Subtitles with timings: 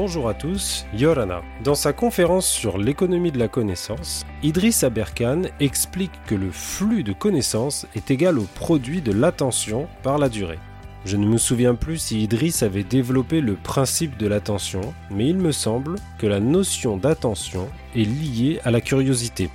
[0.00, 1.42] Bonjour à tous, Yorana.
[1.64, 7.12] Dans sa conférence sur l'économie de la connaissance, Idriss Aberkan explique que le flux de
[7.12, 10.60] connaissances est égal au produit de l'attention par la durée.
[11.04, 15.38] Je ne me souviens plus si Idriss avait développé le principe de l'attention, mais il
[15.38, 19.50] me semble que la notion d'attention est liée à la curiosité.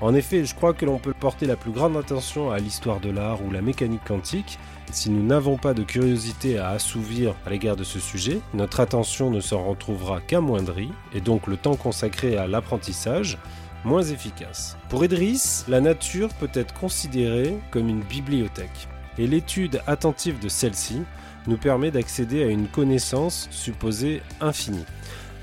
[0.00, 3.10] En effet, je crois que l'on peut porter la plus grande attention à l'histoire de
[3.10, 4.60] l'art ou la mécanique quantique,
[4.92, 9.30] si nous n'avons pas de curiosité à assouvir à l'égard de ce sujet, notre attention
[9.30, 13.38] ne s'en retrouvera qu'amoindrie, et donc le temps consacré à l'apprentissage
[13.84, 14.76] moins efficace.
[14.88, 21.02] Pour Idriss, la nature peut être considérée comme une bibliothèque, et l'étude attentive de celle-ci
[21.46, 24.84] nous permet d'accéder à une connaissance supposée infinie.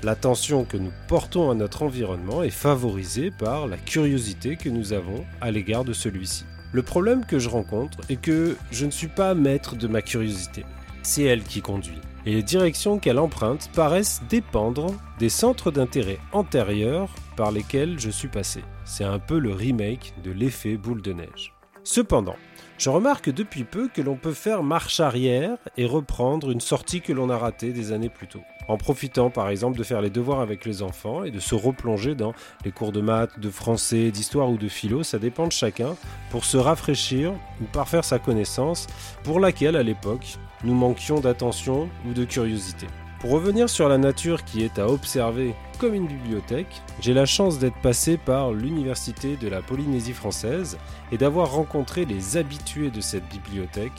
[0.02, 5.24] L'attention que nous portons à notre environnement est favorisée par la curiosité que nous avons
[5.40, 6.44] à l'égard de celui-ci.
[6.72, 10.64] Le problème que je rencontre est que je ne suis pas maître de ma curiosité.
[11.02, 12.00] C'est elle qui conduit.
[12.24, 18.28] Et les directions qu'elle emprunte paraissent dépendre des centres d'intérêt antérieurs par lesquels je suis
[18.28, 18.62] passé.
[18.86, 21.52] C'est un peu le remake de l'effet boule de neige.
[21.84, 22.36] Cependant,
[22.78, 27.12] je remarque depuis peu que l'on peut faire marche arrière et reprendre une sortie que
[27.12, 30.40] l'on a ratée des années plus tôt en profitant par exemple de faire les devoirs
[30.40, 32.32] avec les enfants et de se replonger dans
[32.64, 35.96] les cours de maths, de français, d'histoire ou de philo, ça dépend de chacun,
[36.30, 38.86] pour se rafraîchir ou parfaire sa connaissance,
[39.24, 42.86] pour laquelle à l'époque nous manquions d'attention ou de curiosité.
[43.22, 47.60] Pour revenir sur la nature qui est à observer comme une bibliothèque, j'ai la chance
[47.60, 50.76] d'être passé par l'Université de la Polynésie française
[51.12, 53.92] et d'avoir rencontré les habitués de cette bibliothèque,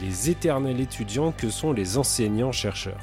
[0.00, 2.98] les éternels étudiants que sont les enseignants-chercheurs.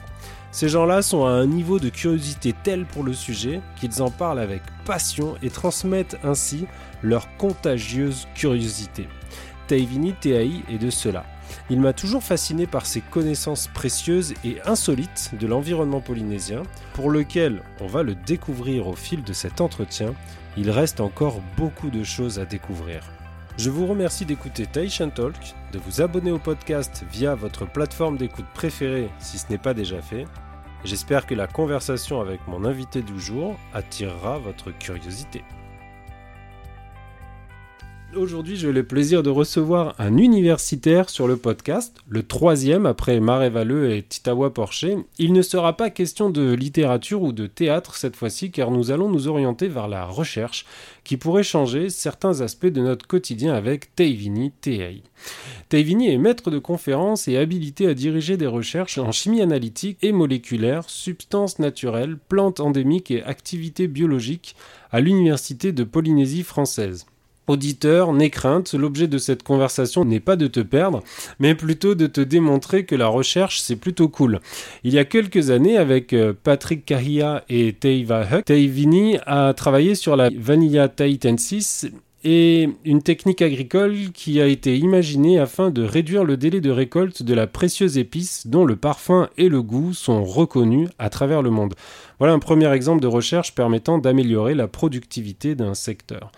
[0.55, 4.39] Ces gens-là sont à un niveau de curiosité tel pour le sujet qu'ils en parlent
[4.39, 6.65] avec passion et transmettent ainsi
[7.03, 9.09] leur contagieuse curiosité.
[9.67, 11.25] Taivini Teai est de cela.
[11.69, 16.63] Il m'a toujours fasciné par ses connaissances précieuses et insolites de l'environnement polynésien,
[16.93, 20.13] pour lequel, on va le découvrir au fil de cet entretien,
[20.55, 23.01] il reste encore beaucoup de choses à découvrir.
[23.57, 25.35] Je vous remercie d'écouter Taishan Talk,
[25.73, 30.01] de vous abonner au podcast via votre plateforme d'écoute préférée si ce n'est pas déjà
[30.01, 30.25] fait,
[30.85, 35.43] J'espère que la conversation avec mon invité du jour attirera votre curiosité.
[38.15, 43.49] Aujourd'hui, j'ai le plaisir de recevoir un universitaire sur le podcast, le troisième après Maré
[43.49, 44.95] Valleux et Titawa Porcher.
[45.19, 49.09] Il ne sera pas question de littérature ou de théâtre cette fois-ci, car nous allons
[49.09, 50.65] nous orienter vers la recherche
[51.03, 55.03] qui pourrait changer certains aspects de notre quotidien avec Taivini Tei.
[55.67, 60.13] Taivini est maître de conférences et habilité à diriger des recherches en chimie analytique et
[60.13, 64.55] moléculaire, substances naturelles, plantes endémiques et activités biologiques
[64.89, 67.05] à l'Université de Polynésie française.
[67.47, 71.03] Auditeur, n'aie crainte, l'objet de cette conversation n'est pas de te perdre,
[71.39, 74.39] mais plutôt de te démontrer que la recherche c'est plutôt cool.
[74.83, 79.95] Il y a quelques années, avec euh, Patrick Kahia et Teiva Huck, Teivini a travaillé
[79.95, 81.85] sur la Vanilla tahitensis
[82.25, 87.21] et une technique agricole qui a été imaginée afin de réduire le délai de récolte
[87.21, 91.51] de la précieuse épice dont le parfum et le goût sont reconnus à travers le
[91.51, 91.75] monde.
[92.17, 96.31] Voilà un premier exemple de recherche permettant d'améliorer la productivité d'un secteur.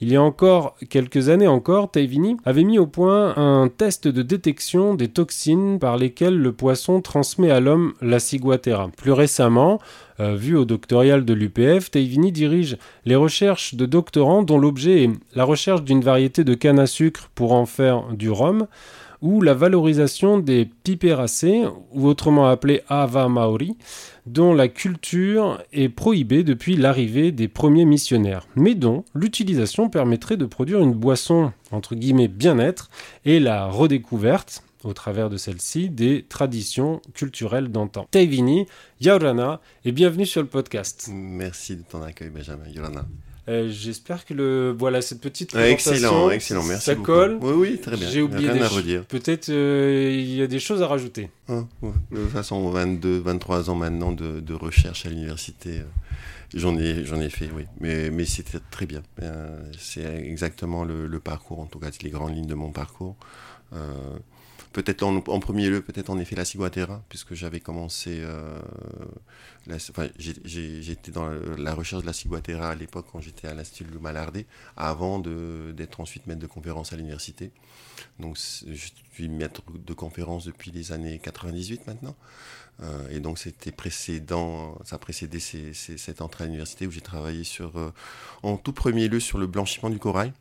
[0.00, 4.22] Il y a encore quelques années encore, Taivini avait mis au point un test de
[4.22, 8.90] détection des toxines par lesquelles le poisson transmet à l'homme la ciguatera.
[8.96, 9.80] Plus récemment,
[10.20, 12.76] euh, vu au doctoral de l'UPF, Taivini dirige
[13.06, 17.28] les recherches de doctorants dont l'objet est la recherche d'une variété de canne à sucre
[17.34, 18.68] pour en faire du rhum
[19.20, 23.76] ou la valorisation des piperacées, ou autrement appelées ava maori,
[24.32, 30.46] dont la culture est prohibée depuis l'arrivée des premiers missionnaires, mais dont l'utilisation permettrait de
[30.46, 32.90] produire une boisson entre guillemets bien-être
[33.24, 38.06] et la redécouverte au travers de celle-ci des traditions culturelles d'antan.
[38.10, 38.66] Taivini,
[39.00, 41.08] Yaurana, et bienvenue sur le podcast.
[41.12, 42.68] Merci de ton accueil, Benjamin.
[42.68, 43.04] Yaurana.
[43.48, 46.84] Euh, j'espère que le voilà cette petite présentation, excellent, excellent, merci.
[46.84, 47.38] Ça colle.
[47.40, 48.10] Oui, oui, très bien.
[48.10, 49.04] J'ai oublié rien à redire.
[49.06, 51.30] Peut-être euh, il y a des choses à rajouter.
[51.48, 55.78] Ah, de toute façon, 22, 23 ans maintenant de, de recherche à l'université.
[55.78, 55.84] Euh,
[56.54, 59.02] j'en ai, j'en ai fait, oui, mais, mais c'était très bien.
[59.78, 63.16] c'est exactement le, le, parcours, en tout cas, les grandes lignes de mon parcours.
[64.72, 68.20] Peut-être en, premier lieu, peut-être en effet la ciguatera, puisque j'avais commencé.
[68.20, 68.58] Euh,
[69.90, 73.98] enfin, j'étais dans la recherche de la ciguatera à l'époque quand j'étais à l'Institut de
[73.98, 77.50] Malardé, avant d'être ensuite maître de conférence à l'université.
[78.20, 82.14] Donc, je suis maître de conférence depuis les années 98 maintenant.
[82.82, 87.78] Euh, et donc, c'était précédent, ça précédait cette entrée à l'université où j'ai travaillé sur,
[87.78, 87.92] euh,
[88.42, 90.32] en tout premier lieu sur le blanchiment du corail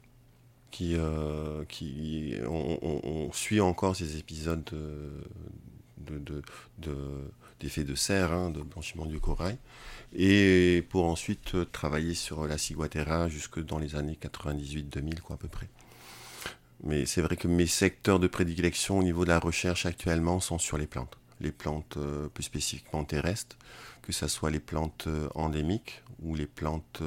[0.71, 6.41] qui, euh, qui on, suit encore ces épisodes de, de,
[7.59, 9.57] d'effet de, serre, hein, de blanchiment du corail,
[10.13, 15.47] et pour ensuite travailler sur la ciguatera jusque dans les années 98-2000, quoi, à peu
[15.47, 15.67] près.
[16.83, 20.59] Mais c'est vrai que mes secteurs de prédilection au niveau de la recherche actuellement sont
[20.59, 21.17] sur les plantes.
[21.39, 23.57] Les plantes euh, plus spécifiquement terrestres,
[24.03, 27.01] que ce soit les plantes euh, endémiques ou les plantes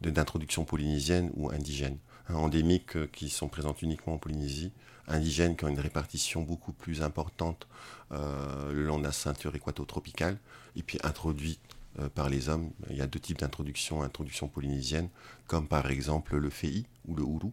[0.00, 1.98] d'introduction polynésienne ou indigène.
[2.28, 4.72] Hein, endémiques euh, qui sont présentes uniquement en Polynésie,
[5.06, 7.66] indigènes qui ont une répartition beaucoup plus importante
[8.12, 10.38] euh, le long de la ceinture équato-tropicale,
[10.76, 11.60] et puis introduites
[11.98, 12.70] euh, par les hommes.
[12.90, 15.08] Il y a deux types d'introduction, introduction polynésienne,
[15.46, 17.52] comme par exemple le fei ou le ourou,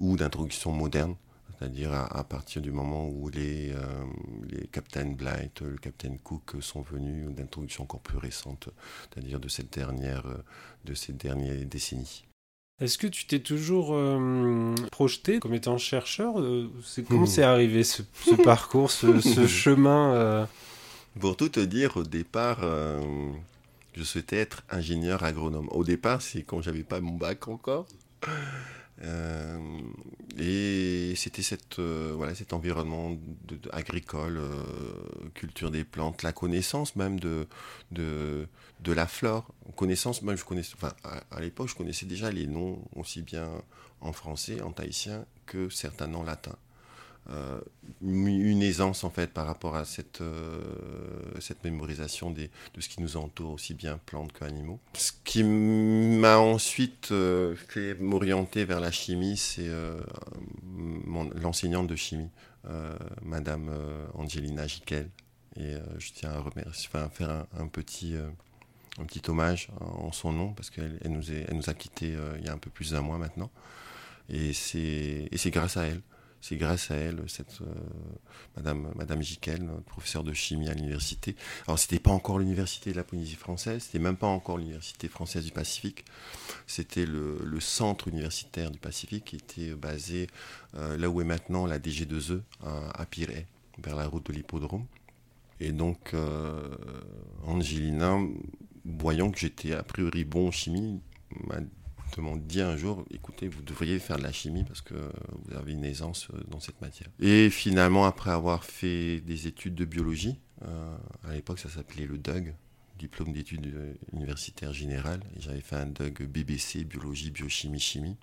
[0.00, 1.14] ou d'introduction moderne,
[1.58, 4.04] c'est-à-dire à, partir du moment où les, euh,
[4.48, 8.68] les Captain Blight, le Captain Cook sont venus, d'introduction encore plus récente,
[9.12, 10.42] c'est-à-dire de cette dernière, euh,
[10.84, 12.24] de ces dernières décennies.
[12.80, 16.34] Est-ce que tu t'es toujours euh, projeté comme étant chercheur
[16.82, 18.02] c'est, Comment c'est arrivé ce,
[18.44, 20.48] parcours, ce, ce chemin
[21.20, 22.62] Pour tout te dire, au départ,
[23.94, 25.68] je souhaitais être ingénieur agronome.
[25.70, 27.86] Au départ, c'est quand j'avais pas mon bac encore.
[29.02, 29.58] Euh,
[30.38, 33.16] et c'était cette, euh, voilà, cet environnement
[33.72, 34.62] agricole, euh,
[35.34, 37.46] culture des plantes, la connaissance même de,
[37.90, 38.46] de,
[38.80, 39.52] de la flore.
[39.76, 43.50] Connaissance, même je connaissais, enfin, à, l'époque, je connaissais déjà les noms aussi bien
[44.00, 46.56] en français, en tahitien, que certains noms latins.
[47.30, 47.58] Euh,
[48.02, 50.60] une aisance en fait par rapport à cette, euh,
[51.40, 52.48] cette mémorisation de
[52.78, 54.78] ce qui nous entoure, aussi bien plantes qu'animaux.
[54.92, 59.70] Ce qui m'a ensuite euh, fait m'orienter vers la chimie, c'est
[61.34, 62.28] l'enseignante de chimie,
[63.22, 63.70] Madame
[64.14, 65.08] Angelina Jiquel.
[65.56, 68.14] Et je tiens à, faire un, petit,
[68.98, 71.22] un petit hommage en son nom, parce qu'elle elle nous,
[71.52, 73.50] nous a quittés il y a un peu plus d'un mois maintenant.
[74.28, 76.02] Et c'est grâce à elle
[76.44, 77.72] c'est grâce à elle, cette euh,
[78.54, 81.36] Madame, Madame Jiquel, professeure de chimie à l'université.
[81.66, 85.46] Alors, c'était pas encore l'université de la Polynésie française, c'était même pas encore l'université française
[85.46, 86.04] du Pacifique.
[86.66, 90.26] C'était le, centre universitaire du Pacifique qui était basé
[90.74, 93.06] euh, là où est maintenant la DG2E à, à
[93.78, 94.84] vers la route de l'hippodrome.
[95.60, 96.76] Et donc, euh,
[97.46, 98.18] Angelina,
[98.84, 101.00] voyant que j'étais a priori bon en chimie,
[101.46, 101.60] m'a
[102.20, 105.72] m'ont dit un jour, écoutez, vous devriez faire de la chimie parce que vous avez
[105.72, 107.08] une aisance euh, dans cette matière.
[107.20, 110.96] Et finalement, après avoir fait des études de biologie, euh,
[111.28, 112.54] à l'époque ça s'appelait le DUG,
[112.98, 118.16] diplôme d'études euh, universitaires générales, j'avais fait un DUG BBC, biologie, biochimie, chimie.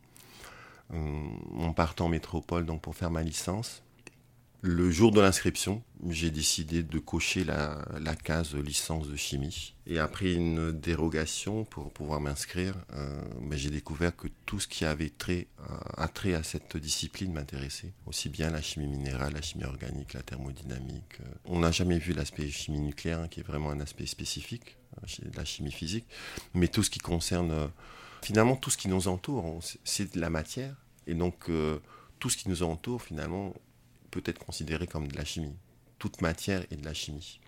[0.91, 3.83] en partant en métropole donc pour faire ma licence,
[4.63, 7.83] le jour de l'inscription, j'ai décidé de cocher la,
[8.23, 9.73] case licence de chimie.
[9.87, 14.85] Et après une dérogation pour pouvoir m'inscrire, euh, ben, j'ai découvert que tout ce qui
[14.85, 17.93] avait trait, euh, à cette discipline m'intéressait.
[18.05, 21.19] Aussi bien la chimie minérale, la chimie organique, la thermodynamique.
[21.21, 21.33] Euh.
[21.45, 24.77] On n'a jamais vu l'aspect chimie nucléaire, hein, qui est vraiment un aspect spécifique
[25.23, 26.05] de la chimie physique.
[26.53, 27.71] Mais tout ce qui concerne,
[28.21, 30.75] finalement, tout ce qui nous entoure, c'est de la matière.
[31.07, 31.49] Et donc,
[32.19, 33.53] tout ce qui nous entoure, finalement,
[34.11, 35.55] peut être considéré comme de la chimie.
[35.97, 37.39] Toute matière est de la chimie.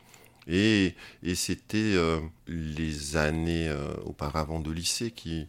[0.48, 5.48] Et, et c'était euh, les années euh, auparavant de lycée qui...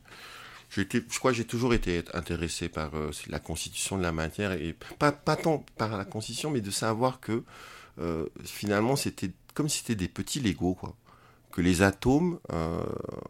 [0.71, 0.83] Je
[1.19, 5.13] crois que j'ai toujours été intéressé par euh, la constitution de la matière, et pas,
[5.13, 7.45] pas tant par la constitution, mais de savoir que
[8.43, 10.97] finalement c'était comme si c'était des petits Legos, quoi.
[11.53, 12.41] Que les atomes,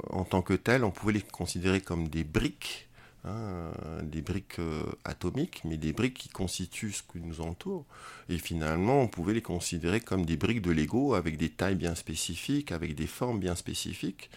[0.09, 2.88] en tant que tels, on pouvait les considérer comme des briques
[3.26, 7.87] Hein, des briques euh, atomiques, mais des briques qui constituent ce qui nous entoure.
[8.28, 11.95] Et finalement, on pouvait les considérer comme des briques de Lego avec des tailles bien
[11.95, 14.28] spécifiques, avec des formes bien spécifiques,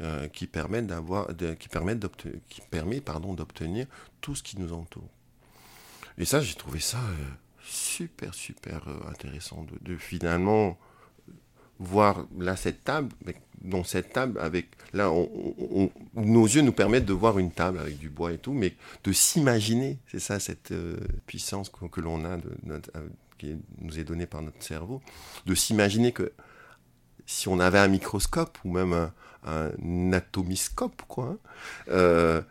[0.00, 2.06] euh, qui permettent d'avoir, qui permettent
[2.48, 3.86] qui permet pardon d'obtenir
[4.22, 5.10] tout ce qui nous entoure.
[6.16, 10.78] Et ça, j'ai trouvé ça euh, super super intéressant de, de finalement
[11.82, 13.10] voir là cette table,
[13.62, 15.10] dans cette table avec là,
[16.14, 18.74] nos yeux nous permettent de voir une table avec du bois et tout, mais
[19.04, 20.96] de s'imaginer, c'est ça cette euh,
[21.26, 22.50] puissance que, l'on a, de,
[22.96, 23.08] euh,
[23.38, 25.00] qui nous est donnée par notre cerveau,
[25.46, 26.32] de s'imaginer que
[27.26, 29.10] si on avait un microscope ou même
[29.44, 31.38] un, atomiscope, quoi, hein,
[31.88, 32.42] euh,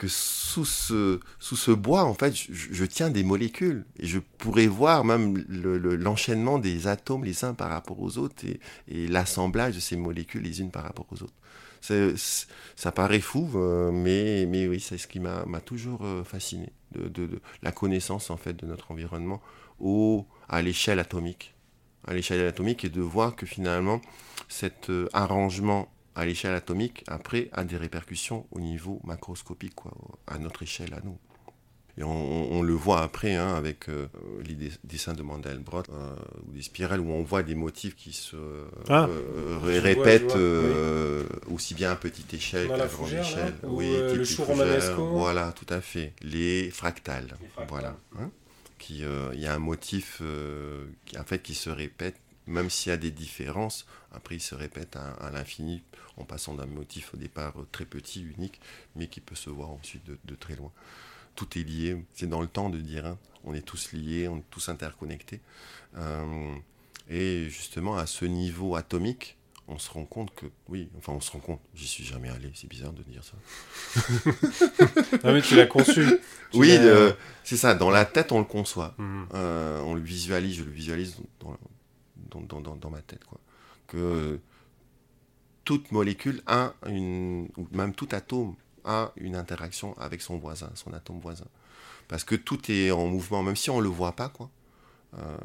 [0.00, 3.84] que sous ce, bois, en fait, je, tiens des molécules.
[3.98, 8.46] Et je pourrais voir même l'enchaînement des atomes les uns par rapport aux autres
[8.88, 11.34] et, l'assemblage de ces molécules les unes par rapport aux autres.
[12.76, 17.28] ça paraît fou, euh, mais, mais oui, c'est ce qui m'a toujours euh, fasciné, de,
[17.62, 19.42] la connaissance en fait de notre environnement
[19.80, 21.54] au, à l'échelle atomique.
[22.06, 24.00] À l'échelle atomique et de voir que finalement,
[24.48, 29.92] cet euh, arrangement à l'échelle atomique, après, a des répercussions au niveau macroscopique, quoi,
[30.26, 31.18] à notre échelle, à nous.
[31.96, 34.06] Et on, le voit après hein, avec euh,
[34.46, 36.14] les dessins de Mandelbrot, euh,
[36.46, 38.36] ou des spirales où on voit des motifs qui se
[38.88, 40.36] ah, euh, répètent
[41.52, 43.54] aussi bien à petite échelle qu'à grande échelle.
[43.64, 45.08] oui, le chou romanesco.
[45.08, 46.12] Voilà, tout à fait.
[46.22, 47.36] Les fractales.
[47.68, 47.96] Voilà.
[48.18, 48.30] Hein,
[48.78, 49.02] qui,
[49.34, 50.22] il y a un motif
[51.06, 54.54] qui, en fait, qui se répète, même s'il y a des différences, après il se
[54.54, 55.82] répète à l'infini
[56.20, 58.60] en passant d'un motif au départ très petit, unique,
[58.96, 60.70] mais qui peut se voir ensuite de, très loin.
[61.34, 63.18] Tout est lié, c'est dans le temps de dire, hein.
[63.44, 65.40] on est tous liés, on est tous interconnectés.
[65.96, 66.54] Euh,
[67.08, 69.36] et justement, à ce niveau atomique,
[69.70, 72.50] on se rend compte que, oui, enfin on se rend compte, j'y suis jamais allé,
[72.54, 73.36] c'est bizarre de dire ça.
[75.22, 76.04] ah mais tu l'as conçu.
[76.54, 77.12] oui, euh,
[77.44, 79.26] c'est ça, dans la tête on le conçoit, mhm.
[79.34, 81.56] euh, on le visualise, je le visualise dans,
[82.40, 83.24] dans, dans, dans ma tête.
[83.24, 83.38] Quoi.
[83.86, 84.40] Que
[85.70, 90.92] toute molécule a une, ou même tout atome a une interaction avec son voisin, son
[90.92, 91.44] atome voisin.
[92.08, 94.50] Parce que tout est en mouvement, même si on ne le voit pas, quoi.
[95.16, 95.36] Euh,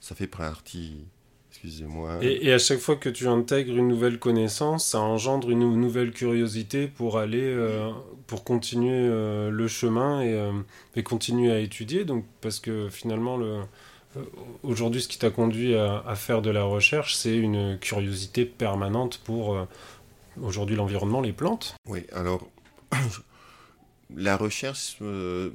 [0.00, 1.06] ça fait partie,
[1.50, 2.18] excusez-moi.
[2.20, 6.86] Et, à chaque fois que tu intègres une nouvelle connaissance, ça engendre une nouvelle curiosité
[6.86, 7.90] pour aller, euh,
[8.26, 10.52] pour continuer euh, le chemin et,
[10.94, 12.04] et, continuer à étudier.
[12.04, 13.62] Donc, parce que finalement, le,
[14.62, 19.54] aujourd'hui, ce qui t'a conduit à, faire de la recherche, c'est une curiosité permanente pour
[19.54, 19.64] euh,
[20.40, 21.74] aujourd'hui l'environnement, les plantes.
[21.86, 22.46] Oui, alors
[24.16, 25.50] la recherche, euh,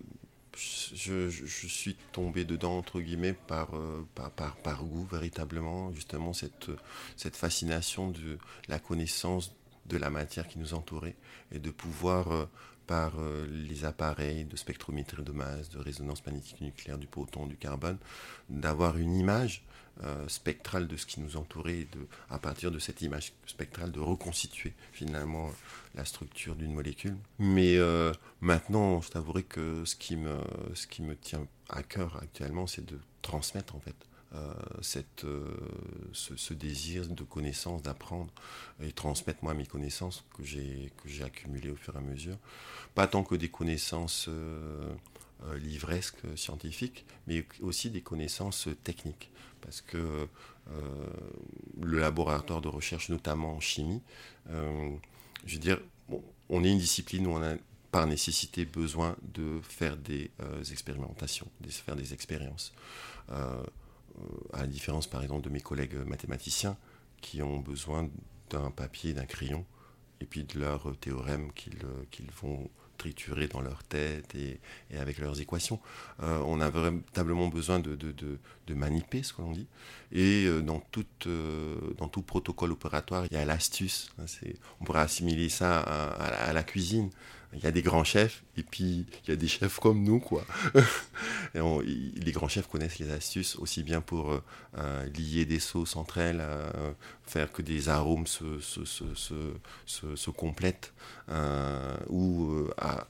[0.56, 1.30] je,
[1.68, 3.70] suis tombé dedans entre guillemets par,
[4.16, 6.70] par, par, goût véritablement, justement cette,
[7.16, 8.38] cette fascination de
[8.68, 11.16] la connaissance de la matière qui nous entourait
[11.52, 12.48] et de pouvoir
[12.90, 17.56] par euh, les appareils de spectrométrie de masse, de résonance magnétique nucléaire, du proton, du
[17.56, 18.00] carbone,
[18.50, 19.64] d'avoir une image
[20.04, 21.88] euh, spectrale de ce qui nous entourait et
[22.32, 25.52] à partir de cette image spectrale de reconstituer finalement
[25.94, 27.16] la structure d'une molécule.
[27.38, 30.40] Mais euh, maintenant, je t'avouerai que ce qui, me,
[30.74, 33.96] ce qui me tient à cœur actuellement, c'est de transmettre en fait
[34.36, 35.58] euh, cette, euh,
[36.14, 38.32] ce, désir de connaissance, d'apprendre
[38.80, 42.38] et transmettre moi mes connaissances que j'ai que j'ai accumulées au fur et à mesure.
[42.94, 44.94] Pas tant que des connaissances euh,
[45.58, 49.32] livresques scientifiques, mais aussi des connaissances techniques.
[49.62, 50.28] Parce que
[51.82, 54.02] le laboratoire de recherche, notamment en chimie,
[54.48, 55.80] je veux dire,
[56.50, 57.56] on est une discipline où on a
[57.92, 60.32] par nécessité besoin de faire des
[60.72, 62.74] expérimentations, de faire des expériences.
[64.54, 66.78] À la différence par exemple de mes collègues mathématiciens
[67.22, 68.10] qui ont besoin
[68.50, 69.66] d'un papier, d'un crayon,
[70.22, 74.60] et puis de leurs théorèmes qu'ils euh, vont triturer dans leur tête et,
[74.98, 75.80] avec leurs équations.
[76.22, 79.68] Euh, on a véritablement besoin de, de, de, maniper, ce que l'on dit.
[80.12, 80.84] Et dans,
[81.98, 84.12] dans tout protocole opératoire, il y a l'astuce.
[84.20, 84.26] Hein,
[84.82, 87.10] on pourrait assimiler ça à la cuisine
[87.54, 90.20] il y a des grands chefs et puis il y a des chefs comme nous
[90.20, 90.46] quoi.
[91.56, 94.44] les grands chefs connaissent les astuces aussi bien pour euh,
[94.78, 96.92] euh, lier des sauces entre elles, euh,
[97.24, 100.94] faire que des arômes se, complètent
[102.08, 103.08] ou à,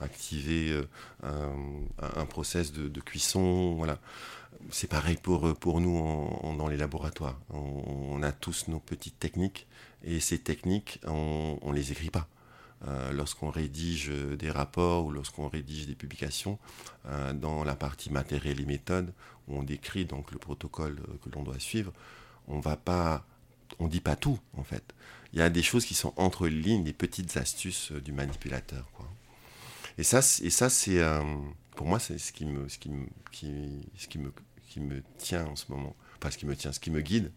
[0.00, 0.82] activer
[1.22, 3.74] un, process de, cuisson.
[3.76, 3.98] Voilà.
[4.70, 7.38] C'est pareil pour, pour nous dans les laboratoires.
[7.50, 9.66] On, a tous nos petites techniques
[10.04, 12.28] et ces techniques, on ne les écrit pas.
[12.88, 16.58] Euh, lorsqu'on rédige des rapports ou lorsqu'on rédige des publications,
[17.06, 19.12] euh, dans la partie matériel et méthode,
[19.48, 21.92] où on décrit donc le protocole euh, que l'on doit suivre,
[22.48, 23.26] on va pas,
[23.80, 24.94] on dit pas tout en fait.
[25.34, 28.88] Il y a des choses qui sont entre lignes, des petites astuces du manipulateur.
[29.98, 31.02] Et ça, et ça c'est
[31.76, 34.32] pour moi c'est ce qui me, ce qui me, ce qui me,
[34.68, 35.94] qui me tient en ce moment.
[36.18, 37.30] Pas ce qui me tient, ce qui me guide,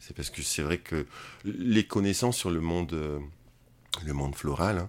[0.00, 1.06] c'est parce que c'est vrai que
[1.44, 3.22] les connaissances sur le monde
[4.04, 4.88] le monde floral.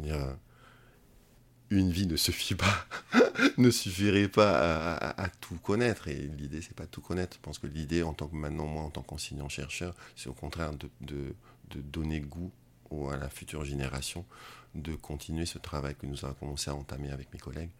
[0.00, 0.36] Hein.
[1.70, 2.86] une vie ne suffit pas,
[3.58, 6.08] ne suffirait pas à, tout connaître.
[6.08, 7.36] Et l'idée, c'est pas tout connaître.
[7.36, 10.72] Je pense que l'idée, en tant que maintenant moi, en tant qu'enseignant-chercheur, c'est au contraire
[10.74, 11.34] de, de,
[11.80, 12.52] donner goût
[13.10, 14.26] à la future génération
[14.74, 17.70] de continuer ce travail que nous avons commencé à entamer avec mes collègues,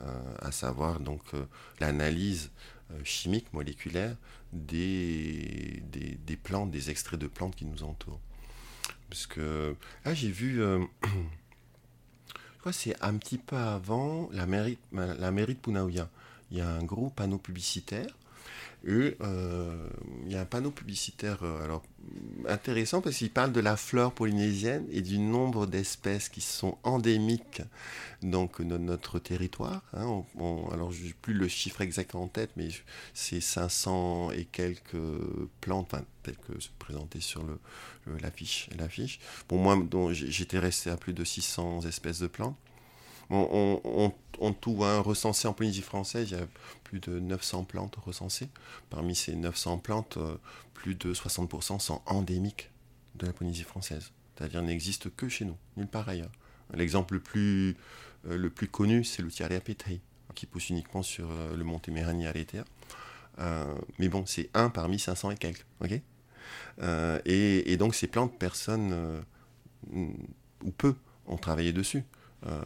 [0.00, 1.44] euh, à savoir donc euh,
[1.80, 2.50] l'analyse
[2.92, 4.16] euh, chimique moléculaire
[4.52, 5.82] des
[6.42, 8.20] plantes, des extraits de plantes qui nous entourent.
[9.12, 9.76] Parce que
[10.06, 10.62] là, j'ai vu.
[10.62, 10.82] Euh,
[12.72, 16.08] c'est un petit peu avant la mairie, de Punaouya.
[16.50, 18.16] Il y a un gros panneau publicitaire
[18.88, 19.88] euh,
[20.26, 21.82] il y a un panneau publicitaire euh, alors,
[22.48, 27.62] intéressant parce qu'il parle de la flore polynésienne et du nombre d'espèces qui sont endémiques
[28.22, 29.82] donc, de notre territoire.
[29.94, 30.24] Hein.
[30.72, 32.68] alors, je n'ai plus le chiffre exact en tête, mais
[33.14, 34.96] c'est 500 et quelques
[35.60, 37.42] plantes, telles que présentées sur
[38.20, 38.68] l'affiche.
[38.72, 39.20] Le, l'affiche.
[39.46, 39.78] Pour moi,
[40.12, 42.56] j'étais resté à plus de 600 espèces de plantes.
[43.34, 46.46] On, on, tout hein, recensé en Polynésie française, il y a
[46.84, 48.50] plus de 900 plantes recensées.
[48.90, 50.36] Parmi ces 900 plantes, euh,
[50.74, 52.70] plus de 60% sont endémiques
[53.14, 54.12] de la Polynésie française.
[54.36, 56.30] C'est-à-dire n'existent que chez nous, nulle part ailleurs.
[56.74, 57.76] L'exemple le plus,
[58.28, 60.02] euh, connu, c'est le Tiarea petei,
[60.34, 62.34] qui pousse uniquement sur euh, le mont Témérani à
[63.98, 65.64] mais bon, c'est un parmi 500 et quelques.
[67.24, 69.24] et, donc ces plantes, personne
[69.90, 70.94] ou peu
[71.26, 72.04] ont travaillé dessus.
[72.46, 72.60] Euh,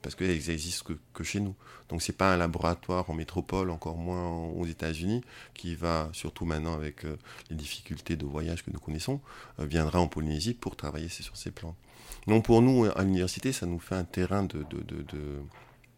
[0.00, 1.54] parce qu'elles n'existent que, chez nous.
[1.90, 6.74] Donc c'est pas un laboratoire en métropole, encore moins aux États-Unis, qui va, surtout maintenant
[6.74, 7.16] avec euh,
[7.50, 9.20] les difficultés de voyage que nous connaissons,
[9.58, 11.76] euh, viendra en Polynésie pour travailler sur ces plantes.
[12.26, 15.42] Donc pour nous, à l'université, ça nous fait un terrain de, de, de,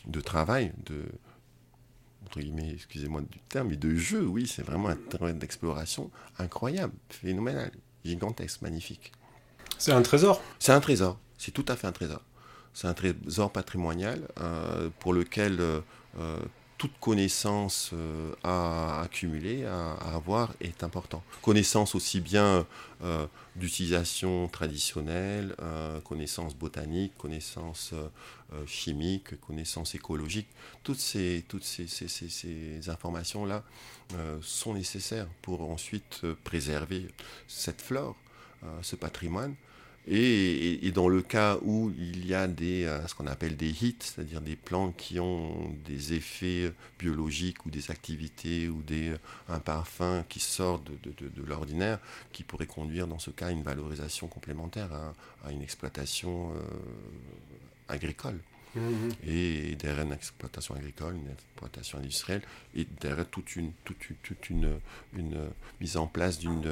[0.06, 1.04] de, travail, de,
[2.26, 6.94] entre guillemets, excusez-moi du terme, mais de jeu, oui, c'est vraiment un terrain d'exploration incroyable,
[7.10, 7.70] phénoménal,
[8.04, 9.12] gigantesque, magnifique.
[9.78, 10.42] C'est un trésor?
[10.58, 12.22] C'est un trésor, c'est tout à fait un trésor.
[12.80, 15.80] C'est un trésor patrimonial euh, pour lequel euh,
[16.18, 16.38] euh,
[16.78, 17.92] toute connaissance
[18.42, 21.22] à accumuler, à, avoir, est important.
[21.42, 22.66] Connaissance aussi bien
[23.54, 25.54] d'utilisation traditionnelle,
[26.04, 27.92] connaissance botanique, connaissance
[28.64, 30.48] chimique, connaissance écologique.
[30.82, 33.62] Toutes ces, toutes ces, informations-là
[34.40, 37.08] sont nécessaires pour ensuite préserver
[37.46, 38.16] cette flore,
[38.80, 39.54] ce patrimoine.
[40.08, 43.96] Et, dans le cas où il y a des, euh, ce qu'on appelle des hits,
[44.00, 49.60] c'est-à-dire des plantes qui ont des effets biologiques ou des activités ou des, euh, un
[49.60, 51.98] parfum qui sort de, l'ordinaire,
[52.32, 54.88] qui pourrait conduire dans ce cas à une valorisation complémentaire,
[55.44, 56.60] à, une exploitation euh,
[57.88, 58.38] agricole.
[58.74, 59.10] Mmh, mmh.
[59.26, 62.42] Et derrière une exploitation agricole, une exploitation industrielle,
[62.74, 64.78] et derrière toute une, toute, toute une,
[65.16, 66.66] une, mise en place d'une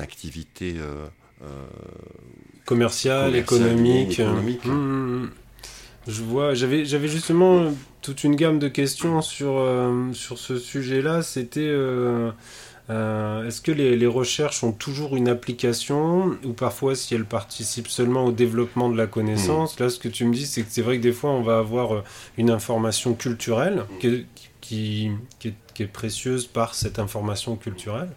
[0.00, 0.78] activité
[2.64, 4.18] commercial, économique.
[4.18, 5.30] Mmh, mmh, mmh.
[6.06, 11.22] Je vois, j'avais, justement toute une gamme de questions sur, euh, sur ce sujet-là.
[11.22, 12.30] C'était euh,
[12.90, 17.88] euh, est-ce que les, les, recherches ont toujours une application ou parfois si elles participent
[17.88, 19.80] seulement au développement de la connaissance?
[19.80, 21.56] Là, ce que tu me dis, c'est que c'est vrai que des fois, on va
[21.56, 22.04] avoir
[22.36, 24.26] une information culturelle qui,
[24.60, 28.10] qui, qui, est, qui est précieuse par cette information culturelle.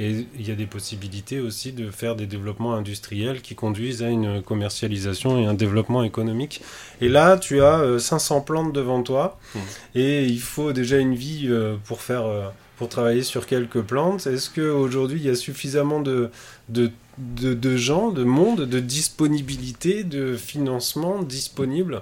[0.00, 4.08] Et il y a des possibilités aussi de faire des développements industriels qui conduisent à
[4.08, 6.62] une commercialisation et un développement économique.
[7.02, 9.58] Et là, tu as 500 euh, plantes devant toi mmh.
[9.96, 14.26] et il faut déjà une vie euh, pour faire euh, pour travailler sur quelques plantes.
[14.26, 16.30] Est-ce qu'aujourd'hui, il y a suffisamment de,
[16.70, 22.00] de, de, de, gens, de monde, de disponibilité, de financement disponible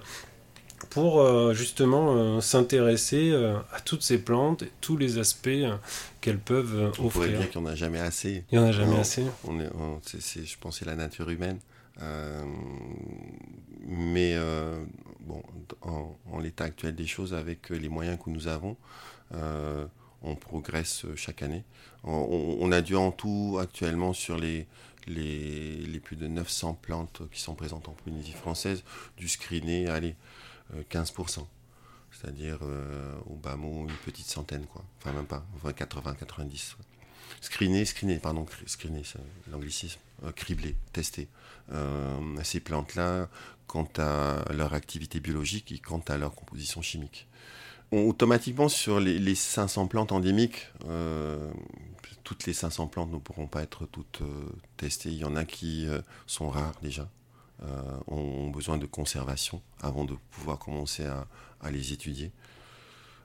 [0.90, 5.48] pour euh, justement euh, s'intéresser euh, à toutes ces plantes et tous les aspects
[6.20, 7.04] qu'elles peuvent offrir.
[7.04, 8.44] On pourrait dire qu'il n'y en a jamais assez.
[8.50, 9.24] Il n'y en a jamais assez.
[9.44, 11.59] On est, je pense que c'est la nature humaine.
[13.87, 14.37] mais
[15.20, 15.42] bon,
[15.83, 18.76] en, l'état actuel des choses, avec les moyens que nous avons,
[19.33, 21.64] on progresse chaque année.
[22.04, 24.66] On, a dû en tout actuellement sur les,
[25.07, 28.85] les, les, plus de 900 plantes qui sont présentes en Polynésie française,
[29.16, 30.14] du screener, allez,
[30.90, 31.44] 15%.
[32.18, 34.85] Euh, C'est-à-dire, euh, au bas mot, une petite centaine, quoi.
[34.98, 36.76] Enfin, même pas, 80, 90.
[37.40, 39.18] Screener, screener, pardon, screener, c'est
[39.50, 40.00] l'anglicisme.
[40.24, 41.28] Euh, cribler, tester.
[42.42, 43.28] ces plantes-là,
[43.66, 47.28] quant à leur activité biologique et quant à leur composition chimique.
[47.92, 50.72] automatiquement, sur les, les, 500 plantes endémiques,
[52.24, 54.22] toutes les 500 plantes ne pourront pas être toutes
[54.76, 55.11] testées.
[55.11, 55.87] Il y en a qui
[56.26, 57.09] sont rares déjà.
[57.64, 61.27] Euh, ont besoin de conservation avant de pouvoir commencer à,
[61.73, 62.31] les étudier.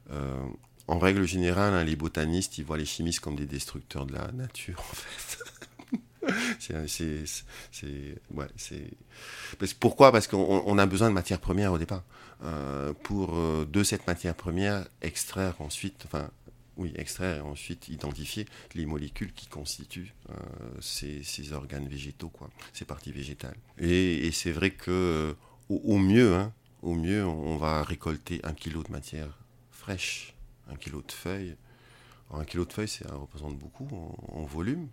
[0.10, 0.44] Euh,
[0.88, 4.32] en règle générale, hein, les botanistes, ils voient les chimistes comme des destructeurs de la
[4.32, 5.38] nature, en fait.
[6.88, 8.48] c'est, ouais,
[9.80, 10.12] pourquoi?
[10.12, 12.04] Parce qu'on a besoin de matières premières au départ.
[12.44, 16.30] Euh, pour de cette matière première extraire ensuite, enfin
[16.78, 20.34] oui, extraire et ensuite identifier les molécules qui constituent euh,
[20.82, 23.58] ces, organes végétaux, quoi, ces parties végétales.
[23.78, 25.34] Et, c'est vrai que euh,
[25.70, 29.38] au, mieux, hein, au mieux, on va récolter un kilo de matière
[29.72, 30.34] fraîche,
[30.72, 31.56] un kilo de feuilles.
[32.32, 33.88] un kilo de feuilles, ça représente beaucoup
[34.30, 34.88] en, volume.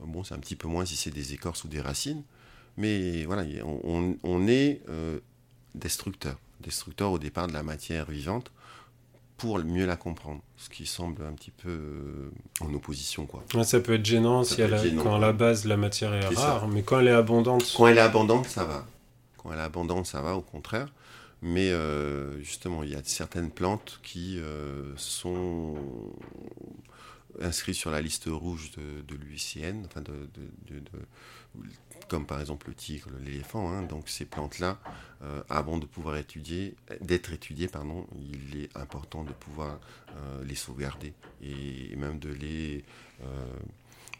[0.00, 2.22] Bon, c'est un petit peu moins si c'est des écorces ou des racines,
[2.76, 5.18] mais voilà, on, est euh,
[5.74, 6.38] destructeur.
[6.60, 8.52] Destructeur au départ de la matière vivante
[9.38, 13.24] pour mieux la comprendre, ce qui semble un petit peu euh, en opposition.
[13.24, 13.44] Quoi.
[13.64, 14.56] ça peut être gênant, si
[14.96, 17.72] quand à la base la matière est, rare, mais quand elle est abondante...
[17.76, 18.84] Quand elle est abondante, ça va.
[19.36, 20.88] Quand elle est abondante, ça va, au contraire.
[21.40, 25.76] Mais euh, justement, il y a certaines plantes qui euh, sont
[27.40, 30.28] inscrites sur la liste rouge de, de l'UICN, enfin de,
[32.08, 33.70] comme par exemple le tigre, l'éléphant.
[33.70, 33.82] Hein.
[33.82, 34.78] donc ces plantes-là,
[35.22, 39.78] euh, avant de pouvoir étudier, d'être étudiées, pardon, il est important de pouvoir
[40.44, 42.84] les sauvegarder et, même de les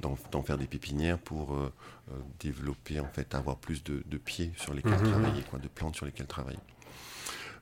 [0.00, 1.58] d'en faire des pépinières pour
[2.38, 5.10] développer, en fait, avoir plus de, pieds sur lesquels mhm.
[5.10, 6.58] travailler, quoi, de plantes sur lesquelles travailler.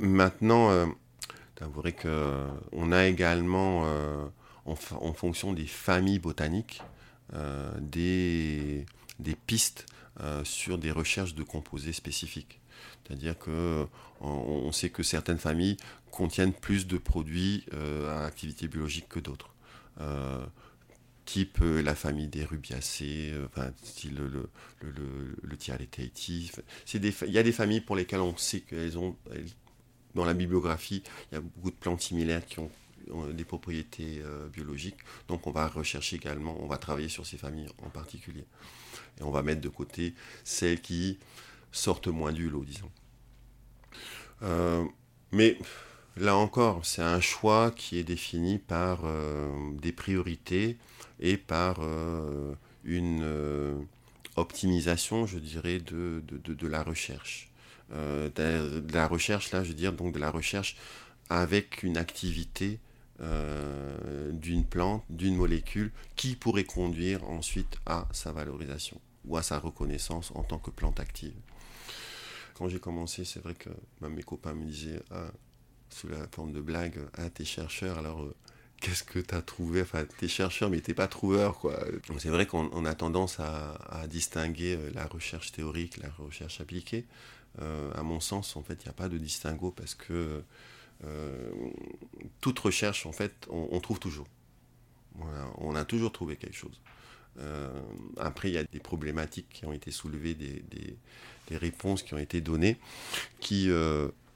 [0.00, 0.87] Maintenant, euh,
[1.59, 4.26] qu'on euh, a également, euh,
[4.66, 4.74] en,
[5.12, 6.83] fonction des familles botaniques,
[7.35, 8.87] euh, des,
[9.18, 9.87] des, pistes
[10.44, 12.61] sur des recherches de composés spécifiques.
[13.07, 13.87] C'est-à-dire que
[14.20, 15.76] on, sait que certaines familles
[16.11, 19.50] contiennent plus de produits à activité biologique que d'autres
[21.26, 23.33] type la famille des rubiacées,
[24.05, 24.48] le,
[24.81, 25.59] le,
[27.24, 29.16] Il y a des familles pour lesquelles on sait qu'elles ont,
[30.16, 32.70] dans la bibliographie, il y a beaucoup de plantes similaires qui ont,
[33.33, 34.96] des propriétés euh, biologiques.
[35.29, 38.44] Donc on va rechercher également, on va travailler sur ces familles en particulier.
[39.20, 41.18] Et on va mettre de côté celles qui
[41.72, 42.90] sortent moins du lot, disons.
[44.42, 44.85] Euh,
[45.33, 45.59] mais
[46.16, 49.48] là encore, c'est un choix qui est défini par euh,
[49.81, 50.76] des priorités
[51.20, 51.81] et par
[52.85, 53.24] une
[54.37, 57.48] optimisation, je dirais, de, la recherche.
[57.92, 60.76] Euh, de, la recherche, là, je veux dire, donc de la recherche
[61.29, 62.79] avec une activité
[63.20, 69.59] euh, d'une plante, d'une molécule, qui pourrait conduire ensuite à sa valorisation ou à sa
[69.59, 71.35] reconnaissance en tant que plante active.
[72.55, 75.31] Quand j'ai commencé, c'est vrai que même mes copains me disaient, ah,
[75.90, 78.35] sous la forme de blague, ah, t'es chercheur, alors euh,
[78.81, 79.83] qu'est-ce que t'as trouvé?
[79.83, 81.79] Enfin, t'es chercheur, mais t'es pas trouveur, quoi.
[82.18, 87.07] C'est vrai qu'on a tendance à, distinguer la recherche théorique, la recherche appliquée.
[87.62, 90.42] Euh, à mon sens, en fait, il n'y a pas de distinguo parce que
[91.04, 91.50] euh,
[92.40, 94.26] toute recherche, en fait, on, trouve toujours.
[95.59, 96.80] on a toujours trouvé quelque chose.
[97.38, 97.68] Euh,
[98.18, 100.64] après, il y a des problématiques qui ont été soulevées, des,
[101.48, 102.78] des réponses qui ont été données,
[103.40, 103.70] qui,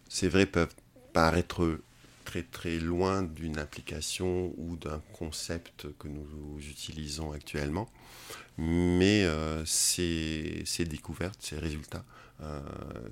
[0.08, 0.74] c'est vrai, peuvent
[1.12, 1.80] paraître
[2.24, 7.90] très très loin d'une application ou d'un concept que nous utilisons actuellement.
[8.58, 9.26] Mais
[9.64, 12.04] ces, ces, découvertes, ces résultats
[12.42, 12.60] euh,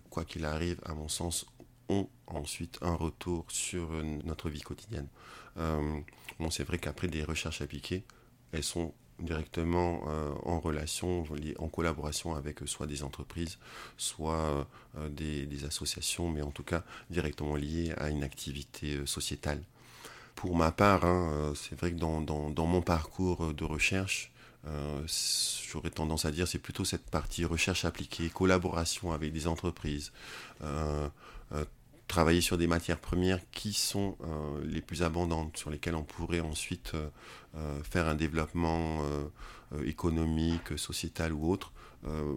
[0.08, 1.46] quoi qu'il arrive, à mon sens,
[1.88, 3.90] ont ensuite un retour sur
[4.24, 5.08] notre vie quotidienne.
[5.56, 6.00] Euh,
[6.38, 8.04] bon, c'est vrai qu'après des recherches appliquées,
[8.52, 11.24] elles sont directement euh, en relation,
[11.58, 13.58] en collaboration avec soit des entreprises,
[13.96, 14.68] soit
[15.10, 19.62] des, associations, mais en tout cas directement liées à une activité sociétale.
[20.36, 24.30] Pour ma part, hein, c'est vrai que dans, mon parcours de recherche,
[24.66, 25.02] euh,
[25.70, 30.12] j'aurais tendance à dire c'est plutôt cette partie recherche appliquée, collaboration avec des entreprises,
[30.62, 31.08] euh, euh,
[32.08, 34.16] travailler sur des matières premières qui sont
[34.64, 36.92] les plus abondantes, sur lesquelles on pourrait ensuite
[37.84, 39.02] faire un développement
[39.84, 41.72] économique, sociétal ou autre,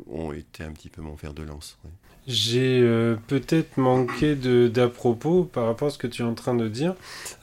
[0.07, 1.79] ont été un petit peu mon fer de lance.
[2.27, 6.53] J'ai euh, peut-être manqué d'à propos par rapport à ce que tu es en train
[6.53, 6.93] de dire.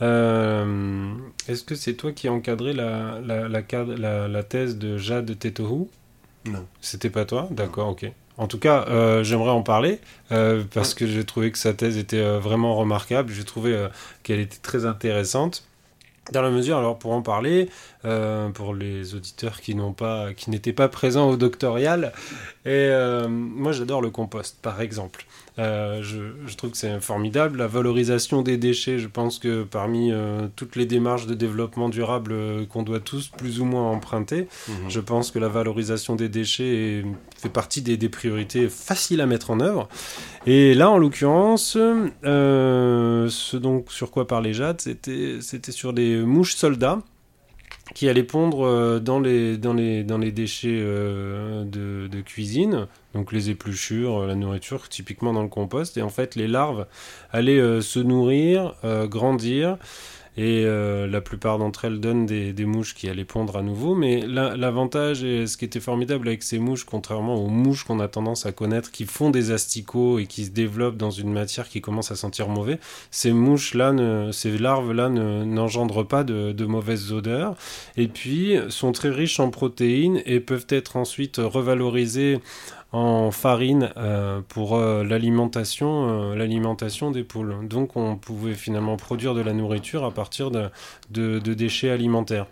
[0.02, 1.14] Euh,
[1.48, 5.88] est-ce que c'est toi qui as encadré la, la, la, la thèse de Jade Tetohu?
[6.44, 6.64] Non.
[6.80, 7.48] C'était pas toi?
[7.50, 8.12] D'accord, ok.
[8.38, 10.00] En tout cas, euh, j'aimerais en parler
[10.72, 13.32] parce que j'ai trouvé que sa thèse était vraiment remarquable.
[13.32, 13.88] J'ai trouvé
[14.22, 15.64] qu'elle était très intéressante.
[16.32, 17.70] Dans la mesure, alors pour en parler,
[18.04, 22.12] euh, pour les auditeurs qui n'ont pas, qui n'étaient pas présents au doctorial,
[22.64, 25.26] et euh, moi j'adore le compost, par exemple.
[25.58, 27.58] Euh, je, trouve que c'est formidable.
[27.58, 30.12] La valorisation des déchets, je pense que parmi
[30.54, 34.74] toutes les démarches de développement durable qu'on doit tous plus ou moins emprunter, mhm.
[34.88, 37.04] je pense que la valorisation des déchets
[37.36, 39.88] fait partie des, des, priorités faciles à mettre en œuvre.
[40.46, 47.02] Et là, en l'occurrence, ce donc sur quoi parlait Jade, c'était sur des mouches soldats
[47.94, 53.50] qui allait pondre euh, dans les, dans les, déchets euh, de, de, cuisine, donc les
[53.50, 55.96] épluchures, la nourriture, typiquement dans le compost.
[55.96, 56.86] Et en fait, les larves
[57.32, 58.74] allaient euh, se nourrir,
[59.04, 59.78] grandir
[60.38, 63.96] et euh, la plupart d'entre elles donnent des, mouches qui allaient pondre à nouveau.
[63.96, 68.06] Mais l'avantage et ce qui était formidable avec ces mouches, contrairement aux mouches qu'on a
[68.06, 71.80] tendance à connaître, qui font des asticots et qui se développent dans une matière qui
[71.80, 72.78] commence à sentir mauvais,
[73.10, 77.56] ces mouches-là, ces larves-là n'engendrent pas de, de, mauvaises odeurs.
[77.96, 82.38] Et puis sont très riches en protéines et peuvent être ensuite revalorisées
[82.92, 83.92] en farine
[84.48, 87.68] pour l'alimentation, l'alimentation des poules.
[87.68, 90.70] Donc on pouvait finalement produire de la nourriture à partir de,
[91.10, 92.46] de déchets alimentaires.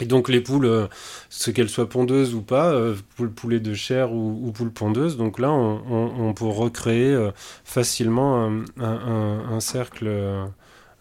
[0.00, 0.86] Et donc les poules, euh,
[1.30, 2.96] ce qu'elles soient pondeuses ou pas, euh,
[3.36, 7.30] poulet de chair ou, ou poules pondeuses, donc là on, peut recréer euh,
[7.64, 10.08] facilement un, cercle,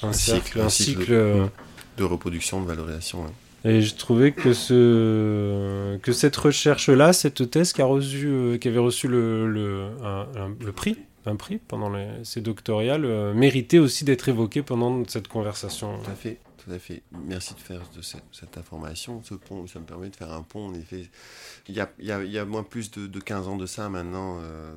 [0.04, 1.50] un, cycle, un cycle,
[1.98, 3.26] de, reproduction, de valorisation.
[3.66, 8.80] Et je trouvais que, ce, que cette recherche-là, cette thèse qui, a reçu, qui avait
[8.80, 15.04] reçu le, le, prix, un prix pendant les, ces doctorales, méritait aussi d'être évoquée pendant
[15.08, 15.98] cette conversation.
[16.04, 17.04] Tout à fait tout à fait.
[17.12, 19.22] Merci de faire de cette, information.
[19.24, 20.68] Ce pont, ça me permet de faire un pont.
[20.68, 21.10] En effet,
[21.68, 24.74] il y a, il y a, moins plus de, 15 ans de ça maintenant euh,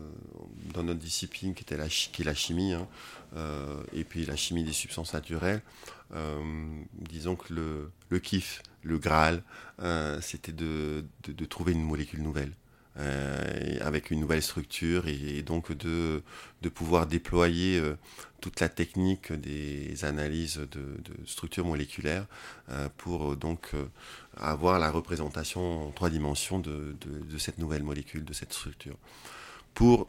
[0.75, 2.89] dans notre discipline qui était la, qui est la chimie, hein,
[3.37, 5.63] euh, et puis la chimie des substances naturelles.
[6.15, 6.41] Euh,
[6.93, 9.43] disons que le, le kiff, le Graal,
[10.21, 12.53] c'était de, de, trouver une molécule nouvelle.
[12.99, 16.23] Euh, avec une nouvelle structure et, donc de,
[16.63, 17.95] de, pouvoir déployer euh,
[18.41, 22.25] toute la technique des analyses de, de structures moléculaires
[22.71, 23.73] euh, pour donc
[24.39, 26.97] avoir la représentation en trois dimensions de,
[27.29, 28.97] de, cette nouvelle molécule, de cette structure.
[29.75, 30.09] Pour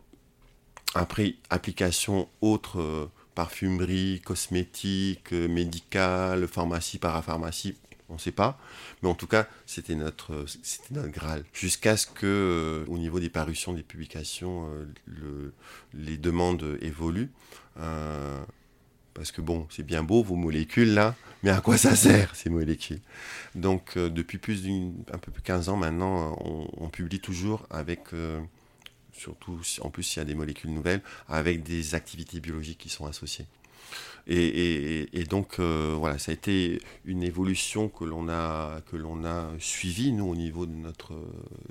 [0.96, 7.76] après application autre parfumerie, cosmétique, médicale, pharmacie, parapharmacie,
[8.10, 8.58] on ne sait pas.
[9.04, 11.44] Mais en tout cas, c'était notre, c'était notre Graal.
[11.54, 15.54] Jusqu'à ce que, euh, au niveau des parutions, des publications, euh, le,
[15.94, 17.30] les demandes évoluent.
[17.80, 18.44] Euh,
[19.14, 22.50] parce que bon, c'est bien beau vos molécules là, mais à quoi ça sert ces
[22.50, 23.02] molécules?
[23.54, 28.10] Donc depuis plus d'un peu plus de 15 ans maintenant, on, publie toujours avec,
[29.18, 33.06] surtout en plus s'il y a des molécules nouvelles, avec des activités biologiques qui sont
[33.06, 33.46] associées.
[34.30, 39.50] Et, donc, euh, voilà, ça a été une évolution que l'on a, que l'on a
[39.60, 41.14] suivie, nous, au niveau de notre,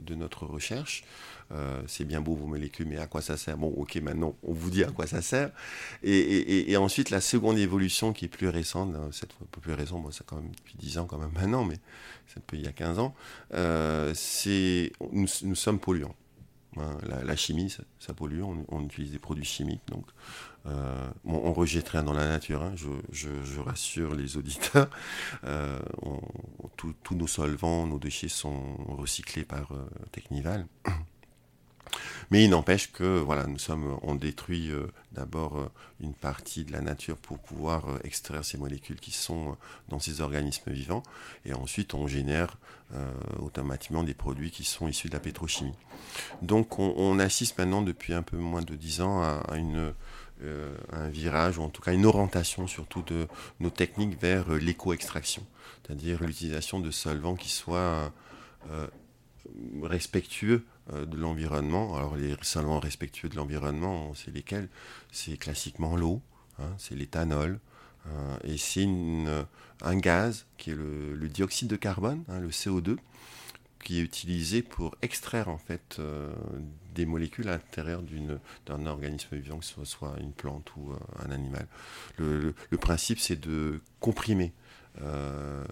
[0.01, 1.05] de notre recherche.
[1.53, 3.57] Euh, c'est bien beau vos molécules, mais à quoi ça sert?
[3.57, 5.51] Bon, ok, maintenant, on vous dit à quoi ça sert.
[6.03, 10.11] Et, ensuite, la seconde évolution qui est plus récente, hein, cette fois plus récente, bon,
[10.11, 11.77] ça quand même depuis 10 ans quand même maintenant, mais
[12.27, 13.15] c'est un peu il y a 15 ans,
[13.55, 16.15] euh, c'est nous sommes polluants.
[16.79, 20.05] Hein, la, chimie, ça, pollue, on, utilise des produits chimiques, donc
[20.67, 24.91] euh, on, rejette rien dans la nature, hein, je, rassure les auditeurs.
[25.45, 25.79] Euh,
[26.77, 30.67] tous nos solvants, nos déchets sont recyclés par euh, Technival.
[32.31, 35.71] Mais il n'empêche que voilà, nous sommes, on détruit euh, d'abord euh,
[36.01, 39.57] une partie de la nature pour pouvoir euh, extraire ces molécules qui sont
[39.89, 41.03] dans ces organismes vivants,
[41.45, 42.57] et ensuite on génère
[43.41, 45.75] automatiquement des produits qui sont issus de la pétrochimie.
[46.41, 49.93] Donc on, assiste maintenant depuis un peu moins de dix ans à, une,
[50.93, 53.27] un virage, ou en tout cas une orientation surtout de
[53.59, 55.43] nos techniques vers l'éco-extraction,
[55.83, 58.13] c'est-à-dire l'utilisation de solvants qui soient
[59.83, 61.97] respectueux de l'environnement.
[61.97, 64.69] Alors les solvants respectueux de l'environnement, c'est lesquels
[65.11, 66.23] C'est classiquement l'eau,
[66.59, 67.61] hein, c'est l'éthanol,
[68.09, 68.87] euh, et c'est
[69.83, 72.97] un gaz qui est le, dioxyde de carbone, hein, le CO2,
[73.85, 76.33] qui est utilisé pour extraire en fait euh,
[76.95, 78.03] des molécules à l'intérieur
[78.67, 80.93] d'un organisme vivant, que ce soit une plante ou
[81.25, 81.67] un animal.
[82.19, 84.53] le principe, c'est de comprimer
[85.03, 85.65] euh,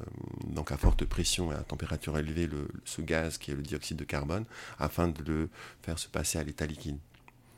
[0.46, 3.96] donc à forte pression et à température élevée, le, ce gaz qui est le dioxyde
[3.96, 4.44] de carbone,
[4.78, 5.48] afin de le
[5.82, 6.98] faire se passer à l'état liquide.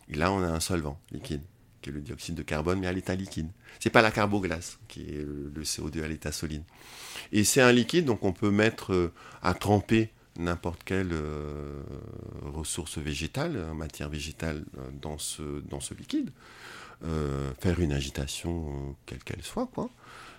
[0.09, 1.43] Et là, on a un solvant liquide,
[1.83, 3.49] qui est le dioxyde de carbone, mais à l'état liquide.
[3.81, 6.63] C'est pas la carboglace, qui est le, CO2 à l'état solide.
[7.33, 11.83] Et c'est un liquide, donc on peut mettre euh, à tremper n'importe quelle euh,
[12.43, 14.65] ressource végétale, matière végétale
[15.01, 16.31] dans ce, dans ce liquide,
[17.59, 19.91] faire une agitation quelle qu'elle soit, quoi.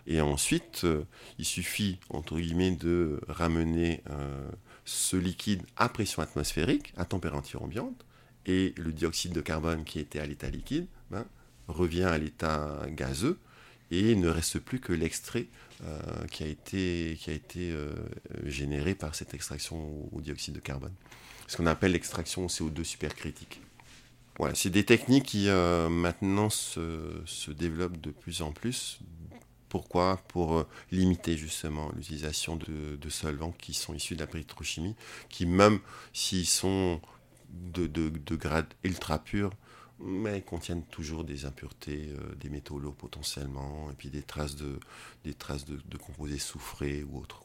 [0.07, 1.03] Et ensuite, euh,
[1.37, 4.49] il suffit, entre guillemets, de ramener euh,
[4.85, 8.05] ce liquide à pression atmosphérique, à température ambiante,
[8.45, 11.25] et le dioxyde de carbone qui était à l'état liquide ben,
[11.67, 13.37] revient à l'état gazeux,
[13.91, 15.47] et ne reste plus que l'extrait
[15.83, 15.99] euh,
[16.31, 17.75] qui a été, qui a été
[18.45, 20.93] généré par cette extraction au, dioxyde de carbone.
[21.47, 23.61] Ce qu'on appelle l'extraction au CO2 supercritique.
[24.37, 28.99] Voilà, c'est des techniques qui maintenant se, développent de plus en plus
[29.77, 34.95] pourquoi Pour euh, limiter justement l'utilisation de, solvants qui sont issus de la pétrochimie,
[35.29, 35.77] qui même
[36.13, 36.99] s'ils sont
[37.51, 39.51] de, de, grade ultra pur,
[39.99, 44.79] mais contiennent toujours des impuretés, euh, des métaux lourds potentiellement, et puis des traces de,
[45.99, 47.43] composés soufrés ou autres.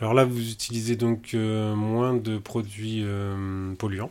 [0.00, 3.04] Alors là, vous utilisez donc euh, moins de produits
[3.78, 4.10] polluants.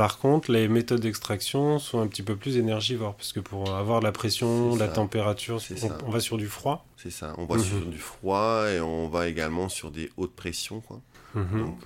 [0.00, 4.00] Par contre, les méthodes d'extraction sont un petit peu plus énergivores, parce que pour avoir
[4.00, 6.86] la pression, la température, on, on, va sur du froid.
[6.96, 7.90] C'est ça, on va sur mhm.
[7.90, 10.80] du froid et on va également sur des hautes pressions.
[10.80, 11.02] Quoi.
[11.34, 11.60] Mhm.
[11.60, 11.80] Donc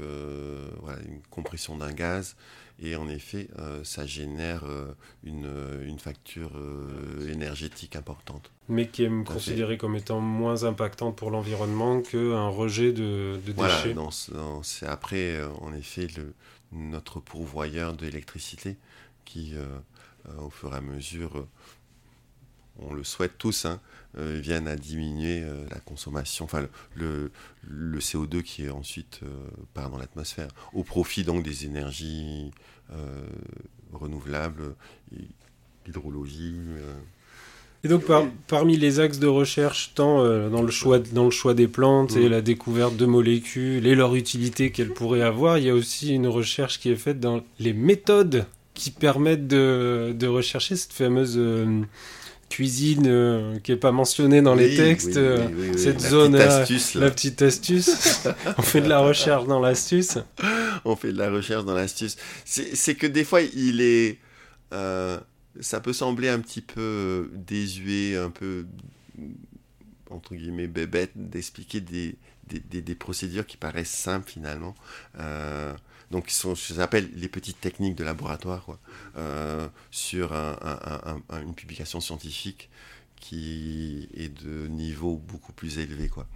[0.80, 2.36] voilà, une compression d'un gaz.
[2.80, 3.48] Et en effet,
[3.82, 4.62] ça génère
[5.24, 5.50] une,
[5.84, 6.52] une, facture
[7.28, 8.52] énergétique importante.
[8.68, 13.92] Mais qui est considérée comme étant moins impactante pour l'environnement qu'un rejet de, de déchets.
[13.94, 14.10] Voilà,
[14.62, 16.32] c'est après, en effet, le,
[16.74, 18.76] notre pourvoyeur d'électricité
[19.24, 19.54] qui,
[20.38, 21.46] au fur et à mesure,
[22.78, 23.80] on le souhaite tous, hein,
[24.18, 27.30] euh, viennent à diminuer euh, la consommation, enfin le,
[27.62, 32.50] le, CO2 qui est ensuite euh, part dans l'atmosphère, au profit donc des énergies
[33.92, 34.74] renouvelables,
[35.86, 36.60] hydrologie.
[37.84, 38.04] Et donc
[38.46, 42.26] parmi les axes de recherche, tant dans, le choix, dans le choix des plantes et
[42.26, 42.30] mm.
[42.30, 46.26] la découverte de molécules et leur utilité qu'elles pourraient avoir, il y a aussi une
[46.26, 51.38] recherche qui est faite dans les méthodes qui permettent de, de rechercher cette fameuse
[52.54, 57.42] cuisine euh, qui est pas mentionnée dans les textes, euh, cette zone, astuce, la petite
[57.42, 58.28] astuce.
[58.58, 60.18] on fait de la recherche dans l'astuce.
[60.84, 62.16] On fait de la recherche dans l'astuce.
[62.44, 64.18] C'est que des fois, il est,
[64.72, 65.18] euh,
[65.60, 68.66] ça peut sembler un petit peu désuet, un peu
[70.10, 74.74] entre guillemets bébête d'expliquer des, des, procédures qui paraissent simples finalement.
[76.10, 78.66] Donc, sont, ça s'appelle les petites techniques de laboratoire,
[79.16, 82.70] euh, sur une publication scientifique
[83.24, 86.08] qui est de niveau beaucoup plus élevé.
[86.08, 86.26] Quoi.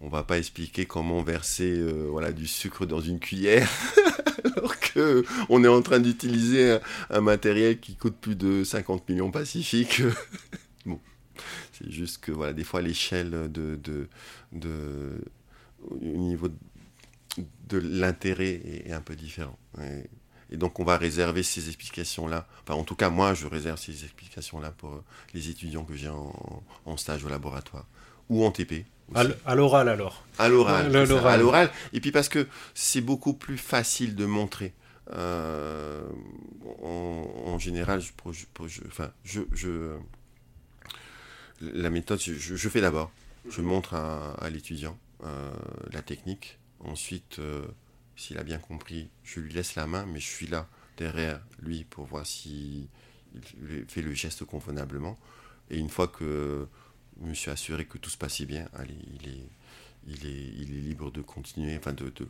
[0.00, 3.68] On va pas expliquer comment verser euh, voilà, du sucre dans une cuillère
[4.44, 6.78] alors qu'on est en train d'utiliser
[7.10, 10.02] un, matériel qui coûte plus de 50 millions pacifiques.
[10.86, 11.00] bon,
[11.72, 14.08] c'est juste que voilà, des fois l'échelle de, de,
[14.52, 15.24] de,
[15.90, 16.54] au niveau de
[17.68, 19.58] de l'intérêt est, un peu différent.
[20.52, 22.46] Et, donc on va réserver ces explications-là.
[22.62, 26.08] Enfin, en tout cas, moi, je réserve ces explications-là pour euh, les étudiants que j'ai
[26.08, 27.86] en, stage au laboratoire
[28.28, 28.84] ou en TP.
[29.14, 30.94] À l'oral alors À l'oral.
[30.96, 31.70] À l'oral.
[31.92, 34.72] Et puis parce que c'est beaucoup plus facile de montrer.
[35.14, 36.02] Euh,
[36.82, 38.12] en, général, je,
[38.88, 39.96] enfin, je, je,
[41.60, 43.10] la méthode, je, fais d'abord.
[43.50, 45.50] Je montre à, l'étudiant euh,
[45.92, 47.62] la technique Ensuite, euh,
[48.22, 51.84] s'il a bien compris, je lui laisse la main, mais je suis là derrière lui
[51.84, 52.86] pour voir s'il
[53.88, 55.18] fait le geste convenablement.
[55.70, 56.68] Et une fois que
[57.20, 59.48] je me suis assuré que tout se passait bien, allez, il, est,
[60.06, 62.28] il, est, il est libre de continuer, enfin de, de,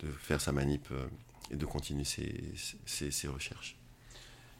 [0.00, 1.06] de faire sa manip euh,
[1.50, 2.34] et de continuer ses,
[2.84, 3.78] ses, ses, recherches.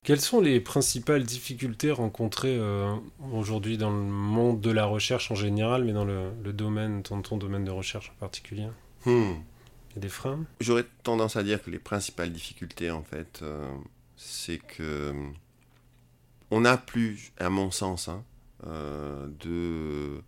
[0.05, 2.95] Quelles sont les principales difficultés rencontrées euh,
[3.33, 7.21] aujourd'hui dans le monde de la recherche en général, mais dans le, le domaine, ton,
[7.21, 8.69] ton domaine de recherche en particulier?
[9.05, 9.35] Hmm.
[9.97, 13.75] Des freins J'aurais tendance à dire que les principales difficultés, en fait, euh,
[14.17, 15.15] c'est que
[16.51, 18.23] on n'a plus, à mon sens, hein,
[18.67, 20.23] euh, de,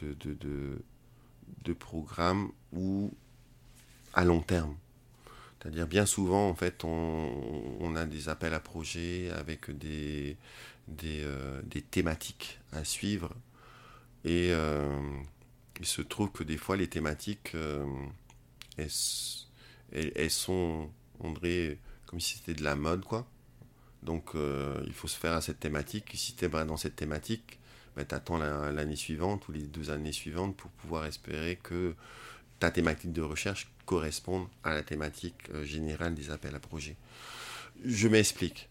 [0.00, 0.78] de, de,
[1.64, 3.12] de, programmes où,
[4.14, 4.76] à long terme,
[5.60, 10.36] c'est-à-dire bien souvent, en fait, on, a des appels à projets avec des,
[10.88, 13.30] des, euh, des thématiques à suivre.
[14.24, 14.52] Et
[15.80, 17.84] il se trouve que des fois, les thématiques, euh,
[18.78, 23.26] elles, sont, on dirait, comme si c'était de la mode, quoi.
[24.02, 26.10] Donc, euh, il faut se faire à cette thématique.
[26.14, 27.58] si tu es dans cette thématique,
[27.96, 31.94] ben, tu attends l'année suivante ou les deux années suivantes pour pouvoir espérer que
[32.58, 36.96] ta thématique de recherche corresponde à la thématique euh, générale des appels à projets.
[37.84, 38.68] Je m'explique.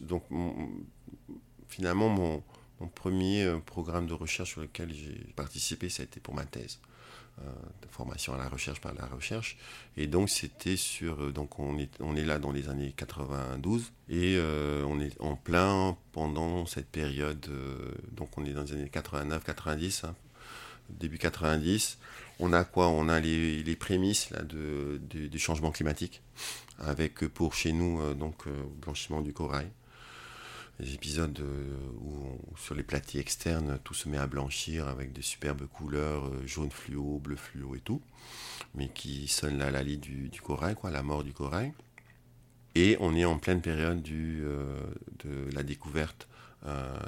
[0.00, 0.24] donc,
[1.68, 2.42] finalement, mon,
[2.82, 6.44] mon premier euh, programme de recherche sur lequel j'ai participé, ça a été pour ma
[6.44, 6.80] thèse.
[7.40, 9.56] Euh, de formation à la recherche par la recherche.
[9.96, 11.22] Et donc, c'était sur.
[11.22, 15.36] Euh, donc, on est, on est là dans les années 92 et on est en
[15.36, 17.48] plein pendant cette période.
[18.12, 20.14] donc, on est dans les années 89, 90, hein,
[20.90, 21.98] début 90.
[22.38, 22.88] On a quoi?
[22.88, 26.20] On a les, les prémices là, de, du changement climatique,
[26.78, 28.44] avec pour chez nous, donc,
[28.82, 29.68] blanchiment du corail
[30.80, 35.22] des épisodes euh, où sur les platiers externes tout se met à blanchir avec des
[35.22, 38.02] superbes couleurs euh, jaune fluo, bleu fluo et tout,
[38.74, 41.72] mais qui sonnent la lalie du, corail, quoi, la mort du corail.
[42.74, 44.80] Et on est en pleine période euh,
[45.24, 46.28] de la découverte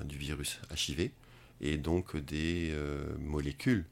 [0.04, 1.10] du virus HIV
[1.60, 2.76] et donc des
[3.20, 3.84] molécules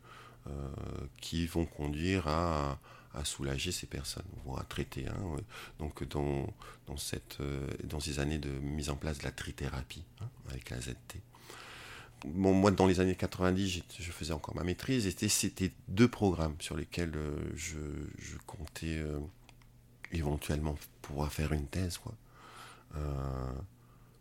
[1.21, 2.81] qui vont conduire à
[3.25, 5.07] soulager ces personnes, ou à traiter.
[5.79, 6.47] Donc dans,
[6.87, 10.71] dans, cette, euh, dans ces années de mise en place de la trithérapie hein, avec
[10.71, 11.21] la ZT.
[12.25, 16.77] Moi, dans les années 90, je faisais encore ma maîtrise, et c'était deux programmes sur
[16.77, 19.19] lesquels euh, je, comptais euh,
[20.13, 21.99] éventuellement pouvoir faire une thèse.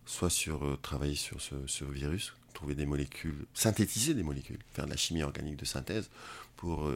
[0.06, 4.98] Soit sur travailler sur ce, virus, trouver des molécules, synthétiser des molécules, faire de la
[4.98, 6.10] chimie organique de synthèse
[6.58, 6.92] pour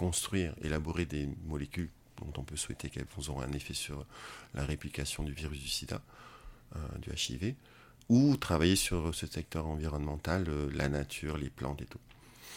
[0.00, 4.06] construire, élaborer des molécules dont on peut souhaiter qu'elles auront un effet sur
[4.54, 6.00] la réplication du virus du sida,
[6.98, 7.54] du HIV,
[8.08, 12.00] ou travailler sur ce secteur environnemental, la nature, les plantes et tout.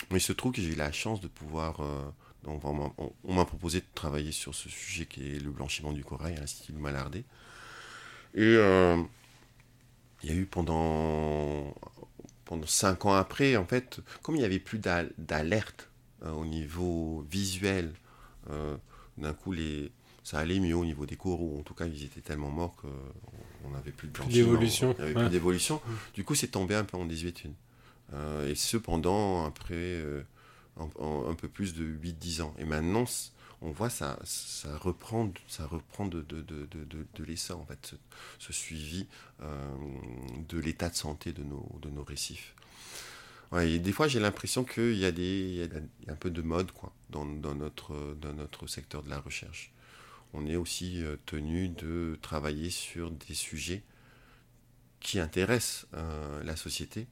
[0.10, 1.82] Mais il se trouve que j'ai eu la chance de pouvoir
[2.44, 6.36] donc, on, m'a proposé de travailler sur ce sujet qui est le blanchiment du corail
[6.36, 7.20] à l'Institut de Malardé.
[8.36, 9.02] Et euh,
[10.24, 11.74] il y a eu pendant,
[12.44, 15.93] pendant cinq ans après, en fait, comme il n'y avait plus d'alerte euh,
[16.32, 17.94] au niveau visuel,
[18.50, 18.76] euh,
[19.18, 19.92] d'un coup, les,
[20.24, 21.58] ça allait mieux au niveau des coraux.
[21.60, 24.34] En tout cas, ils étaient tellement morts qu'on n'avait plus de blanchiment.
[25.00, 25.82] Il n'y avait plus d'évolution.
[26.14, 27.54] Du coup, c'est tombé un peu en désuétude.
[28.48, 30.02] et cependant, après
[30.78, 32.54] un peu plus de 8-10 ans.
[32.58, 33.06] Et maintenant,
[33.62, 37.96] on voit ça, ça reprend, ça reprend de, de, de, de, l'essor, en fait,
[38.40, 39.08] ce, suivi
[39.42, 39.76] euh,
[40.50, 42.54] de l'état de santé de nos, de nos récifs.
[43.54, 45.12] Des fois, j'ai l'impression qu'il y, a
[46.12, 46.72] un peu de mode
[47.10, 49.72] dans, notre, secteur de la recherche.
[50.34, 53.84] On est aussi euh, tenu de travailler sur des sujets
[55.00, 57.08] qui intéressent euh, la société,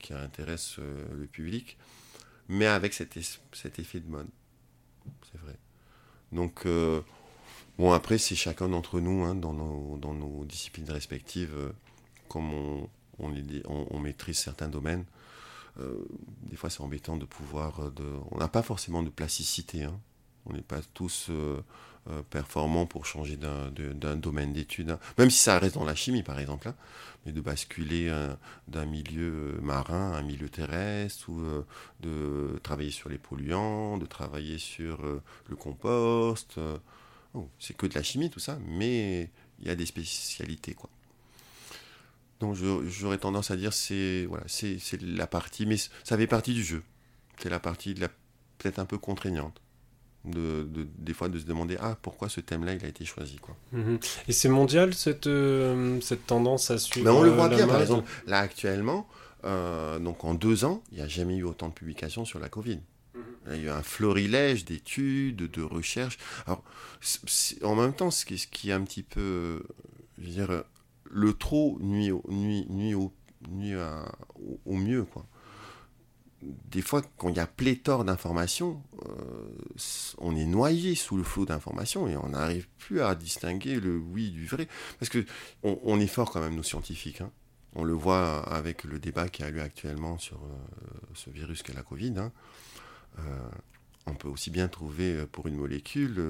[0.00, 0.80] qui intéressent
[1.14, 1.78] le public,
[2.48, 4.28] mais avec cet, effet de mode.
[5.30, 5.56] C'est vrai.
[6.32, 7.02] Donc, euh,
[7.78, 11.72] bon, après, c'est chacun d'entre nous, hein, dans, nos, disciplines respectives, euh,
[12.28, 12.52] comme
[13.18, 15.04] on, maîtrise certains domaines.
[15.80, 16.04] Euh,
[16.42, 17.90] des fois, c'est embêtant de pouvoir.
[17.92, 19.84] De, on n'a pas forcément de plasticité.
[19.84, 19.98] Hein.
[20.46, 21.30] On n'est pas tous
[22.30, 24.90] performants pour changer d'un domaine d'études.
[24.90, 24.98] Hein.
[25.18, 26.68] Même si ça reste dans la chimie, par exemple.
[26.68, 26.74] Hein
[27.24, 28.34] mais de basculer euh,
[28.68, 31.64] d'un milieu marin à un milieu terrestre, ou euh,
[32.00, 36.58] de travailler sur les polluants, de travailler sur euh, le compost.
[37.58, 40.90] c'est que de la chimie tout ça, mais il y a des spécialités quoi.
[42.42, 42.56] Donc
[42.88, 46.82] j'aurais tendance à dire c'est voilà c'est la partie, mais ça fait partie du jeu.
[47.40, 47.94] C'est la partie
[48.58, 49.60] peut-être un peu contraignante
[50.24, 50.66] de,
[50.98, 53.56] des fois de se demander ah pourquoi ce thème-là il a été choisi quoi.
[53.70, 53.98] Mhm.
[54.26, 57.04] Et c'est mondial cette euh, cette tendance à suivre.
[57.04, 59.08] Ben, on le voit bien par exemple là actuellement
[59.44, 62.48] euh, donc en deux ans il n'y a jamais eu autant de publications sur la
[62.48, 62.80] Covid.
[63.14, 63.22] Mhm.
[63.46, 66.18] Il y a eu un florilège d'études, de recherches.
[66.46, 66.64] Alors,
[67.62, 69.62] en même temps, ce qui, ce qui est un petit peu,
[70.18, 70.64] je veux dire,
[71.12, 72.22] le trop nuit, au
[74.66, 75.26] mieux, quoi
[76.42, 79.08] des fois, quand il y a pléthore d'informations, euh,
[80.18, 84.30] on est noyé sous le flot d'informations et on n'arrive plus à distinguer le oui
[84.30, 84.68] du vrai.
[84.98, 85.24] Parce que
[85.62, 87.20] on, est fort quand même, nos scientifiques.
[87.20, 87.30] Hein.
[87.74, 91.74] On le voit avec le débat qui a lieu actuellement sur euh, ce virus qu'est
[91.74, 92.14] la Covid.
[92.18, 92.32] Hein.
[93.18, 93.48] Euh,
[94.06, 96.20] on peut aussi bien trouver pour une molécule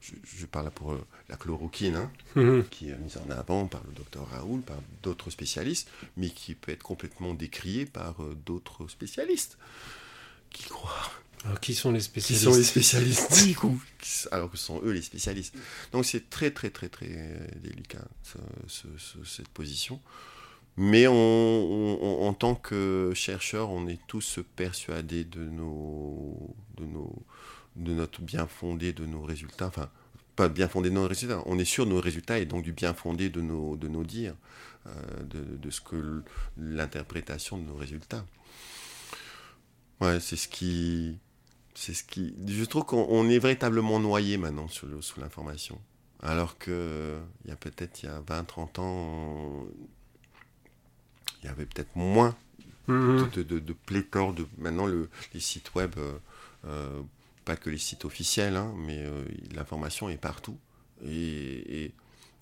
[0.00, 2.64] je, parle pour euh, la chloroquine, hein, mhm.
[2.68, 6.72] qui est mise en avant par le docteur Raoul, par d'autres spécialistes, mais qui peut
[6.72, 9.58] être complètement décriée par euh, d'autres spécialistes.
[10.50, 11.10] Qui croient
[11.44, 13.80] alors, qui sont les spécialistes Qui sont les spécialistes du coup
[14.32, 15.54] Alors que ce sont eux les spécialistes.
[15.92, 17.08] Donc c'est très très très très
[17.62, 18.04] délicat
[19.24, 20.00] cette position.
[20.76, 27.12] Mais on, en tant que chercheurs, on est tous persuadés de nos, de nos,
[27.78, 29.88] de notre bien fondé de nos résultats, enfin,
[30.36, 32.72] pas bien fondé de nos résultats, on est sûr de nos résultats et donc du
[32.72, 34.36] bien fondé de nos, de nos dires,
[34.86, 34.90] euh,
[35.24, 36.22] de, ce que
[36.56, 38.24] l'interprétation de nos résultats.
[40.00, 41.18] Ouais, c'est ce qui.
[41.74, 42.34] C'est ce qui.
[42.46, 44.86] Je trouve qu'on est véritablement noyé maintenant sous
[45.20, 45.80] l'information.
[46.20, 49.66] Alors que il y a peut-être il y a 20-30 ans,
[51.42, 52.36] il y avait peut-être moins
[52.88, 54.46] de, de, de, pléthore de.
[54.58, 55.92] Maintenant, le, les sites web.
[55.98, 56.18] Euh,
[56.64, 57.02] euh,
[57.48, 59.24] pas que les sites officiels, hein, mais euh,
[59.54, 60.58] l'information est partout.
[61.02, 61.94] Et,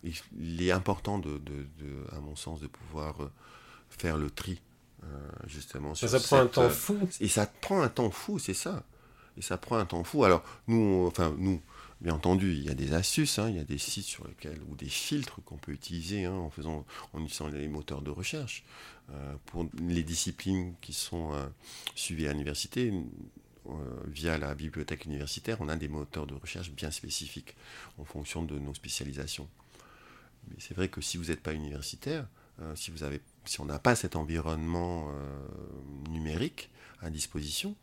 [0.03, 1.41] il est important, de,
[2.13, 3.31] à mon sens, de pouvoir euh,
[3.89, 4.61] faire le tri,
[5.05, 5.07] euh,
[5.47, 5.95] justement.
[5.95, 6.99] Ça, ça prend un temps fou.
[7.21, 8.83] Et ça prend un temps fou, c'est ça.
[9.37, 10.25] Et ça prend un temps fou.
[10.25, 11.61] Alors, nous, enfin, nous,
[12.01, 14.61] bien entendu, il y a des astuces, hein, il y a des sites sur lesquels,
[14.69, 18.65] ou des filtres qu'on peut utiliser hein, en, faisant, en utilisant les moteurs de recherche.
[19.47, 21.33] pour les disciplines qui sont
[21.95, 23.03] suivies à l'université, euh,
[24.07, 27.57] via la bibliothèque universitaire, on a des moteurs de recherche bien spécifiques
[27.99, 29.49] en fonction de nos spécialisations.
[30.49, 32.27] Mais c'est vrai que si vous n'êtes pas universitaire,
[32.63, 35.47] euh, si, vous avez, si on n'a pas cet environnement euh,
[36.11, 37.75] numérique à disposition,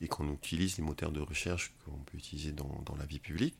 [0.00, 3.56] et qu'on utilise les moteurs de recherche qu'on peut utiliser dans, dans la vie publique,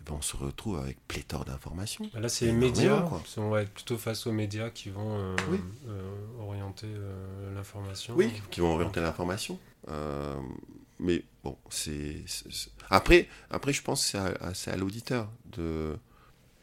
[0.00, 2.10] eh ben on se retrouve avec pléthore d'informations.
[2.14, 3.08] Là, c'est les médias.
[3.36, 5.36] On va être plutôt face aux médias qui vont
[6.40, 6.88] orienter
[7.54, 8.14] l'information.
[8.16, 9.58] Oui, qui vont orienter l'information
[11.00, 12.24] mais bon, c'est.
[12.90, 14.18] Après, après, je pense que
[14.54, 15.96] c'est à, l'auditeur de.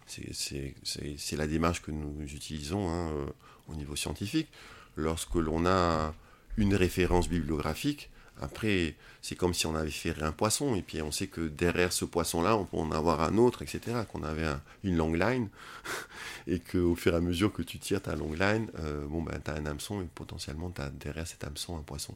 [0.05, 3.25] C'est la démarche que nous utilisons hein, euh,
[3.67, 4.47] au niveau scientifique.
[4.95, 6.13] lorsque l'on a
[6.55, 8.09] une référence bibliographique,
[8.39, 11.91] après, c'est comme si on avait fait un poisson, et puis on sait que derrière
[11.91, 14.47] ce poisson-là, on peut en avoir un autre, etc., qu'on avait
[14.83, 15.49] une long line,
[16.47, 19.39] et qu'au fur et à mesure que tu tires ta long line, euh, bon, ben,
[19.43, 22.15] tu as un hameçon, et potentiellement, tu derrière cet hameçon un poisson.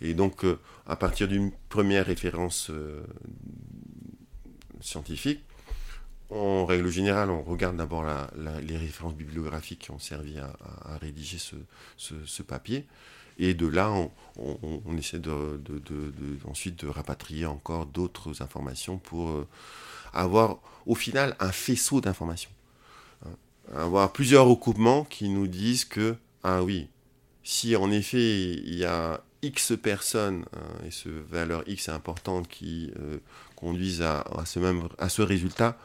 [0.00, 3.02] Et donc, euh, à partir d'une première référence euh,
[4.80, 5.42] scientifique,
[6.30, 8.04] en règle générale, on regarde d'abord
[8.62, 12.84] les références bibliographiques qui ont servi à, rédiger ce, papier.
[13.38, 13.92] Et de là,
[14.36, 15.20] on, essaie
[16.44, 19.46] ensuite de rapatrier encore d'autres informations pour euh,
[20.12, 22.50] avoir au final un faisceau d'informations.
[23.24, 23.30] Hein.
[23.74, 26.88] Avoir plusieurs recoupements qui nous disent que, ah oui,
[27.44, 32.48] si en effet il y a X personnes, hein, et ce valeur X est importante,
[32.48, 33.18] qui euh,
[33.54, 35.76] conduisent à, ce même, à ce résultat,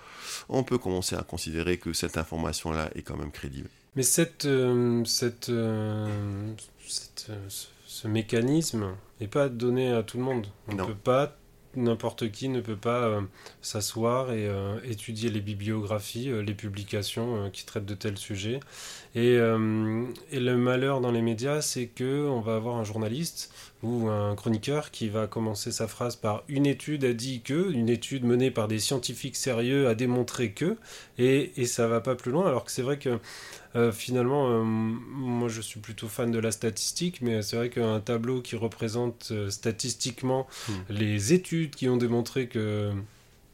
[0.50, 3.70] on peut commencer à considérer que cette information-là est quand même crédible.
[3.96, 6.08] Mais cette, euh, cette, euh,
[7.86, 10.48] ce mécanisme n'est pas donné à tout le monde.
[10.68, 11.38] On ne peut pas
[11.76, 13.22] n'importe qui ne peut pas
[13.62, 14.50] s'asseoir et
[14.84, 18.60] étudier les bibliographies, les publications qui traitent de tels sujets.
[19.18, 23.54] Euh, et, le malheur dans les médias, c'est que on va avoir un journaliste
[23.84, 27.90] ou un chroniqueur qui va commencer sa phrase par une étude a dit que, une
[27.90, 30.78] étude menée par des scientifiques sérieux a démontré que,
[31.18, 32.48] et, et ça va pas plus loin.
[32.48, 33.20] Alors que c'est vrai que
[33.76, 38.00] euh, finalement, euh, moi je suis plutôt fan de la statistique, mais c'est vrai qu'un
[38.00, 40.74] tableau qui représente statistiquement hmm.
[40.90, 42.92] les études qui ont démontré que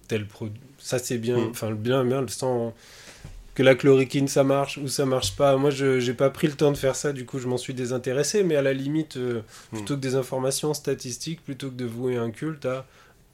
[0.08, 1.50] tel produit, ça c'est bien, hmm.
[1.52, 2.74] enfin le bien, bien, le sang
[3.58, 5.58] que la chloroquine ça marche ou ça marche pas.
[5.58, 7.74] Moi, je n'ai pas pris le temps de faire ça, du coup, je m'en suis
[7.74, 8.43] désintéressé.
[8.43, 9.41] Mais à la limite, euh,
[9.72, 9.78] hmm.
[9.78, 12.86] plutôt que des informations statistiques, plutôt que de vouer un culte à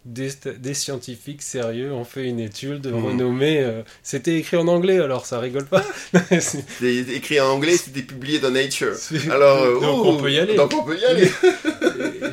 [0.06, 3.06] des, des scientifiques sérieux ont fait une étude de hmm.
[3.06, 3.62] renommée.
[3.62, 5.84] Euh, c'était écrit en anglais, alors ça rigole pas.
[6.39, 8.95] c'était écrit en anglais, c'était publié dans Nature.
[9.32, 10.56] Alors, euh, donc on peut y aller.
[10.56, 11.32] Donc on peut y aller.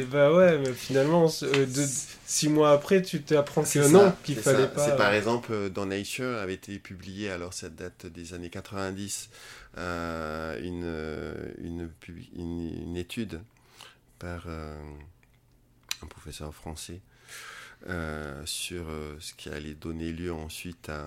[0.00, 1.86] et, bah ouais, mais finalement, de,
[2.30, 4.86] six mois après, tu t'apprends que non, qu'il fallait pas.
[4.86, 9.30] C'est par exemple euh, dans Nature avait été publié, alors cette date des années 90,
[9.76, 11.90] euh, une, euh, une,
[12.36, 13.40] une, une,
[14.18, 17.00] par un professeur français
[18.44, 18.86] sur
[19.20, 21.00] ce qui allait donner lieu ensuite à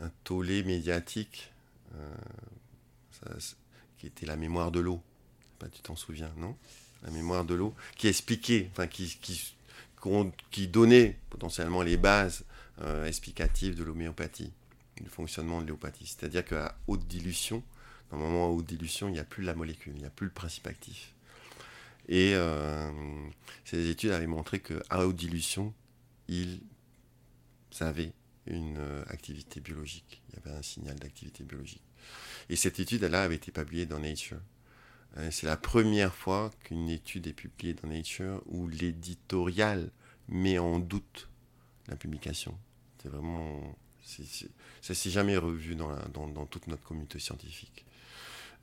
[0.00, 1.52] un, tollé médiatique
[3.98, 5.00] qui était la mémoire de l'eau.
[5.70, 6.56] Tu t'en souviens, non?
[7.04, 9.54] La mémoire de l'eau, qui expliquait, enfin qui, qui,
[10.50, 12.44] qui, donnait potentiellement les bases
[12.80, 14.52] euh, explicatives de l'homéopathie,
[15.00, 16.06] du fonctionnement de l'homéopathie.
[16.06, 17.62] C'est-à-dire qu'à haute dilution,
[18.10, 20.26] dans le moment haute dilution, il n'y a plus la molécule, il n'y a plus
[20.26, 21.11] le principe actif.
[22.08, 22.90] Et euh,
[23.64, 25.72] ces études avaient montré qu'à haute dilution,
[26.28, 26.60] ils
[27.80, 28.12] avaient
[28.46, 30.22] une euh, activité biologique.
[30.28, 31.82] Il y avait un signal d'activité biologique.
[32.48, 34.40] Et cette étude-là avait été publiée dans Nature.
[35.18, 39.90] Euh, c'est la première fois qu'une étude est publiée dans Nature où l'éditorial
[40.28, 41.28] met en doute
[41.88, 42.58] la publication.
[43.00, 43.76] C'est vraiment.
[44.80, 47.84] ça s'est jamais revu dans, dans, toute notre communauté scientifique.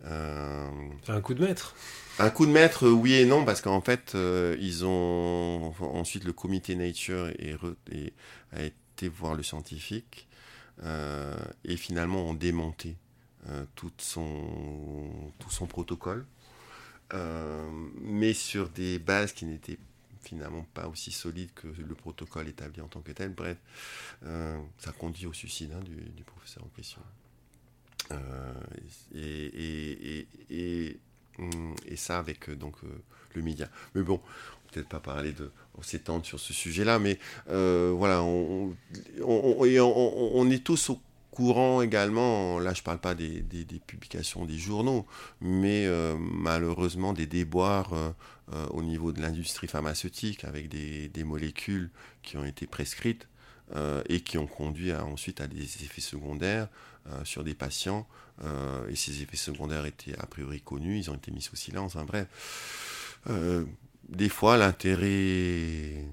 [0.05, 0.69] Euh,
[1.07, 1.75] un coup de maître.
[2.19, 6.33] Un coup de maître, oui et non, parce qu'en fait, euh, ils ont ensuite le
[6.33, 7.31] comité Nature
[8.51, 10.27] a été voir le scientifique
[11.65, 12.95] et finalement ont démonté
[13.75, 16.25] tout, son, tout son protocole.
[17.13, 17.69] Euh,
[18.01, 19.79] mais sur des bases qui n'étaient
[20.21, 23.33] finalement pas aussi solides que le protocole établi en tant que tel.
[23.33, 23.57] Bref,
[24.25, 27.01] euh, ça conduit au suicide hein, du, professeur en question.
[28.11, 28.53] Euh,
[29.15, 30.99] et, et,
[31.37, 32.75] hum, et, ça avec donc
[33.35, 33.69] le média.
[33.95, 34.19] Mais bon,
[34.71, 35.51] peut-être pas parler de
[35.81, 38.75] s'étendre sur ce sujet-là, mais voilà, on,
[39.23, 40.99] on, est tous au
[41.39, 43.43] courant également, là je ne parle pas des,
[43.87, 45.05] publications des journaux,
[45.39, 48.11] mais euh, malheureusement des déboires euh,
[48.53, 51.91] euh, au niveau de l'industrie pharmaceutique avec des, molécules
[52.23, 53.27] qui ont été prescrites
[54.09, 56.67] et qui ont conduit ensuite à des effets secondaires
[57.23, 58.07] sur des patients.
[58.89, 62.05] et ces effets secondaires étaient a priori connus, ils ont été mis sous silence, hein,
[62.05, 62.27] bref.
[64.07, 66.05] des fois l'intérêt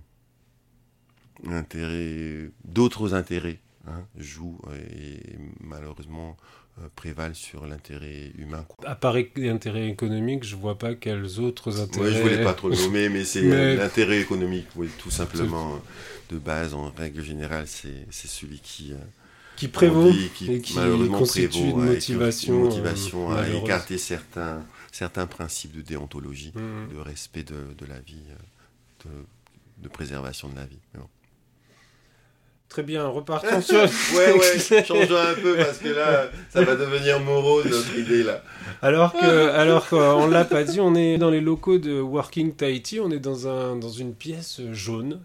[2.65, 6.37] d'autres intérêts Hein, joue et malheureusement
[6.81, 8.67] euh, prévalent sur l'intérêt humain.
[8.85, 12.09] À part l'intérêt économique, je vois pas quels autres intérêts.
[12.09, 15.81] Oui, je voulais pas trop le nommer, mais c'est l'intérêt économique, oui, tout simplement
[16.31, 18.97] de base en règle générale, c'est celui qui euh,
[19.57, 24.63] qui prévaut qui, et qui malheureusement constitue une motivation, motivation à écarter certains
[24.97, 26.95] certains principes de déontologie, mmh.
[26.95, 30.79] de respect de, de la vie, euh, de, de, préservation de la vie.
[32.69, 33.77] Très bien, repartons sur.
[34.17, 38.43] ouais, ouais, changeons un peu parce que là, ça va devenir morose notre idée là.
[38.83, 42.99] Alors que, alors qu'on l'a pas dit, on est dans les locaux de Working Tahiti,
[42.99, 45.21] on est dans, un, dans une pièce jaune.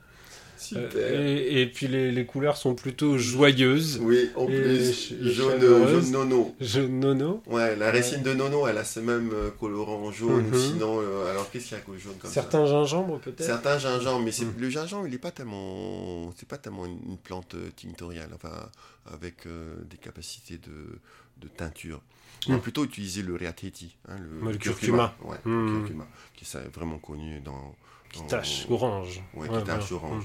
[0.71, 0.89] Super.
[0.95, 3.99] Euh, et, et puis les, les couleurs sont plutôt joyeuses.
[4.01, 6.55] Oui, en plus, jaune, jaune nono.
[6.61, 7.43] Jaune nono.
[7.47, 10.47] Ouais, la racine de nono, elle a ce même euh, colorant jaune.
[10.47, 10.55] Mhm.
[10.55, 12.41] Sinon, euh, alors qu'est-ce qu'il y a comme jaune comme ça?
[12.41, 13.43] Certains gingembres peut-être?
[13.43, 14.53] Certains gingembre, mais c'est- Mm.
[14.59, 18.69] le gingembre, il n'est pas tellement, c'est pas tellement une, plante tinctoriale, enfin
[19.13, 20.99] avec euh, des capacités de,
[21.41, 22.01] de teinture.
[22.47, 22.61] On va Mm.
[22.61, 25.15] plutôt utiliser le reateti, hein, le, Ouais, le curcuma.
[25.23, 25.65] ouais, Mm.
[25.67, 27.75] le curcuma, qui est vraiment connu dans,
[28.11, 29.21] Qui tache orange.
[29.35, 30.05] ouais, Ouais, qui tache voilà.
[30.05, 30.23] orange.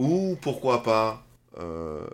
[0.00, 1.24] Ou pourquoi pas
[1.60, 2.04] euh,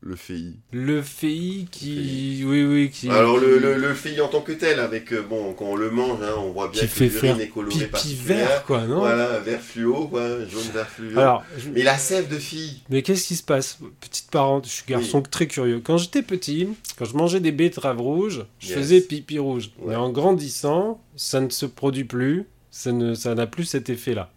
[0.00, 0.54] le fei.
[0.72, 2.42] Le FEI qui.
[2.46, 3.10] Oui, oui, qui.
[3.10, 5.90] Alors le, le, le fei en tant que tel, avec euh, bon, quand on le
[5.90, 8.48] mange, hein, on voit bien Qui que fait l'urine faire est colorée pipi particulière.
[8.48, 11.18] vert, quoi, non Voilà, vert fluo, quoi, jaune vert fluo.
[11.18, 12.82] Alors, je- Mais la sève de fille.
[12.88, 13.78] Mais qu'est-ce qui se passe?
[14.00, 15.80] Petite parenthèse, je suis garçon très curieux.
[15.84, 16.68] Quand j'étais petit,
[16.98, 18.78] quand je mangeais des betteraves rouges, je Yes.
[18.78, 19.70] faisais pipi rouge.
[19.80, 19.88] Ouais.
[19.90, 24.30] Mais en grandissant, ça ne se produit plus, ça ne, ça n'a plus cet effet-là.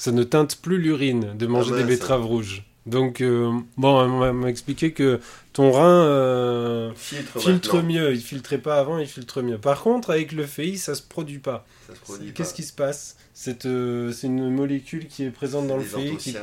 [0.00, 2.64] Ça ne teinte plus l'urine de manger Ah des betteraves rouges.
[2.86, 5.20] Donc, euh, bon, on m'a- expliqué que
[5.52, 8.14] ton rein euh, Filtre, mieux.
[8.14, 9.58] Il filtrait pas avant, il filtre mieux.
[9.58, 11.66] Par contre, avec le FEI, ça se produit pas.
[12.34, 13.18] Qu'est-ce qui se passe?
[13.34, 16.34] C'est euh, c'est une molécule qui est présente dans le FEI, qui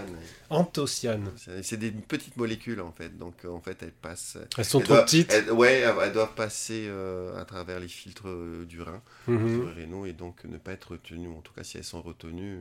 [0.52, 1.32] anthocyanes.
[1.64, 4.38] C'est des petites molécules en fait, donc en fait elles passent.
[4.58, 5.34] Elles sont elles trop doivent- petites?
[5.34, 6.88] elles- ouais, elles, doivent passer
[7.36, 8.28] à travers les filtres
[8.70, 9.50] du rein, Mhm.
[9.50, 11.30] filtres rénaux, et donc ne pas être retenues.
[11.30, 12.60] En tout cas, si elles sont retenues,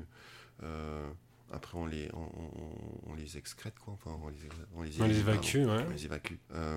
[1.52, 3.94] après on les, on, on- on les excrète quoi.
[3.94, 4.36] Enfin, on les,
[4.76, 5.84] on les, On les évacue, ouais.
[5.86, 6.34] On les évacue.
[6.54, 6.76] Euh,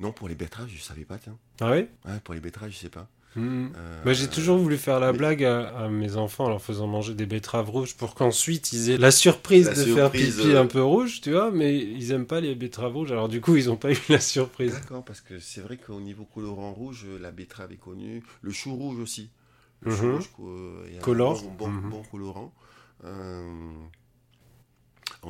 [0.00, 1.36] non, pour les betteraves, je savais pas, tiens.
[1.60, 3.08] Ah oui Ouais, pour les betteraves, je sais pas.
[3.36, 3.72] Mhm.
[3.76, 6.62] Euh, Bah, j'ai toujours voulu faire la mais- blague à, à mes enfants en leur
[6.62, 10.36] faisant manger des betteraves rouges pour qu'ensuite ils aient la surprise La de faire surprise,
[10.36, 10.62] pipi euh.
[10.62, 13.56] un peu rouge, tu vois, mais ils aiment pas les betteraves rouges, alors du coup
[13.56, 14.72] ils ont pas eu la surprise.
[14.74, 18.74] D'accord, parce que c'est vrai qu'au niveau colorant rouge, la betterave est connue, le chou
[18.74, 19.28] rouge aussi.
[19.82, 19.96] Le Mhm.
[19.96, 21.14] chou rouge, euh, il y a un.
[21.14, 21.90] Bon, bon, Mhm.
[21.90, 22.54] bon colorant.
[22.54, 22.67] Euh,
[23.04, 23.76] on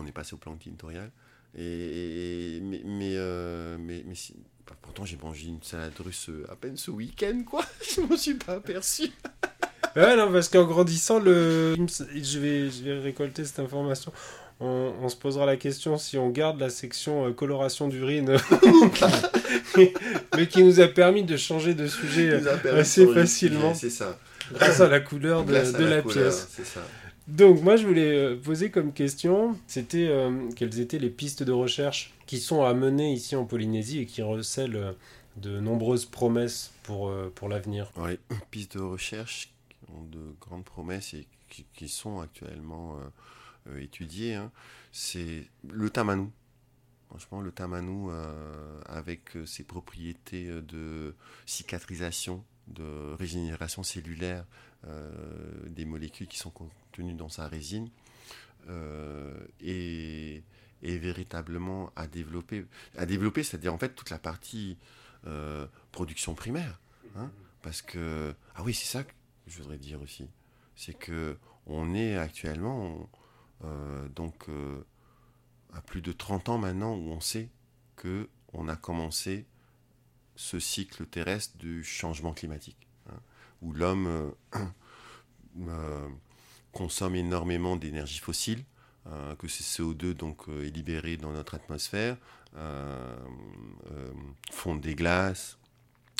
[0.06, 1.10] est passé au plan tintorial.
[1.56, 4.34] Et, et- mais, mais, euh, mais, mais si-
[4.66, 7.64] bah, pourtant, j'ai mangé une salade russe euh, à peine ce week-end, quoi.
[7.94, 9.10] Je m'en suis pas aperçu.
[9.96, 11.74] Ouais, non, parce qu'en grandissant, le...
[11.76, 14.12] je, vais, je vais récolter cette information.
[14.60, 18.36] On, on se posera la question si on garde la section euh, coloration d'urine,
[20.36, 23.74] mais qui nous a permis de changer de sujet euh, assez facilement.
[23.74, 24.18] C'est ça.
[24.52, 26.48] grâce à la couleur de, à la, couleur, pièce.
[26.50, 26.80] C'est ça.
[27.28, 31.52] Donc moi je voulais euh, poser comme question, c'était euh, quelles étaient les pistes de
[31.52, 34.92] recherche qui sont à mener ici en Polynésie et qui recèlent euh,
[35.36, 37.92] de nombreuses promesses pour, pour l'avenir?
[37.96, 38.18] Ouais,
[38.50, 41.26] pistes de recherche qui ont de grandes promesses et
[41.74, 42.96] qui, sont actuellement
[43.80, 44.34] étudiées.
[44.34, 44.50] hein.
[44.90, 46.32] C'est le tamanou.
[47.08, 48.10] Franchement, le tamanou,
[48.86, 51.14] avec ses propriétés de
[51.46, 54.44] cicatrisation, de régénération cellulaire
[54.84, 57.90] des molécules qui sont contenues dans sa résine,
[58.68, 60.42] euh, est
[60.82, 62.64] véritablement à développer.
[62.96, 64.76] À développer, c'est-à-dire en fait toute la partie
[65.26, 66.80] euh, production primaire.
[67.16, 67.30] hein.
[67.62, 69.12] parce que ah oui, c'est ça que
[69.46, 70.28] je voudrais dire aussi,
[70.76, 73.08] c'est que on est actuellement
[73.64, 74.84] euh, donc euh,
[75.74, 77.50] à plus de 30 ans maintenant où on sait
[77.96, 79.46] que on a commencé
[80.36, 82.87] ce cycle terrestre du changement climatique,
[83.62, 84.30] où l'homme euh,
[85.68, 86.08] euh,
[86.72, 88.64] consomme énormément d'énergie fossile,
[89.06, 92.16] euh, que ce CO2 donc est libéré dans notre atmosphère,
[94.50, 95.58] fonte des glaces,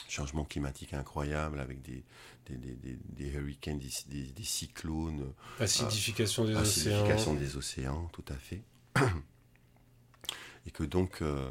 [0.09, 2.03] changement climatique incroyable avec des,
[2.47, 6.62] des, des, des- des hurricanes, des, cyclones, Acidification des océans.
[6.62, 8.62] acidification des océans, tout à fait.
[10.66, 11.51] Et que donc, euh,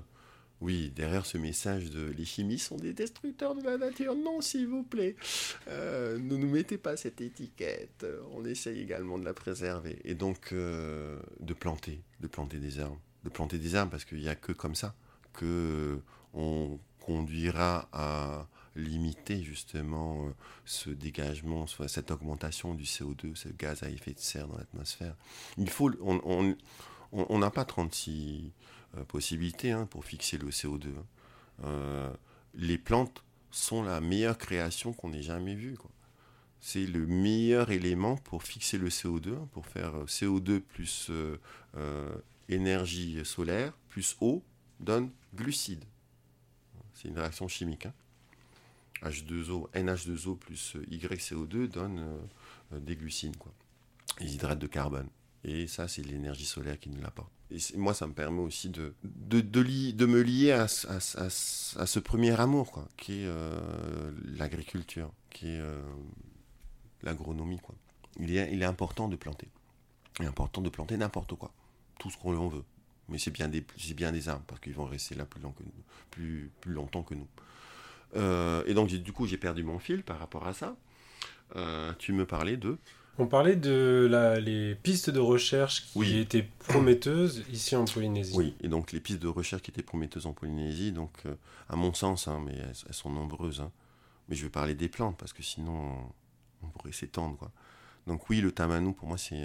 [0.60, 4.68] oui, derrière ce message de les chimies sont des destructeurs de la nature, non, s'il
[4.68, 5.16] vous plaît,
[5.68, 8.05] euh, ne nous mettez pas cette étiquette.
[8.34, 9.99] On essaye également de la préserver.
[10.03, 12.99] Et donc, euh, de planter, de planter des arbres.
[13.24, 14.95] De planter des arbres parce qu'il n'y a que comme ça
[15.34, 15.99] que
[16.34, 20.32] on conduira à limiter justement euh,
[20.66, 25.16] ce dégagement, cette augmentation du CO2, ce gaz à effet de serre dans l'atmosphère.
[25.58, 28.51] Il faut, on n'a pas 36
[28.95, 30.88] euh, possibilités hein, pour fixer le CO2.
[30.88, 31.05] hein.
[31.63, 32.13] Euh,
[32.53, 35.75] les plantes sont la meilleure création qu'on ait jamais vue.
[36.59, 41.11] C'est le meilleur élément pour fixer le CO2, hein, pour faire euh, CO2 plus
[42.49, 44.43] énergie solaire, plus eau,
[44.79, 45.85] donne glucides.
[46.93, 47.85] C'est une réaction chimique.
[47.88, 47.93] hein.
[49.03, 52.03] H2O, NH2O plus euh, YCO2 donne
[52.71, 53.53] des glucides, quoi.
[54.19, 55.07] Les hydrates de carbone.
[55.43, 57.31] Et ça, c'est l'énergie solaire qui nous l'apporte.
[57.50, 62.88] Et moi, ça me permet aussi de, de, me lier à, ce premier amour, quoi,
[62.98, 63.30] qui est
[64.38, 65.62] l'agriculture, qui est
[67.04, 67.60] l'agronomie.
[67.60, 67.76] Quoi.
[68.20, 69.48] Il, est, important de planter.
[70.20, 71.52] Il est important de planter n'importe quoi,
[72.00, 72.64] tout ce qu'on veut.
[73.10, 75.26] Mais c'est bien des, arbres, parce qu'ils vont rester là
[76.12, 77.28] plus, longtemps que nous.
[78.16, 80.76] Euh, et donc, du coup, j'ai perdu mon fil par rapport à ça.
[81.56, 82.78] Euh, tu me parlais de...
[83.20, 88.36] On parlait de la, les pistes de recherche qui étaient prometteuses ici en Polynésie.
[88.36, 91.34] Oui, et donc les pistes de recherche qui étaient prometteuses en Polynésie, donc euh,
[91.70, 93.61] à mon sens, hein, mais elles, sont nombreuses.
[93.61, 93.72] Hein.
[94.30, 95.95] Mais je vais parler des plantes parce que sinon
[96.61, 97.38] on pourrait s'étendre.
[97.38, 97.51] Quoi.
[98.05, 99.43] Donc oui, le tamanou, pour moi, c'est,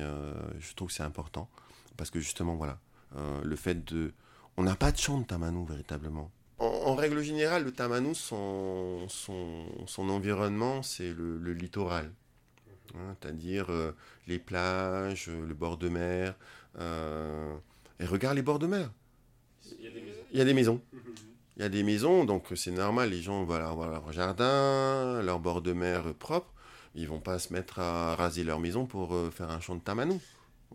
[0.59, 1.49] je trouve que c'est important
[1.97, 2.79] parce que justement, voilà,
[3.43, 4.12] le fait de...
[4.57, 6.31] On n'a pas de champ de tamanou véritablement
[6.62, 12.11] en, règle générale, le Tamanou, son, son, environnement, c'est le, littoral.
[12.95, 13.93] Hein, c'est-à-dire euh,
[14.26, 16.35] les plages, euh, le bord de mer.
[16.78, 17.55] Euh,
[18.01, 18.91] et regarde les bords de mer.
[19.78, 20.22] Il y a des maisons.
[20.33, 20.80] Il y a des maisons.
[21.59, 25.39] Il y a des maisons, donc c'est normal, les gens vont avoir leur jardin, leur
[25.39, 26.51] bord de mer propre.
[26.95, 30.18] Ils vont pas se mettre à raser leur maison pour faire un champ de tamanou.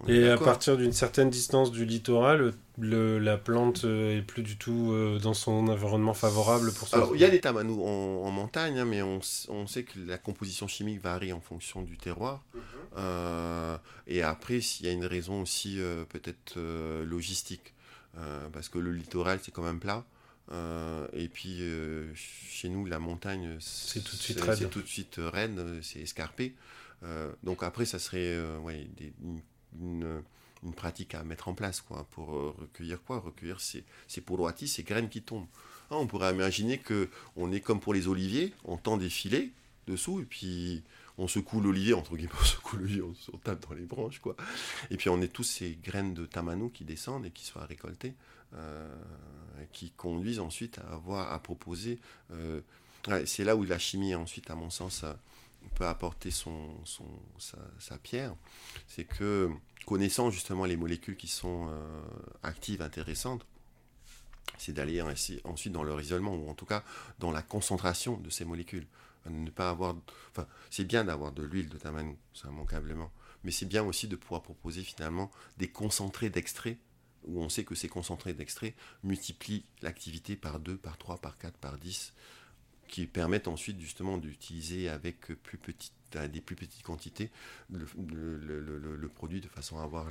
[0.08, 4.92] Et à partir d'une certaine distance du littoral, la plante euh, est plus du tout
[4.92, 6.98] euh, dans son environnement favorable pour ça.
[6.98, 10.68] Alors, il y a des tamanous en, montagne, hein, mais on, sait que la composition
[10.68, 12.44] chimique varie en fonction du terroir.
[12.54, 12.62] Mhm.
[12.98, 15.80] Euh, et après, il y a une raison aussi
[16.10, 16.60] peut-être
[17.04, 17.74] logistique,
[18.54, 20.06] parce que le littoral, c'est quand même plat.
[21.14, 21.62] et puis
[22.16, 24.56] chez nous, la montagne, c'est tout de suite raide.
[24.58, 26.56] C'est tout de suite raide, c'est escarpé.
[27.44, 29.42] donc après, ça serait ouais, des, une,
[29.82, 30.22] une,
[30.76, 33.20] pratique à mettre en place quoi, pour euh, recueillir quoi?
[33.20, 34.24] Recueillir ces, ces
[34.68, 35.48] ces graines qui tombent.
[35.90, 39.52] Ah, on pourrait imaginer que on est comme pour les oliviers, on tend des filets
[39.88, 40.84] dessous et puis
[41.18, 44.36] on secoue l'olivier, entre guillemets, on secoue l'olivier, on, tape dans les branches, quoi.
[44.92, 48.14] Et puis on est tous ces graines de tamano qui descendent et qui soient récoltées,
[48.56, 48.94] euh,
[49.72, 52.00] qui conduisent ensuite à avoir, à proposer.
[52.32, 52.62] Euh,
[53.26, 55.06] c'est là où la chimie, ensuite, à mon sens,
[55.76, 57.06] peut apporter son, son
[57.80, 58.36] sa, pierre,
[58.88, 59.50] c'est que
[59.86, 62.02] connaissant justement les molécules qui sont euh,
[62.44, 63.46] actives, intéressantes,
[64.58, 65.02] c'est d'aller
[65.44, 66.84] ensuite dans leur isolement, ou en tout cas
[67.20, 68.88] dans la concentration de ces molécules.
[69.30, 69.96] Ne pas avoir,
[70.32, 73.12] enfin, c'est bien d'avoir de l'huile de tamanou, c'est immanquablement,
[73.44, 76.78] mais c'est bien aussi de pouvoir proposer finalement des concentrés d'extrait,
[77.26, 81.58] où on sait que ces concentrés d'extrait multiplient l'activité par 2, par 3, par 4,
[81.58, 82.14] par 10,
[82.88, 85.94] qui permettent ensuite justement d'utiliser avec plus petite,
[86.32, 87.30] des plus petites quantités
[87.72, 90.08] le, le, produit de façon à avoir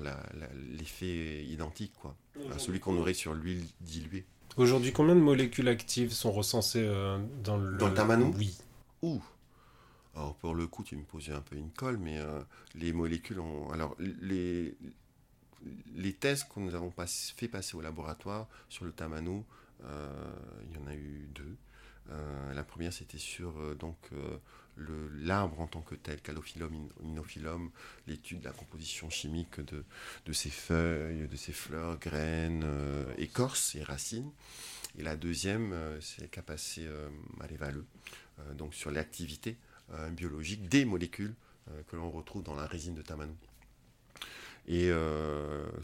[0.78, 2.16] l'effet identique quoi,
[2.52, 4.24] à celui qu'on aurait sur l'huile diluée.
[4.56, 7.76] Aujourd'hui, combien de molécules actives sont recensées euh, dans le...
[7.76, 8.56] Dans le Oui.
[9.02, 9.22] Ouh
[10.14, 12.40] alors pour le coup, tu me posais un peu une colle, mais euh,
[12.74, 13.70] les molécules ont...
[13.70, 14.74] Alors les,
[15.94, 16.90] les tests que nous avons
[17.36, 19.44] fait passer au laboratoire sur le tamanou,
[19.84, 20.32] euh,
[20.70, 21.56] il y en a eu deux.
[22.12, 24.38] Euh, la première, c'était sur euh, donc euh,
[25.22, 27.70] l'arbre en tant que tel, Calophyllum, Inophyllum,
[28.06, 29.84] l'étude de la composition chimique de,
[30.26, 32.66] de ses feuilles, de ses fleurs, graines,
[33.18, 34.30] écorces et racines.
[34.98, 36.86] Et la deuxième, c'est Capacé
[37.38, 37.86] Malévaleux,
[38.54, 39.56] donc sur l'activité
[40.10, 41.34] biologique des molécules
[41.88, 43.36] que l'on retrouve dans la résine de Tamanou.
[44.68, 44.90] Et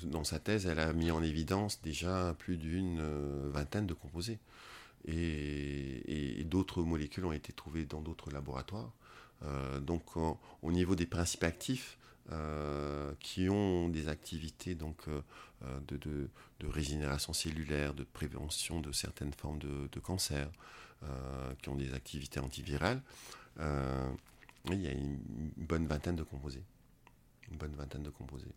[0.05, 3.03] dans sa thèse, elle a mis en évidence déjà plus d'une
[3.51, 4.39] vingtaine de composés
[5.07, 8.93] et, d'autres molécules ont été trouvées dans d'autres laboratoires.
[9.45, 11.99] Euh, donc au niveau des principes actifs,
[12.31, 15.21] euh, qui ont des activités donc, euh,
[15.89, 16.29] de,
[16.69, 20.51] régénération cellulaire, de prévention de certaines formes de, cancer,
[21.61, 23.03] qui ont des activités antivirales,
[23.59, 25.19] il y a une,
[25.57, 26.63] bonne vingtaine de composés.
[27.51, 28.55] Une bonne vingtaine de composés.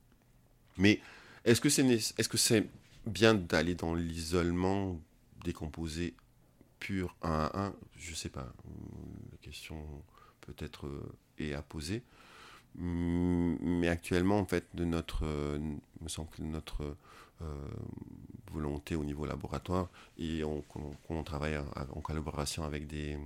[0.77, 0.99] Mais
[1.43, 2.67] est-ce que c'est est -ce c'est
[3.07, 4.99] bien d'aller dans l'isolement
[5.43, 6.13] des composés
[6.85, 8.47] pur 1 à 1, je sais pas.
[9.31, 9.75] La question
[10.41, 12.03] peut-être euh, est à poser.
[12.75, 15.57] Mm, mais actuellement, en fait, de notre, euh,
[16.01, 16.95] me semble que notre
[17.41, 17.67] euh,
[18.51, 20.63] volonté au niveau laboratoire, et on,
[21.23, 23.17] travaille en, collaboration avec des,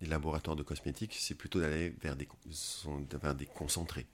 [0.00, 2.26] laboratoires de cosmétiques, c'est plutôt d'aller vers des,
[3.22, 4.06] vers des concentrés,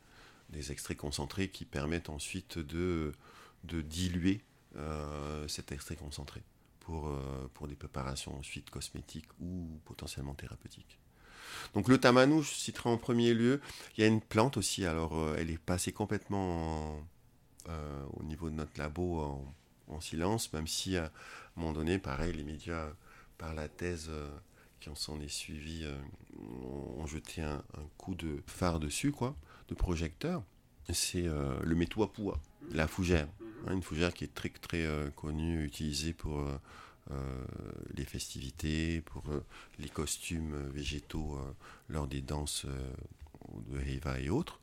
[0.51, 3.14] des extraits concentrés qui permettent ensuite de
[3.64, 4.42] diluer
[5.49, 6.42] cet extrait concentré
[6.87, 11.01] pour, euh, pour des préparations ensuite cosmétiques ou potentiellement thérapeutiques.
[11.74, 13.61] Donc le tamanou, je citerai en premier lieu.
[13.97, 17.05] Il y a une plante aussi, alors euh, elle est passée complètement
[17.68, 19.18] euh, au niveau de notre labo
[19.89, 21.11] en, silence, même si à un
[21.57, 22.89] moment donné, pareil, les médias,
[23.37, 24.11] par la thèse
[24.78, 25.87] qui en s'en est suivi,
[26.39, 27.64] ont, jeté un,
[27.97, 29.37] coup de phare dessus, quoi,
[29.68, 30.43] de projecteur.
[30.93, 32.39] c'est le métuapua,
[32.72, 33.28] la fougère.
[33.66, 36.44] Hein, une fougère qui est très très connue, utilisée pour
[37.94, 39.24] les festivités, pour
[39.78, 41.38] les costumes végétaux
[41.88, 42.66] lors des danses
[43.68, 44.61] de Heiva et autres.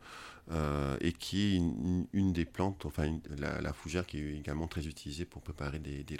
[0.52, 5.24] Euh, et qui est une, des plantes, enfin la, fougère qui est également très utilisée
[5.24, 6.18] pour préparer des, des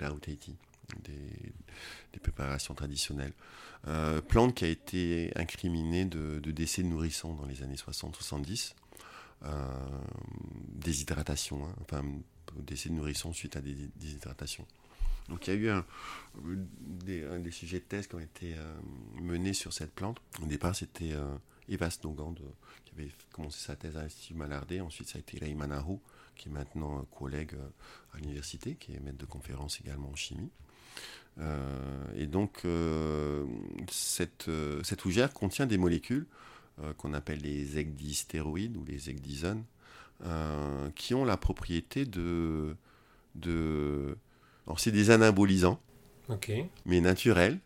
[1.03, 3.34] des, préparations traditionnelles.
[3.88, 8.76] Euh, plante qui a été incriminée de, décès de nourrissons dans les années 60-70,
[9.43, 9.49] euh,
[10.69, 12.03] déshydratation, hein, enfin
[12.57, 14.65] décès de nourrissons suite à des déshydratations.
[15.29, 15.85] Donc il y a eu un,
[17.39, 18.55] des, sujets de thèse qui ont été
[19.21, 20.21] menés sur cette plante.
[20.41, 21.13] Au départ, c'était
[21.69, 22.35] Eva Snowgand
[22.83, 24.81] qui avait commencé sa thèse à l'Institut Malardé.
[24.81, 25.55] Ensuite, ça a été Ray
[26.35, 27.67] qui est maintenant collègue euh,
[28.13, 30.49] à l'université, qui est maître de conférence également en chimie.
[31.39, 33.45] Euh, et donc, euh,
[33.89, 34.49] cette,
[34.83, 35.01] cette
[35.33, 36.27] contient des molécules
[36.97, 39.63] qu'on appelle les ecdistéroïdes ou les ecdysones,
[40.95, 42.76] qui ont la propriété de.
[43.36, 44.18] de
[44.66, 45.80] alors, c'est des anabolisants,
[46.86, 47.59] mais naturels,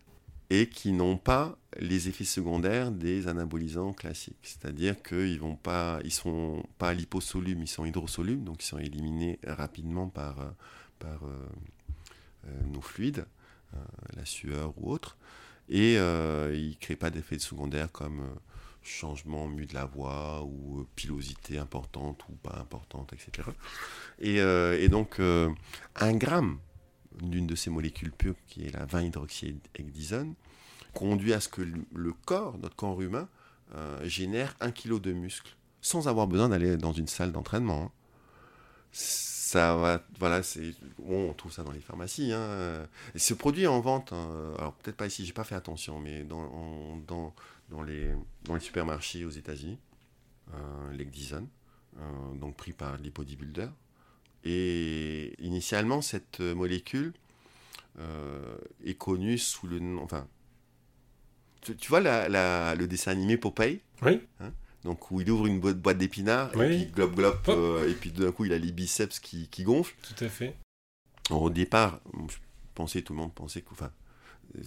[0.50, 4.38] et qui n'ont pas les effets secondaires des anabolisants classiques.
[4.42, 10.40] C'est-à-dire qu'ils ne sont pas liposolubles, ils sont hydrosolubles, donc ils sont éliminés rapidement par,
[10.40, 10.50] euh,
[11.00, 11.48] par euh,
[12.48, 13.26] euh, nos fluides,
[14.16, 15.18] la sueur ou autre,
[15.70, 18.24] et ils ne créent pas d'effets secondaires comme
[18.88, 23.50] changement mu de la voix ou pilosité importante ou pas importante, etc.
[24.20, 26.60] Et, et donc, un gramme
[27.22, 30.36] d'une de ces molécules pures, qui est la 20-hydroxyhydrogénone,
[30.94, 33.28] conduit à ce que le corps, notre corps humain,
[33.76, 37.84] euh, génère un kilo de muscle sans avoir besoin d'aller dans une salle d'entraînement.
[37.84, 37.92] Hein.
[38.92, 40.74] Ça va, voilà, c'est,
[41.06, 42.32] on trouve ça dans les pharmacies.
[42.34, 42.88] Hein.
[43.16, 44.54] Ce produit est en vente, hein.
[44.58, 47.34] alors peut-être pas ici, j'ai pas fait attention, mais dans,
[47.70, 48.14] dans, les,
[48.44, 49.80] dans les supermarchés aux États-Unis,
[50.54, 53.74] euh, euh, donc pris par les bodybuilders.
[54.44, 57.14] Et initialement, cette molécule
[58.00, 60.04] euh, est connue sous le nom.
[60.04, 60.28] Enfin,
[61.62, 63.82] tu, vois le dessin animé Popeye?
[64.04, 64.22] Oui.
[64.40, 64.54] Hein?
[64.84, 68.32] Donc où il ouvre une boîte, d'épinards et puis glop glop euh, et puis d'un
[68.32, 69.96] coup il a les biceps qui, qui gonflent.
[70.02, 70.56] Tout à fait.
[71.32, 72.00] au départ,
[72.30, 72.38] je
[72.76, 73.92] pensais tout le monde pensait que enfin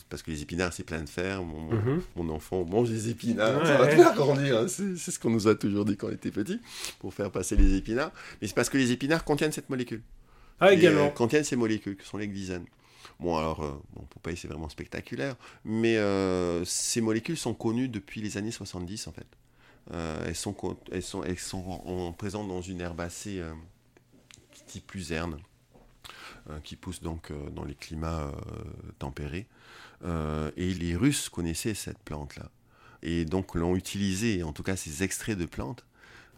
[0.08, 1.42] parce que les épinards c'est plein de fer.
[1.42, 1.60] Mon,
[2.16, 2.30] mon, mhm.
[2.30, 4.58] enfant mange des épinards, ça va faire grandir.
[4.58, 4.66] Hein.
[4.68, 6.60] C'est, ce qu'on nous a toujours dit quand on était petit,
[6.98, 8.12] pour faire passer les épinards.
[8.40, 10.02] Mais c'est parce que les épinards contiennent cette molécule.
[10.60, 11.06] Ah, également.
[11.06, 12.66] Euh, contiennent ces molécules, que sont les glycanes.
[13.18, 18.20] Bon, alors, euh, bon, Popeye, c'est vraiment spectaculaire, mais euh, ces molécules sont connues depuis
[18.20, 19.26] les années 70, en fait.
[20.26, 20.54] elles, sont,
[20.92, 23.42] elles, sont, elles sont présentes dans une herbacée
[24.66, 25.38] type luzerne,
[26.62, 28.32] qui pousse donc dans les climats
[28.98, 29.46] tempérés.
[30.04, 32.50] Euh, et les Russes connaissaient cette plante-là.
[33.02, 35.84] Et donc l'ont utilisé, en tout cas ces extraits de plantes.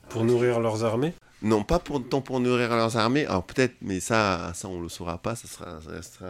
[0.09, 1.15] Pour nourrir leurs armées?
[1.43, 3.27] Non, pas pour, tant pour nourrir leurs armées.
[3.27, 6.25] Alors peut-être, mais ça, ça on ne le saura pas, ça sera, ça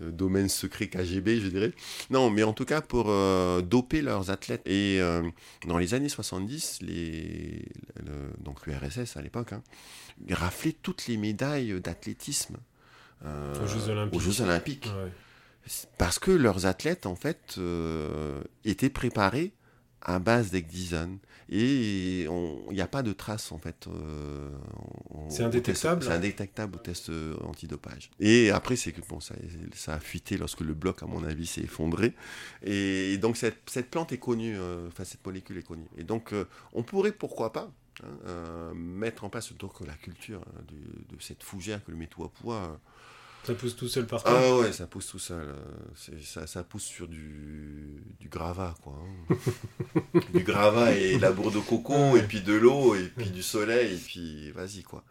[0.00, 1.72] euh, domaine secret KGB, je dirais.
[2.10, 4.62] Non, mais en tout cas pour euh, doper leurs athlètes.
[4.66, 5.00] Et
[5.66, 7.66] dans les années 70, les,
[8.40, 9.62] donc l'URSS à l'époque, hein,
[10.30, 12.56] raflait toutes les médailles d'athlétisme
[13.24, 14.16] aux Jeux Olympiques.
[14.16, 14.88] Aux Jeux Olympiques
[15.98, 19.52] parce que leurs athlètes, en fait, euh, étaient préparés
[20.00, 21.18] à base d'Ecdizone.
[21.48, 23.86] Et il n'y a pas de traces, en fait.
[23.86, 24.50] Euh,
[25.28, 28.10] c'est indétectable C'est indétectable au test euh, antidopage.
[28.18, 29.34] Et après, c'est que bon, ça,
[29.74, 32.14] ça, a fuité lorsque le bloc, à mon avis, s'est effondré.
[32.62, 34.56] Et, donc, cette, cette, plante est connue,
[34.88, 35.86] enfin, cette molécule est connue.
[35.98, 36.34] Et donc,
[36.72, 37.70] on pourrait, pourquoi pas,
[38.02, 42.80] hein, mettre en place donc, la culture hein, de, de, cette fougère que le métouapoua
[43.44, 45.48] ça pousse tout seul par terre Ah ouais, ça pousse tout seul.
[45.48, 48.94] Euh, ça, ça, pousse sur du, du gravat, quoi.
[49.30, 49.36] Hein.
[50.32, 53.94] du gravat et la bourre de coco, et puis de l'eau, et puis du soleil,
[53.94, 55.04] et puis vas-y, quoi.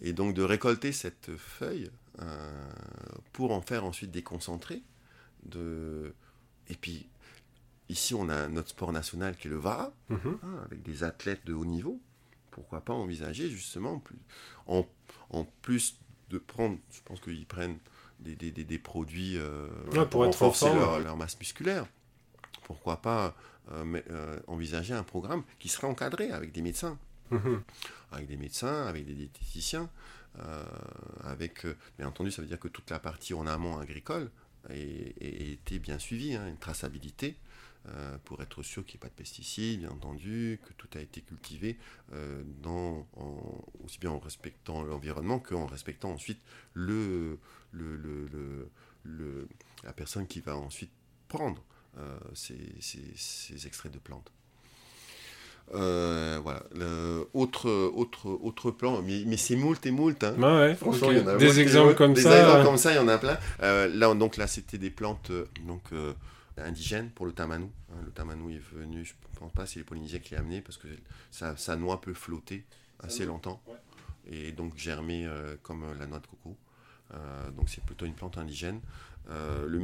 [0.00, 1.90] Et donc de récolter cette feuille
[2.20, 2.68] euh,
[3.32, 4.82] pour en faire ensuite des concentrés.
[5.44, 6.14] De...
[6.68, 7.08] Et puis
[7.88, 10.38] ici, on a notre sport national qui est le VARA, mhm.
[10.44, 12.00] hein, avec des athlètes de haut niveau.
[12.52, 14.02] Pourquoi pas envisager justement,
[14.66, 14.86] en,
[15.30, 15.98] en plus
[16.30, 17.78] de prendre, je pense qu'ils prennent
[18.20, 19.68] des, des, des, produits euh,
[20.10, 21.86] pour, renforcer leur, masse musculaire.
[22.64, 23.34] Pourquoi pas
[23.72, 26.98] euh, euh, envisager un programme qui serait encadré avec des médecins,
[27.30, 27.62] mhm.
[28.12, 29.88] avec des médecins, avec des diététiciens,
[31.24, 31.66] avec,
[31.98, 34.30] bien entendu, ça veut dire que toute la partie en amont agricole
[34.68, 37.36] a, été bien suivie, hein, une traçabilité.
[37.86, 41.00] Euh, pour être sûr qu'il n'y ait pas de pesticides, bien entendu, que tout a
[41.00, 41.78] été cultivé
[42.12, 42.42] euh,
[43.84, 46.40] aussi bien en respectant l'environnement qu'en respectant ensuite
[46.74, 47.38] le,
[47.72, 47.96] le,
[49.04, 49.48] le,
[49.84, 50.90] la personne qui va ensuite
[51.28, 51.62] prendre
[51.98, 54.30] euh, ces, ces, extraits de plantes.
[55.74, 56.62] Euh, voilà.
[56.74, 60.22] Le, autre, autre, autre plan, mais, mais c'est moult et moult.
[60.24, 60.34] Hein.
[60.42, 61.12] Ah ouais, Franchement, ok.
[61.14, 62.40] il y en a Des exemples comme Des ça.
[62.40, 63.38] exemples comme ça, il y en a plein.
[63.62, 65.30] Euh, là, donc là, c'était des plantes
[65.66, 66.12] donc, euh,
[66.64, 67.70] indigènes pour le tamanou.
[67.92, 67.96] hein.
[68.04, 70.76] le tamanou est venu, je ne pense pas, c'est les Polynésiens qui l'ont amené parce
[70.76, 70.88] que
[71.30, 72.64] sa, sa noix peut flotter
[73.00, 73.62] assez longtemps
[74.26, 76.56] et donc germer euh, comme euh, la noix de coco.
[77.14, 78.80] Euh, donc c'est plutôt une plante indigène.
[79.30, 79.78] Euh, le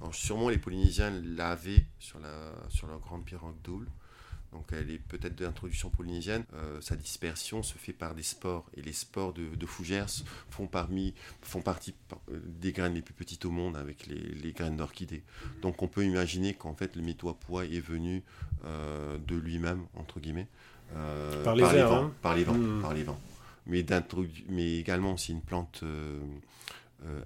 [0.00, 3.88] alors sûrement les Polynésiens l'avaient sur, la, sur leur grande pirogue double.
[4.52, 6.44] Donc elle est peut-être d'introduction polynésienne.
[6.54, 8.64] Euh, sa dispersion se fait par des spores.
[8.76, 10.06] Et les spores de, de fougères
[10.50, 14.16] font, parmi, font partie par- euh, des graines les plus petites au monde avec les,
[14.18, 15.22] les graines d'orchidées.
[15.60, 18.22] Donc on peut imaginer qu'en fait le métoipoua est venu
[18.64, 20.48] euh, de lui-même, entre guillemets.
[20.96, 22.12] euh, Par les vents, hein.
[22.22, 23.20] par les vents, par les vents.
[23.66, 23.84] Mais,
[24.48, 25.84] mais également c'est une plante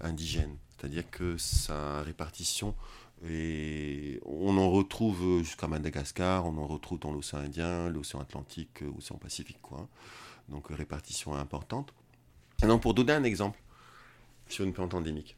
[0.01, 0.57] indigène.
[0.77, 2.75] C'est-à-dire que sa répartition
[3.29, 8.83] et on en retrouve euh, jusqu'à Madagascar, on en retrouve dans l'océan Indien, l'océan Atlantique,
[8.83, 9.61] euh, l'océan Pacifique.
[9.63, 9.89] Quoi.
[10.49, 11.93] Donc euh, répartition importante.
[12.63, 13.61] Donc, pour donner un exemple
[14.49, 15.37] sur une plante endémique,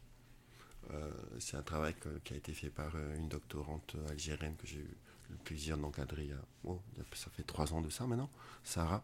[0.91, 4.77] euh, c'est un travail qui a été fait par euh, une doctorante algérienne que j'ai
[4.77, 4.97] eu
[5.31, 6.29] le plaisir d'encadrer
[6.65, 6.79] oh,
[7.13, 8.29] ça fait trois ans de ça maintenant,
[8.63, 9.03] Sarah,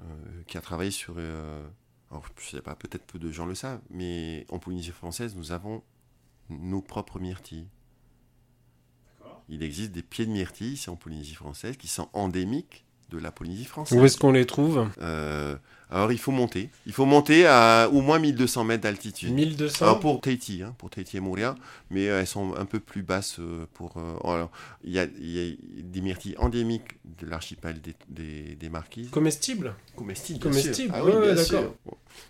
[0.00, 0.04] euh,
[0.46, 1.14] qui a travaillé sur...
[1.18, 1.66] euh,
[2.10, 5.50] alors, je sais pas, peut-être peu de gens le savent, mais en Polynésie française, nous
[5.50, 5.82] avons
[6.48, 7.66] nos propres myrtilles.
[9.48, 13.30] Il existe des pieds de myrtille ici en Polynésie française qui sont endémiques de la
[13.30, 13.98] Polynésie française.
[13.98, 14.88] Où est-ce qu'on les trouve?
[15.00, 15.56] Euh,
[15.94, 16.68] alors il faut monter.
[16.86, 19.32] Il faut monter à au moins 1200 mètres d'altitude.
[19.32, 21.54] 1200 Alors pour Tahiti, hein, pour Tahiti et Moria,
[21.90, 23.96] mais euh, elles sont un peu plus basses euh, pour.
[23.96, 24.50] euh, alors,
[24.82, 29.08] il y, a, y a des myrtilles endémiques de l'archipel des, des, des Marquises.
[29.10, 30.40] Comestibles Comestibles.
[30.40, 30.94] bien Comestibles, sûr.
[30.94, 31.74] Ah oui, ouais, d'accord.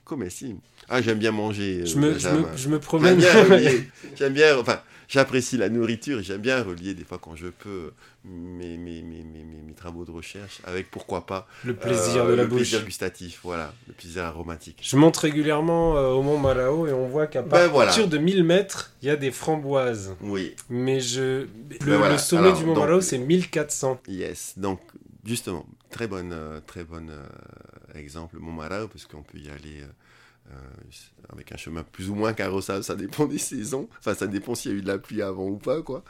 [0.04, 0.60] Comestibles.
[0.88, 1.80] Ah, j'aime bien manger.
[1.82, 2.50] euh, je me, je, Benjamin.
[2.52, 3.20] me, je me J'aime promène.
[4.16, 4.58] J'aime bien.
[4.58, 7.92] Enfin, j'apprécie la nourriture et j'aime bien relier des fois quand je peux
[8.24, 12.48] mes, mes, mes, mes, travaux de recherche avec pourquoi pas le plaisir de la le
[12.48, 12.60] bouche.
[12.60, 14.78] plaisir gustatif, voilà, le plaisir aromatique.
[14.82, 18.06] Je monte régulièrement euh, au Mont Malao et on voit qu'à Ben partir voilà.
[18.06, 20.16] de 1000 mètres, il y a des framboises.
[20.20, 21.42] Oui, Mais je...
[21.42, 21.48] le,
[21.84, 22.12] Ben voilà.
[22.14, 24.00] le sommet Alors, du Mont donc- Malao, c'est 1400.
[24.08, 24.54] yes.
[24.56, 24.80] Donc,
[25.24, 29.82] justement, très bonne, euh, très bonne euh, exemple, Montmarao, parce qu'on peut y aller
[30.50, 30.54] euh,
[31.32, 33.88] avec un chemin plus ou moins carrossable, ça dépend des saisons.
[34.00, 36.02] Enfin, ça dépend s'il y a eu de la pluie avant ou pas, quoi.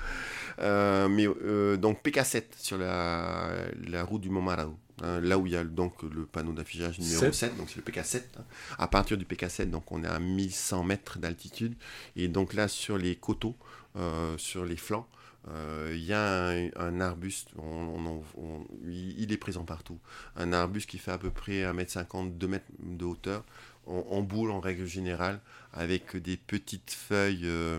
[0.61, 3.51] Euh, mais euh, donc, PK7 sur la,
[3.87, 4.75] la route du Montmarao.
[5.03, 7.35] Hein, là où il y a donc le panneau d'affichage numéro Sept.
[7.35, 8.23] 7, donc c'est le PK7.
[8.39, 8.45] hein.
[8.79, 11.75] À partir du PK7, donc on est à 1100 mètres d'altitude.
[12.17, 13.57] Et donc là, sur les coteaux,
[13.97, 15.07] euh, sur les flancs,
[15.49, 19.99] euh, il y a un, un arbuste, on- on en- on- il est présent partout.
[20.37, 23.45] Un arbuste qui fait à peu près 1m50, 2 mètres de hauteur,
[23.87, 25.41] en, boule en règle générale,
[25.75, 27.79] avec des petites feuilles euh,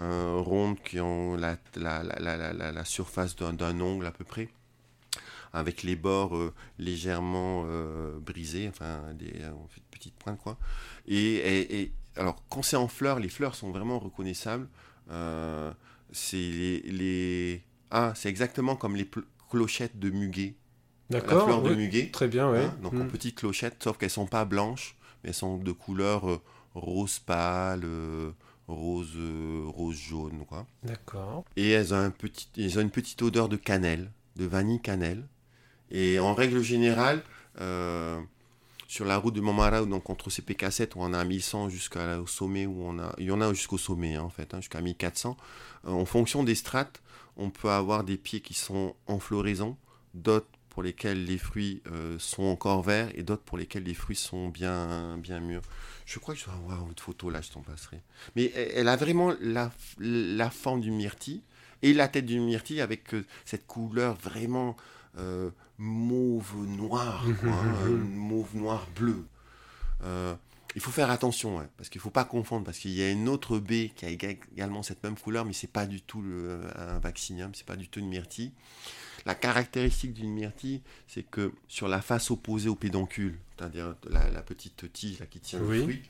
[0.00, 4.48] euh, rondes qui ont la, la, la, la, surface d'un d'un ongle à peu près,
[5.52, 10.38] avec les bords euh, légèrement euh, brisés, enfin des euh, on fait de petites pointes
[10.40, 10.58] quoi.
[11.08, 14.68] Et, et- et- alors quand c'est en fleurs, les fleurs sont vraiment reconnaissables.
[15.10, 15.72] Euh,
[16.12, 19.08] c'est les, les- ah c'est exactement comme les
[19.50, 20.54] clochettes de muguet,
[21.08, 21.76] la D'accord fleur de oui.
[21.76, 22.10] muguet.
[22.12, 22.64] Très bien, ouais.
[22.64, 23.08] Hein, donc en Mm.
[23.08, 26.40] petites clochettes, sauf qu'elles sont pas blanches, mais elles sont de couleur euh,
[26.74, 28.30] rose pâle, euh,
[28.68, 30.66] rose, euh, rose jaune, quoi.
[30.84, 31.44] D'accord.
[31.56, 35.26] Et elles ont, un petit, elles ont une petite odeur de cannelle, de vanille cannelle.
[35.90, 37.22] Et en règle générale,
[37.60, 38.20] euh,
[38.90, 42.66] sur la route de Montmarao, donc entre ces PK7 où on a 1100 jusqu'au sommet,
[42.66, 45.36] où on a, il y en a jusqu'au sommet hein, en fait, hein, jusqu'à 1400,
[45.86, 47.00] euh, en fonction des strates,
[47.36, 49.76] on peut avoir des pieds qui sont en floraison,
[50.14, 54.16] d'autres pour lesquels les fruits euh, sont encore verts et d'autres pour lesquels les fruits
[54.16, 55.62] sont bien, bien mûrs.
[56.04, 58.00] Je crois que je dois avoir une photo là, je t'en passerai.
[58.34, 61.42] Mais elle, a vraiment la, la forme du myrtille
[61.82, 63.14] et la tête d'une myrtille avec
[63.44, 64.76] cette couleur vraiment
[65.84, 69.24] mauve noir, quoi, hein, euh, mauve noir bleu.
[70.04, 70.34] Euh,
[70.76, 73.10] il faut faire attention, ouais, parce qu'il ne faut pas confondre, parce qu'il y a
[73.10, 76.20] une autre baie qui a éga- également cette même couleur, mais c'est pas du tout
[76.22, 78.52] le- un vaccinium, c'est pas du tout une myrtille.
[79.26, 84.42] La caractéristique d'une myrtille, c'est que sur la face opposée au pédoncule, c'est-à-dire la, la
[84.42, 85.76] petite tige là, qui tient Oui.
[85.78, 86.02] le fruit,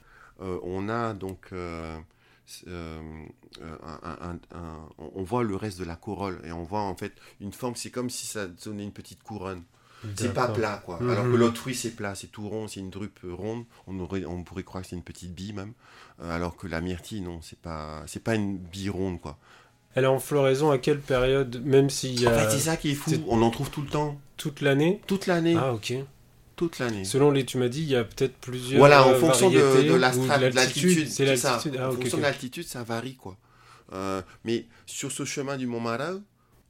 [0.43, 1.99] euh, on a donc euh,
[2.69, 3.01] euh,
[3.63, 6.95] un- un- un- un- on- voit le reste de la corolle et on voit en
[6.97, 9.63] fait une forme, c'est comme si ça donnait une petite couronne.
[10.17, 10.99] C'est pas plat quoi.
[11.01, 11.11] Mhm.
[11.11, 13.65] Alors que l'autre fruit c'est plat, c'est tout rond, c'est une drupe euh, ronde.
[13.87, 15.75] On aurait, on pourrait croire que c'est une petite bille même.
[16.23, 19.37] Euh, alors que la myrtille non, c'est pas, c'est pas une bille ronde quoi.
[19.95, 22.77] Elle est en floraison à quelle période Même s'il y En a fait c'est ça
[22.79, 23.11] qui est fou.
[23.29, 25.03] On en trouve tout le temps, toute l'année?
[25.07, 25.93] Toute l'année, Ah, ok.
[26.61, 27.07] Toute l'année.
[27.07, 28.79] Selon les, tu m'as dit, il y a peut-être plusieurs.
[28.81, 31.59] Voilà, en euh, fonction de, la ou strate, de l'altitude, C'est ça.
[31.79, 33.39] Ah, en fonction de l'altitude, ça varie quoi.
[33.95, 36.21] Euh, mais sur ce chemin du Mont Marao,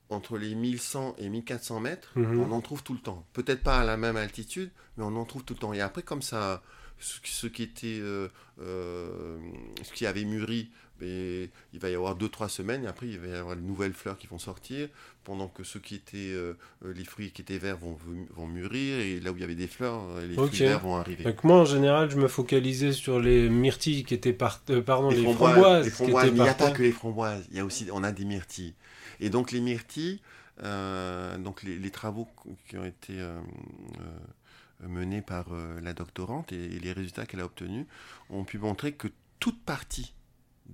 [0.08, 2.38] entre les 1100 et 1400 mètres, Mhm.
[2.40, 3.26] on en trouve tout le temps.
[3.32, 5.72] Peut-être pas à la même altitude, mais on en trouve tout le temps.
[5.72, 6.62] Et après, comme ça,
[7.00, 8.28] ce, ce qui était, euh,
[8.60, 9.38] euh,
[9.82, 10.70] ce qui avait mûri,
[11.00, 13.92] ben, il va y avoir 2-3 semaines, et après, il va y avoir de nouvelles
[13.94, 14.88] fleurs qui vont sortir,
[15.24, 17.96] pendant que ceux qui étaient, euh, les fruits qui étaient verts vont,
[18.34, 20.48] vont mûrir, et là où il y avait des fleurs, euh, les Ok.
[20.48, 21.24] fruits verts vont arriver.
[21.24, 24.62] Donc moi, en général, je me focalisais sur les myrtilles qui étaient par...
[24.70, 26.82] euh, pardon, les, les framboises, framboises, les qui étaient mais il n'y a pas que
[26.82, 28.74] les framboises, il y a aussi, on a des myrtilles.
[29.20, 30.20] Et donc les myrtilles,
[30.62, 32.28] euh, donc les, les travaux
[32.68, 33.14] qui ont été
[34.82, 35.46] menés par
[35.82, 37.86] la doctorante et, et les résultats qu'elle a obtenus
[38.30, 40.14] ont pu montrer que toute partie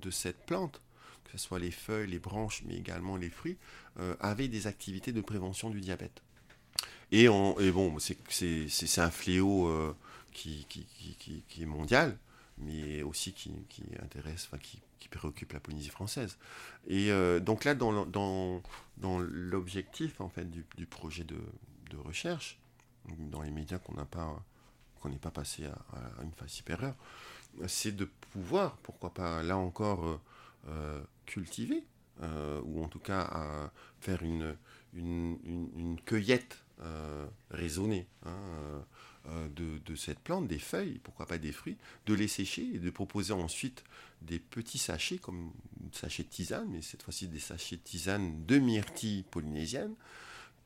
[0.01, 0.81] de cette plante,
[1.25, 3.57] que ce soit les feuilles, les branches, mais également les fruits,
[3.99, 6.23] euh, avait des activités de prévention du diabète.
[7.13, 9.95] Et, on, et bon, c'est- un fléau euh,
[10.33, 10.67] qui,
[11.61, 12.17] est mondial,
[12.59, 13.53] mais aussi qui,
[14.03, 16.37] intéresse, enfin qui, préoccupe la Polynésie française.
[16.89, 18.53] Et euh, donc là, dans,
[19.21, 21.39] l'objectif en fait du, projet de,
[21.91, 22.59] de recherche,
[23.31, 24.43] dans les médias qu'on n'a pas
[25.01, 25.79] qu'on n'est pas passé à,
[26.19, 26.97] à une phase supérieure,
[27.67, 30.21] c'est de pouvoir, pourquoi pas là encore, euh,
[30.69, 31.85] euh, cultiver,
[32.23, 34.57] euh, ou en tout cas faire une,
[36.05, 36.63] cueillette
[37.51, 38.85] raisonnée hein,
[39.55, 41.77] de, cette plante, des feuilles, pourquoi pas des fruits,
[42.07, 43.85] de les sécher et de proposer ensuite
[44.23, 45.53] des petits sachets, comme
[45.93, 49.95] sachets de tisane, mais cette fois-ci des sachets de tisane de myrtille polynésienne.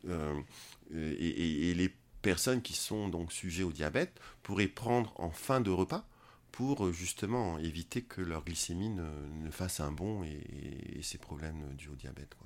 [0.06, 5.60] Et, et- et les personnes qui sont donc sujets au diabète pourraient prendre en fin
[5.60, 6.04] de repas
[6.52, 11.88] pour euh, justement éviter que leur glycémie ne, fasse un bond et, ces problèmes dus
[11.88, 12.36] au diabète.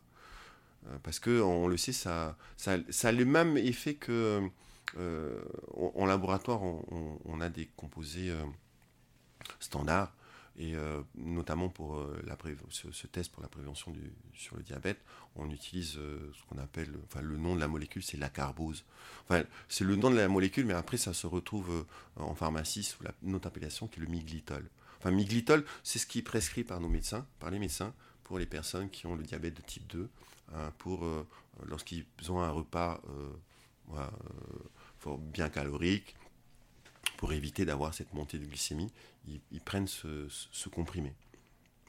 [0.86, 4.48] Euh, Parce que on le sait, ça, ça, a le même effet que
[4.96, 5.42] euh,
[5.74, 8.32] en, laboratoire, on, a des composés
[9.58, 10.14] standards
[10.56, 12.22] et euh, notamment pour euh,
[12.70, 15.00] ce, test pour la prévention du, sur le diabète,
[15.34, 18.84] on utilise euh, ce qu'on appelle, enfin le nom de la molécule, c'est la carbose.
[19.24, 21.84] Enfin, c'est le nom de la molécule, mais après ça se retrouve
[22.16, 24.68] en pharmacie sous la, une appellation qui est le miglitol.
[24.98, 27.92] Enfin, miglitol, c'est ce qui est prescrit par nos médecins, par les médecins,
[28.22, 30.08] pour les personnes qui ont le diabète de type 2,
[30.54, 31.06] hein, pour
[31.66, 33.02] lorsqu'ils ont un repas
[33.88, 34.10] voilà,
[35.18, 36.16] bien calorique,
[37.24, 38.92] pour éviter d'avoir cette montée de glycémie,
[39.26, 40.28] ils, ils prennent ce,
[40.68, 41.10] comprimé.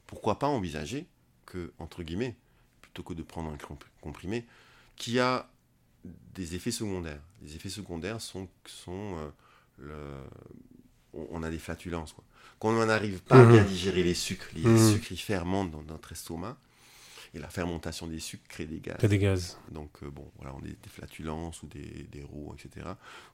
[0.08, 1.08] Pourquoi pas envisager
[1.46, 2.36] que, entre guillemets,
[2.82, 4.46] plutôt que de prendre un comp- comprimé,
[4.96, 5.50] qui a
[6.06, 7.20] des effets secondaires.
[7.42, 9.30] Les effets secondaires sont, sont euh,
[9.80, 10.24] le-
[11.32, 12.14] on, a des flatulences.
[12.14, 12.24] Quoi.
[12.58, 13.52] Quand on n'arrive pas à Mhm.
[13.52, 14.94] bien digérer les sucres, les Mhm.
[14.94, 16.56] sucres fermentent dans notre estomac,
[17.36, 18.96] et la fermentation des sucres crée des gaz.
[18.98, 19.60] T'as des gaz.
[19.70, 22.88] Donc, euh, bon, voilà, on a des, des flatulences ou des, des roux, etc.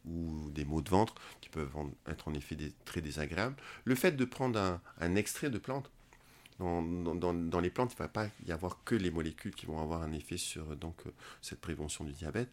[0.05, 3.55] Ou des maux de ventre qui peuvent en- être en effet des- très désagréables.
[3.85, 5.91] Le fait de prendre un, un extrait de plante,
[6.59, 6.81] dans,
[7.33, 10.01] dans- les plantes, il ne va pas y avoir que les molécules qui vont avoir
[10.03, 12.49] un effet sur euh, donc, euh, cette prévention du diabète,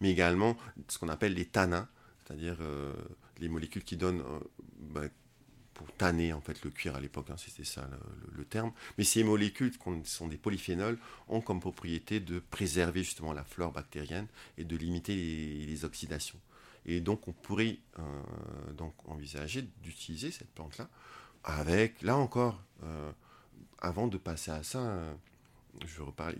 [0.00, 0.56] mais également
[0.88, 1.88] ce qu'on appelle les tanins,
[2.24, 2.94] c'est-à-dire euh,
[3.40, 4.40] les molécules qui donnent euh,
[4.80, 5.10] ben,
[5.78, 7.88] pour tanner en fait le cuir à l'époque, hein, c'était ça
[8.36, 8.72] le, terme.
[8.98, 10.98] Mais ces molécules qui sont des polyphénols
[11.28, 14.26] ont comme propriété de préserver justement la flore bactérienne
[14.58, 16.40] et de limiter les, oxydations.
[16.84, 20.88] Et donc on pourrait euh, donc envisager d'utiliser cette plante-là
[21.44, 23.12] avec, là encore, euh,
[23.78, 25.14] avant de passer à ça, euh,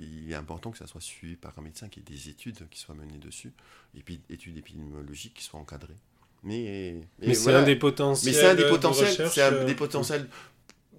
[0.01, 2.68] il est important que ça soit suivi par un médecin, qu'il y ait des études
[2.70, 3.53] qui soient menées dessus,
[3.95, 5.97] et puis études épidémiologiques qui soient encadrées.
[6.45, 7.61] Mais, Mais c'est voilà.
[7.61, 8.32] un des potentiels.
[8.34, 10.28] Mais c'est un des de potentiels, recherche, c'est un euh, des potentiels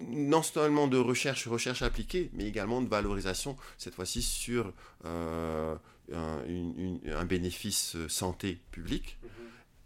[0.08, 4.72] non seulement de recherche, recherche appliquée, mais également de valorisation, cette fois-ci sur
[5.04, 5.74] euh,
[6.14, 6.74] un, une-
[7.04, 9.18] une- un bénéfice euh, santé publique,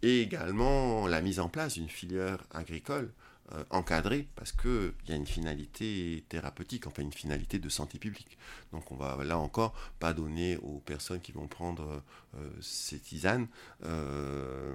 [0.01, 3.11] et également la mise en place d'une filière agricole
[3.53, 8.37] euh, encadrée, parce qu'il y a une finalité thérapeutique, enfin une finalité de santé publique.
[8.71, 11.99] Donc on va là encore pas donner aux personnes qui vont prendre euh,
[12.61, 13.47] ces tisanes
[13.85, 14.73] euh,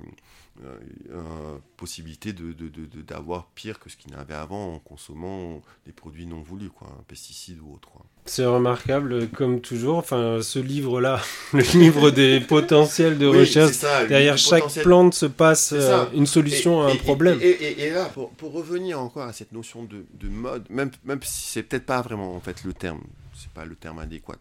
[0.65, 0.77] euh,
[1.11, 5.63] euh, possibilité de, de- de- de- d'avoir pire que ce qu'ils n'avaient avant en consommant
[5.87, 7.89] des produits non voulus, quoi, pesticides ou autres.
[8.27, 9.97] C'est remarquable, comme toujours.
[9.99, 11.23] Enfin, ce livre-là,
[11.55, 13.73] le livre des potentiels de Oui, recherche.
[13.73, 17.39] ça, Derrière chaque potentiel- plante se passe euh, une solution à un et- problème.
[17.41, 21.49] Et, là, pour, pour revenir encore à cette notion de, de mode, même, même si
[21.49, 23.01] c'est peut-être pas vraiment en fait le terme,
[23.35, 24.37] c'est pas le terme adéquat,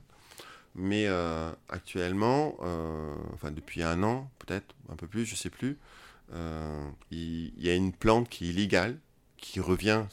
[0.79, 5.77] mais euh, actuellement, euh, enfin depuis un an, peut-être un peu plus, je sais plus,
[6.33, 8.97] euh, il, il y a une plante qui est illégale,
[9.37, 10.05] qui revient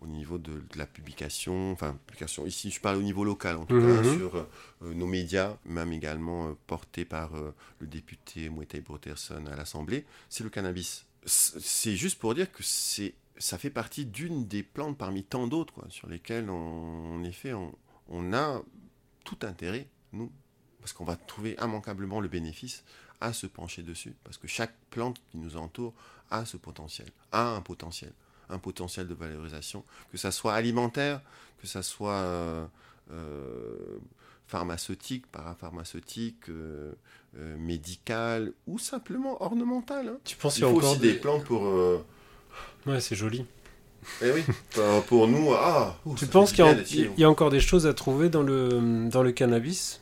[0.00, 3.66] au niveau de, de la publication, enfin publication ici, je parle au niveau local en
[3.66, 3.96] tout Mhm.
[3.96, 4.44] cas, sur euh,
[4.94, 7.30] nos médias, même également porté par
[7.80, 11.04] le député Mouetai Brotherson à l'Assemblée, c'est le cannabis.
[11.26, 15.84] C'est juste pour dire que c'est, ça fait partie d'une des plantes parmi tant d'autres,
[15.90, 17.74] sur lesquelles, on- en effet, on,
[18.08, 18.62] on a
[19.24, 20.32] tout intérêt, nous,
[20.80, 22.84] parce qu'on va trouver immanquablement le bénéfice
[23.20, 25.92] à se pencher dessus, parce que chaque plante qui nous entoure
[26.30, 28.12] a ce potentiel, a un potentiel,
[28.48, 31.20] un potentiel de valorisation, que ça soit alimentaire,
[31.60, 32.66] que ça soit euh,
[33.10, 33.98] euh,
[34.46, 36.92] pharmaceutique, parapharmaceutique, euh,
[37.34, 40.08] médical ou simplement ornemental.
[40.08, 40.18] Hein.
[40.24, 41.62] Tu penses Il faut aussi des plantes pour...
[42.86, 43.44] Ouais, c'est joli.
[44.22, 44.44] Eh oui,
[45.06, 45.96] pour nous, ah.
[46.16, 46.64] tu penses qu'il
[47.16, 50.00] y, a encore des choses à trouver dans le, dans le cannabis?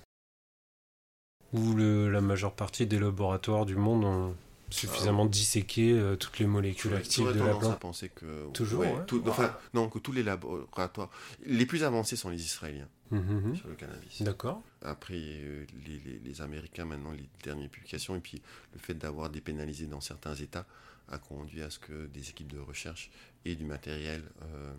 [1.53, 4.35] Ou le, la majeure partie des laboratoires du monde ont
[4.71, 5.29] suffisamment ah.
[5.29, 8.85] disséqué euh, toutes les molécules actives de la plante à penser que toujours
[9.27, 11.11] enfin non que tous les laboratoires
[11.45, 13.57] les plus avancés sont les Israéliens hum, hum, hum.
[13.57, 14.23] sur le cannabis.
[14.23, 14.63] D'accord.
[14.83, 18.43] Après euh, les, les, les, Américains maintenant les dernières publications et puis
[18.75, 20.67] le fait d'avoir dépénalisé dans certains États
[21.09, 23.11] a conduit à ce que des équipes de recherche
[23.45, 24.75] et du matériel, euh,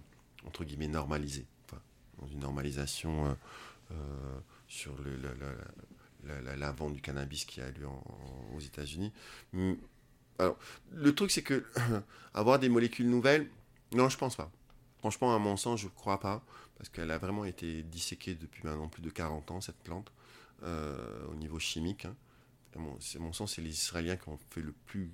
[0.45, 1.45] entre guillemets, normalisé.
[2.31, 3.33] Une normalisation euh,
[3.91, 4.95] euh, sur
[6.23, 7.87] la, vente du cannabis qui a lieu
[8.55, 9.13] aux États-Unis.
[9.53, 9.77] Hum,
[10.39, 10.57] alors,
[10.93, 11.63] le truc, c'est que
[12.33, 13.47] avoir des molécules nouvelles,
[13.93, 14.51] non, je pense pas.
[14.99, 16.43] Franchement, à mon sens, je ne crois pas,
[16.77, 20.11] parce qu'elle a vraiment été disséquée depuis maintenant plus de 40 ans, cette plante,
[20.63, 22.05] au niveau chimique.
[22.05, 22.15] Hein.
[22.75, 25.11] Mon sens, c'est les Israéliens qui ont fait le plus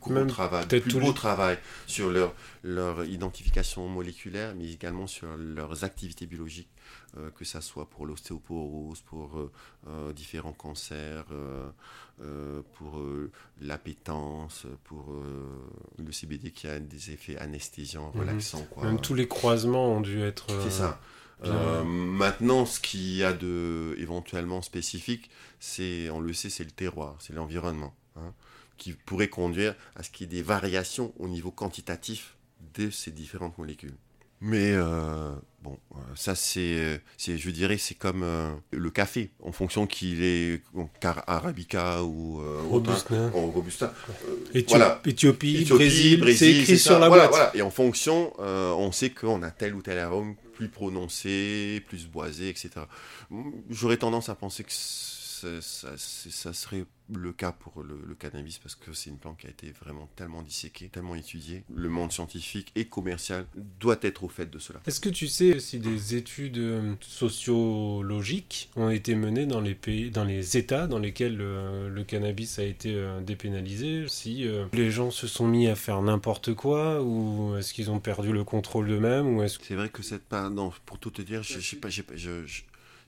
[0.00, 6.26] gros travail, plus beau travail sur leur, leur identification moléculaire, mais également sur leurs activités
[6.26, 6.70] biologiques,
[7.16, 9.52] euh, que ce soit pour l'ostéoporose, pour euh,
[9.88, 11.26] euh, différents cancers,
[12.74, 13.00] pour
[13.60, 15.14] l'appétence, pour
[15.98, 18.20] le CBD qui a des effets anesthésiants, mhm.
[18.20, 18.66] relaxants.
[18.70, 18.84] Quoi.
[18.84, 20.46] Même tous les croisements ont dû être...
[20.62, 21.00] C'est ça.
[21.84, 25.30] maintenant, ce qu'il y a de éventuellement spécifique,
[25.60, 27.94] c'est, on le sait, c'est le terroir, c'est l'environnement.
[28.16, 28.34] Hein
[28.78, 32.36] qui pourrait conduire à ce qu'il y ait des variations au niveau quantitatif
[32.74, 33.94] de ces différentes molécules.
[34.40, 35.32] Mais euh,
[35.62, 40.62] bon, euh, ça c'est, je dirais, c'est comme euh, le café, en fonction qu'il est
[41.00, 43.30] car arabica ou robusta.
[43.30, 43.94] robusta.
[44.68, 45.00] voilà.
[45.04, 47.54] Éthiopie, Brésil, c'est écrit sur la boîte.
[47.54, 52.48] Et en fonction, on sait qu'on a tel ou tel arôme plus prononcé, plus boisé,
[52.48, 52.70] etc.
[53.70, 54.72] J'aurais tendance à penser que
[55.38, 56.84] ça, ça, serait
[57.14, 60.42] le cas pour le, cannabis parce que c'est une plante qui a été vraiment tellement
[60.42, 61.62] disséquée, tellement étudiée.
[61.72, 63.46] Le monde scientifique et commercial
[63.80, 64.80] doit être au fait de cela.
[64.86, 70.10] Est-ce que tu sais si des études euh, sociologiques ont été menées dans les pays,
[70.10, 74.06] dans les États dans lesquels le, cannabis a été euh, dépénalisé?
[74.08, 78.00] Si euh, les gens se sont mis à faire n'importe quoi ou est-ce qu'ils ont
[78.00, 81.22] perdu le contrôle d'eux-mêmes ou est-ce C'est vrai que cette part, non, pour tout te
[81.22, 82.02] dire, je, sais pas, je,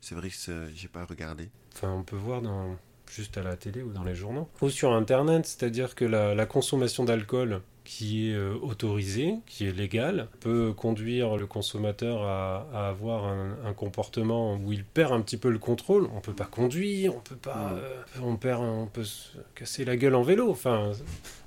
[0.01, 1.49] c'est vrai que j'ai pas regardé.
[1.75, 2.77] Enfin, on peut voir dans,
[3.11, 4.49] juste à la télé ou dans les journaux.
[4.63, 10.29] Ou sur Internet, c'est-à-dire que la, consommation d'alcool qui est euh, autorisée, qui est légale,
[10.41, 15.59] peut conduire le consommateur à, avoir un, comportement où il perd un petit peu le
[15.59, 16.09] contrôle.
[16.15, 19.97] On peut pas conduire, on peut pas, euh, on perd, on peut se casser la
[19.97, 20.51] gueule en vélo.
[20.51, 20.93] Enfin,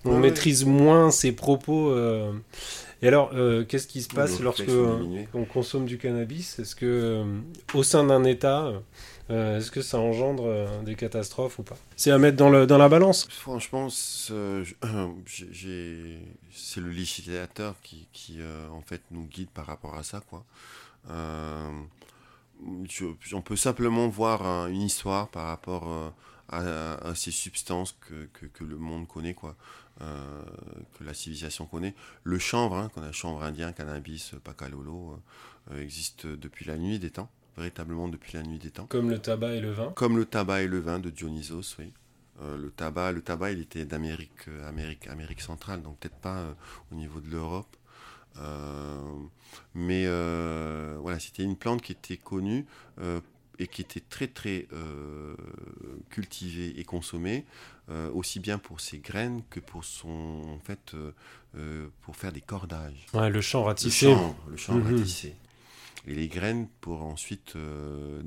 [0.06, 1.92] on maîtrise moins ses propos.
[1.92, 2.34] Euh,
[3.04, 4.72] et alors, euh, qu'est-ce qui se passe lorsque
[5.34, 6.58] on consomme du cannabis?
[6.58, 7.26] Est-ce que, euh,
[7.74, 8.72] au sein d'un État,
[9.30, 11.76] euh, est-ce que ça engendre des catastrophes ou pas?
[11.98, 14.64] C'est à mettre dans, le, dans la balance Franchement, c'est le
[16.78, 18.40] législateur qui, qui
[18.72, 20.22] en fait, nous guide par rapport à ça.
[20.30, 20.46] Quoi.
[21.10, 21.98] on
[23.44, 26.14] peut simplement voir une histoire par rapport
[26.48, 29.34] à, ces substances que, que, que, le monde connaît.
[29.34, 29.58] quoi.
[30.04, 30.42] Euh,
[30.98, 31.96] que la civilisation connaît.
[32.24, 35.20] Le chanvre, hein, qu'on a chanvre indien, cannabis, pacalolo,
[35.72, 38.86] euh, existe depuis la nuit des temps, véritablement depuis la nuit des temps.
[38.88, 41.92] Comme le tabac et le vin Comme le tabac et le vin de Dionysos, oui.
[42.42, 46.44] Euh, le tabac, le tabac, il était d'Amérique, Amérique, Amérique centrale, donc peut-être pas
[46.92, 47.78] au niveau de l'Europe.
[49.74, 50.06] mais
[50.98, 52.66] voilà, c'était une plante qui était connue
[53.60, 55.36] et qui était très très euh,
[56.10, 57.46] cultivé et consommé,
[57.90, 60.94] euh, aussi bien pour ses graines que pour son en fait
[61.56, 63.06] euh, pour faire des cordages.
[63.14, 64.16] Ouais, le champ ratissé.
[64.50, 64.98] Le champ, mhm.
[64.98, 65.36] ratissé.
[66.06, 67.56] Et les graines pour ensuite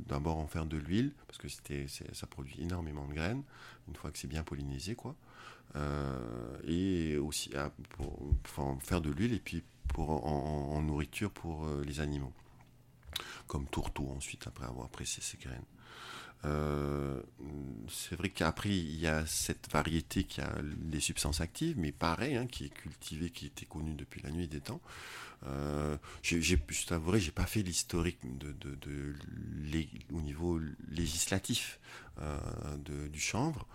[0.09, 3.43] d'abord en faire de l'huile parce que c'était ça produit énormément de graines
[3.89, 5.15] une fois que c'est bien pollinisé quoi.
[6.67, 12.01] et aussi ah, pour, en faire de l'huile et puis pour en nourriture pour les
[12.01, 12.33] animaux
[13.47, 15.65] comme tourteau ensuite après avoir pressé ses graines.
[16.45, 17.21] Euh,
[17.89, 20.53] c'est vrai qu'après il y a cette variété qui a
[20.91, 24.47] les substances actives, mais pareil, hein, qui est cultivée, qui était connue depuis la nuit
[24.47, 24.81] des temps.
[25.47, 28.19] Euh, j'ai, je j'ai pas fait l'historique
[30.13, 31.79] au niveau législatif
[32.21, 32.39] euh,
[33.09, 33.67] du chanvre,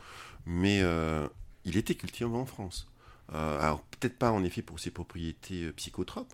[0.45, 1.27] mais euh,
[1.65, 2.87] il était cultivé en France.
[3.31, 6.33] alors peut-être pas en effet pour ses propriétés psychotropes,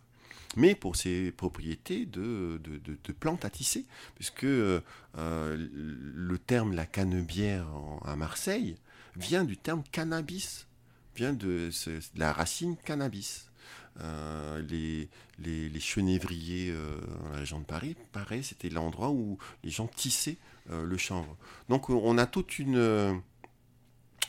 [0.56, 4.82] mais pour ses propriétés de, de, plantes à tisser, puisque euh,
[5.16, 7.68] le terme la canebière
[8.06, 8.78] à Marseille
[9.16, 10.68] vient du terme cannabis,
[11.16, 11.70] vient de,
[12.16, 13.52] la racine cannabis.
[14.00, 15.10] Euh, les,
[15.40, 20.38] les, chenévriers euh, dans la région de Paris, pareil, c'était l'endroit où les gens tissaient
[20.70, 21.38] le chanvre.
[21.70, 23.22] Donc on a toute une...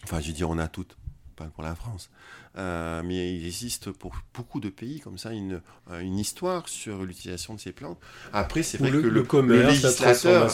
[0.05, 0.97] enfin, je veux dire, on a toute
[1.39, 2.11] pas pour la France.
[2.57, 5.61] Euh, mais il existe pour beaucoup de pays comme ça une,
[5.91, 7.99] euh, une histoire sur l'utilisation de ces plantes.
[8.33, 10.51] Après, c'est vrai que le, commerce, législateur,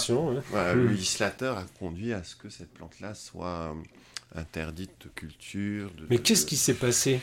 [0.52, 0.88] le hmm.
[0.90, 3.74] législateur a conduit à ce que cette plante-là soit
[4.34, 5.90] interdite de culture.
[6.10, 7.20] mais qu'est-ce qui s'est passé?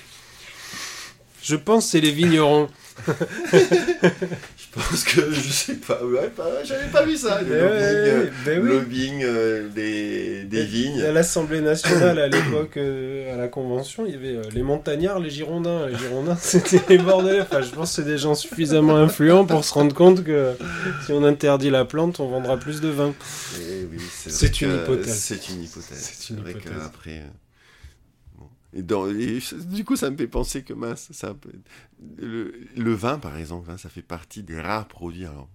[1.44, 2.68] Je pense que c'est les vignerons.
[3.08, 6.32] je pense que je sais pas, ouais,
[6.64, 7.42] j'avais pas vu ça.
[7.42, 11.02] Le lobbying, euh, ben des, des vignes.
[11.02, 15.20] À l'Assemblée nationale, à l'époque, euh, à la Convention, il y avait euh, les montagnards,
[15.20, 15.88] les Girondins.
[15.88, 17.42] Les Girondins, c'était les Bordelais.
[17.42, 20.54] Enfin, je pense que c'est des gens suffisamment influents pour se rendre compte que
[21.06, 23.14] si on interdit la plante, on vendra plus de vin.
[23.60, 23.88] Eh
[24.28, 25.16] c'est une hypothèse.
[25.16, 26.12] C'est une hypothèse.
[26.14, 26.72] C'est une hypothèse.
[26.86, 27.22] Après,
[28.74, 28.84] et,
[29.66, 31.36] du coup, ça me fait penser que mince, ça,
[32.18, 35.26] le, vin, par exemple, hein, ça fait partie des rares produits.
[35.26, 35.50] Alors,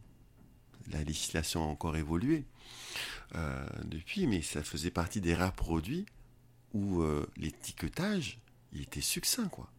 [0.92, 2.44] la législation a encore évolué
[3.34, 6.06] euh, depuis, mais ça faisait partie des rares produits
[6.74, 8.38] où euh, l'étiquetage,
[8.72, 9.70] il était succinct, quoi.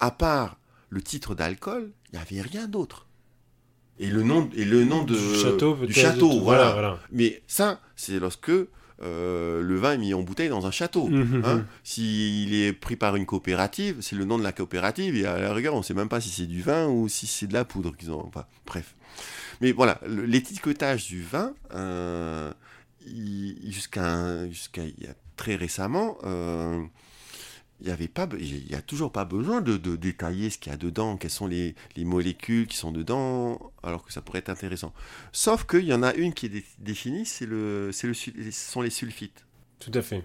[0.00, 0.58] À part
[0.90, 3.06] le titre d'alcool, il n'y avait rien d'autre.
[3.98, 6.98] Et le nom, et le nom de, du château, du château voilà.
[7.12, 8.50] Mais ça, c'est lorsque
[9.02, 11.08] euh, le vin est mis en bouteille dans un château.
[11.08, 11.54] Mhm, hein.
[11.56, 11.66] mhm.
[11.82, 15.52] S'il est pris par une coopérative, c'est le nom de la coopérative, et à la
[15.52, 17.64] rigueur, on ne sait même pas si c'est du vin ou si c'est de la
[17.64, 18.24] poudre qu'ils ont.
[18.26, 18.94] Enfin, bref.
[19.60, 22.52] Mais voilà, l'étiquetage du vin, euh,
[23.64, 24.82] jusqu'à
[25.36, 26.80] très récemment, euh,
[27.84, 30.74] il n'y avait pas, il y a toujours pas besoin de, détailler ce qu'il y
[30.74, 34.94] a dedans, quelles sont les, molécules qui sont dedans, alors que ça pourrait être intéressant.
[35.32, 38.80] Sauf qu'il y en a une qui est définie, c'est le, c'est le, ce sont
[38.80, 39.44] les sulfites.
[39.80, 40.24] Tout à fait.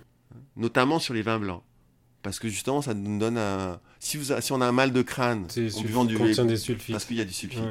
[0.56, 1.62] Notamment sur les vins blancs.
[2.24, 3.82] Parce que justement, ça nous donne un.
[4.00, 6.94] Si, vous si on a un mal de crâne en buvant du contient des sulfites.
[6.94, 7.64] Parce qu'il y a du sulfite.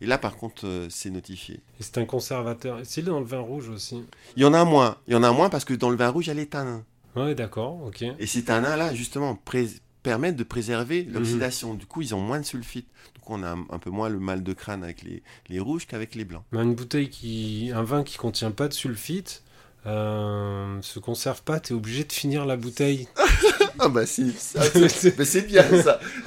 [0.00, 1.56] Et là, par contre, euh, c'est notifié.
[1.78, 2.78] Et c'est un conservateur.
[2.84, 4.04] C'est dans le vin rouge aussi.
[4.36, 4.96] Il y en a moins.
[5.08, 6.46] Il y en a moins parce que dans le vin rouge, il y a les
[7.18, 7.28] tanins.
[7.28, 8.04] Oui, d'accord, ok.
[8.18, 9.38] Et ces tanins-là, justement,
[10.02, 11.14] permettent de préserver mhm.
[11.14, 11.74] l'oxydation.
[11.74, 12.88] Du coup, ils ont moins de sulfite.
[13.16, 16.14] Donc, on a un, peu moins le mal de crâne avec les, les rouges qu'avec
[16.14, 16.44] les blancs.
[16.52, 19.42] une bouteille qui, un vin qui contient pas de sulfite,
[19.86, 23.08] euh, se conserve pas, tu es obligé de finir la bouteille.
[23.78, 26.00] ah bah si, mais c'est bien ça.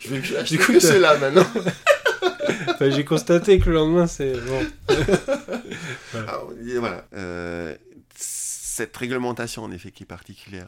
[0.00, 1.46] je vais que cela maintenant.
[2.80, 4.60] J'ai constaté que le lendemain, c'est bon.
[6.12, 6.40] voilà.
[6.78, 7.04] voilà.
[7.14, 7.74] Euh,
[8.74, 10.66] cette réglementation, en effet, qui est particulière.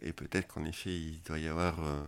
[0.00, 2.00] Et peut-être qu'en effet, il doit y avoir euh,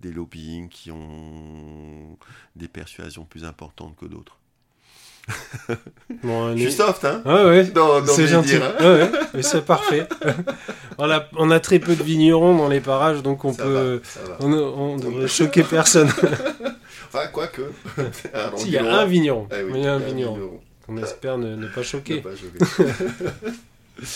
[0.00, 2.18] des lobbying qui ont
[2.56, 4.38] des persuasions plus importantes que d'autres.
[6.22, 7.22] Bon, Je suis soft, hein?
[7.24, 7.64] Ouais,
[8.06, 8.56] C'est gentil.
[8.56, 8.74] Hein?
[8.80, 10.08] Ouais, mais c'est parfait.
[10.98, 14.02] on, a, on a très peu de vignerons dans les parages, donc on peut.
[14.40, 16.08] On, devrait choquer personne.
[17.08, 17.62] enfin, quoique.
[18.64, 19.48] il y a un vigneron.
[19.52, 20.60] Eh il y a un vigneron.
[20.88, 22.16] On espère ne, ne pas choquer.
[22.16, 23.52] Ne pas choquer.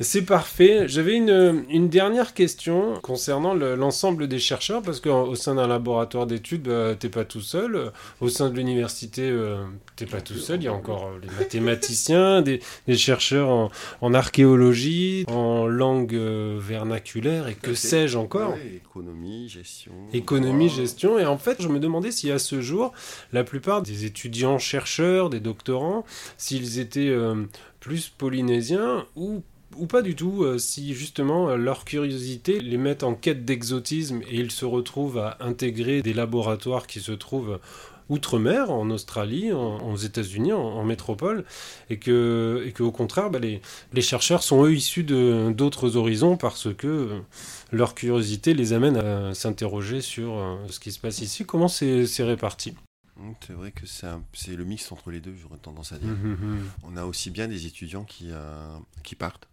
[0.00, 0.88] C'est parfait.
[0.88, 6.62] J'avais une, une, dernière question concernant l'ensemble des chercheurs, parce qu'au sein d'un laboratoire d'études,
[6.62, 7.92] bah, t'es pas tout seul.
[8.20, 9.64] Au sein de l'université, euh,
[9.96, 10.60] t'es pas tout seul.
[10.60, 13.70] Il y a encore les mathématiciens, des, des, chercheurs en,
[14.00, 18.56] en, archéologie, en langue euh, vernaculaire et que sais-je encore.
[18.74, 19.92] économie, gestion.
[20.12, 21.18] Économie, gestion.
[21.18, 22.92] Et en fait, je me demandais si à ce jour,
[23.32, 26.04] la plupart des étudiants chercheurs, des doctorants,
[26.38, 27.44] s'ils étaient euh,
[27.82, 29.42] plus polynésiens ou
[29.86, 34.36] pas du tout, euh, si justement euh, leur curiosité les met en quête d'exotisme et
[34.36, 37.58] ils se retrouvent à intégrer des laboratoires qui se trouvent
[38.08, 41.44] outre-mer, en Australie, en, aux États-Unis, en, métropole,
[41.88, 46.72] et que, et que au contraire, bah, les, chercheurs sont eux issus d'autres horizons parce
[46.74, 47.18] que euh,
[47.72, 51.44] leur curiosité les amène à s'interroger sur ce qui se passe ici.
[51.44, 52.74] Comment c'est réparti
[53.46, 56.12] c'est vrai que c'est le mix entre les deux, j'aurais tendance à dire.
[56.12, 58.30] Mmh, mmh, On a aussi bien des étudiants qui,
[59.02, 59.48] qui partent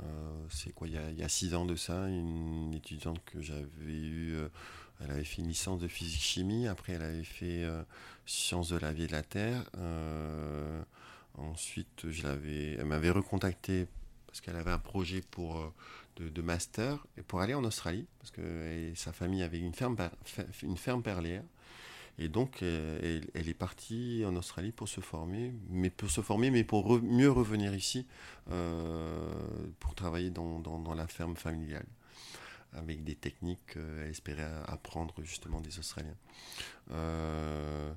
[0.00, 4.34] euh, c'est quoi, il y, a, six ans de ça, une étudiante que j'avais eue,
[4.34, 4.48] euh,
[5.00, 7.82] elle avait fait une licence de physique-chimie, après elle avait fait euh,
[8.24, 9.64] sciences de la vie et de la Terre.
[11.36, 13.86] ensuite, je l'avais, elle m'avait recontacté
[14.26, 15.72] parce qu'elle avait un projet pour,
[16.16, 19.96] de, master et pour aller en Australie, parce que sa famille avait une ferme,
[20.62, 21.42] une ferme perlière.
[22.18, 26.50] Et donc, euh, elle, est partie en Australie pour se former, mais pour se former,
[26.50, 28.06] mais pour mieux revenir ici
[28.50, 29.32] euh,
[29.80, 31.86] pour travailler dans, dans, la ferme familiale.
[32.74, 36.16] avec des techniques qu'elle espérait apprendre justement des Australiens.
[36.90, 37.92] Euh,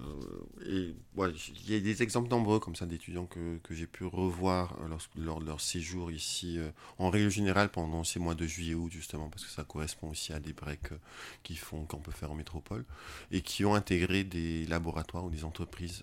[0.00, 4.76] euh, et il y a des exemples nombreux comme ça d'étudiants que, j'ai pu revoir
[5.16, 6.58] lors de leur séjour ici,
[6.98, 10.32] en règle générale pendant ces mois de juillet août justement, parce que ça correspond aussi
[10.32, 10.92] à des breaks
[11.56, 12.84] font qu'on peut faire en métropole,
[13.32, 16.02] et qui ont intégré des laboratoires ou des entreprises,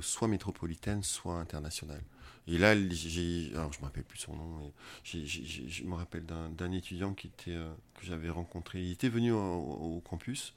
[0.00, 2.02] soit métropolitaines, soit internationales.
[2.50, 4.72] Et là, j'ai, alors je me rappelle plus son nom,
[5.04, 7.68] je me rappelle d'un étudiant qui était, euh,
[8.00, 8.80] que j'avais rencontré.
[8.80, 10.54] Il était venu au, campus,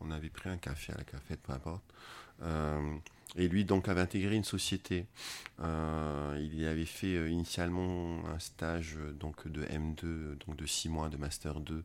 [0.00, 1.82] on avait pris un café à la cafette, peu importe.
[2.42, 2.94] Euh,
[3.34, 5.06] et lui, donc, avait intégré une société.
[5.60, 11.16] Euh, il avait fait initialement un stage donc, de M2, donc de 6 mois, de
[11.16, 11.82] Master 2,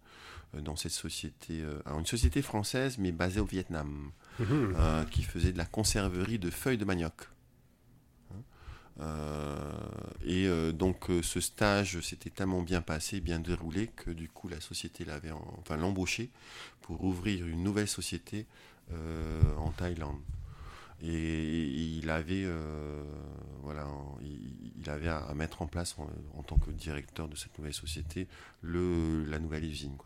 [0.60, 1.64] dans cette société.
[1.86, 5.06] alors, une société française, mais basée au Vietnam, mmh.
[5.10, 7.28] qui faisait de la conserverie de feuilles de manioc.
[9.00, 9.56] Euh,
[10.26, 14.48] et euh, donc euh, ce stage s'était tellement bien passé, bien déroulé, que du coup
[14.48, 16.32] la société l'avait, enfin l'embauché
[16.82, 18.46] pour ouvrir une nouvelle société
[19.58, 20.22] en Thaïlande.
[21.02, 22.46] Et, il avait,
[23.62, 23.86] voilà,
[24.24, 25.98] il, avait à, mettre en place
[26.34, 28.28] en, tant que directeur de cette nouvelle société
[28.62, 29.98] le, la nouvelle usine.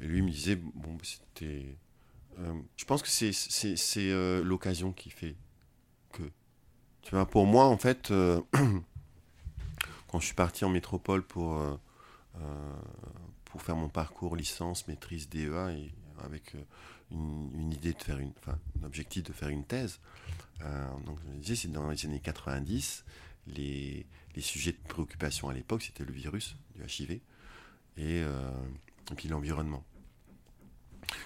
[0.00, 1.76] Et lui me disait, bon, c'était,
[2.76, 5.36] je pense que c'est l'occasion qui fait
[7.02, 8.40] tu vois, pour moi, en fait, euh,
[10.08, 11.76] quand je suis parti en métropole pour, euh,
[12.36, 12.72] euh,
[13.44, 15.76] pour faire mon parcours licence, maîtrise DEA,
[16.24, 16.54] avec
[17.10, 19.98] une, idée de faire une, enfin, un objectif de faire une thèse,
[21.04, 23.04] donc je disais, c'est dans les années 90,
[23.48, 24.06] les,
[24.36, 27.18] les sujets de préoccupation à l'époque, c'était le virus du HIV
[27.96, 29.82] et, et puis l'environnement.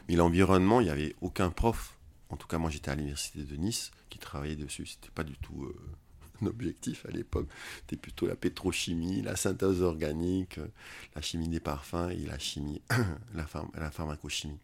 [0.09, 1.96] Mais l'environnement, il n'y avait aucun prof
[2.31, 5.37] en tout cas moi j'étais à l'université de Nice qui travaillait dessus, c'était pas du
[5.37, 5.77] tout euh,
[6.43, 7.49] un objectif à l'époque,
[7.81, 10.67] c'était plutôt la pétrochimie, la synthèse organique, euh,
[11.15, 12.83] la chimie des parfums et la chimie,
[13.35, 14.59] la, la pharmacochimie.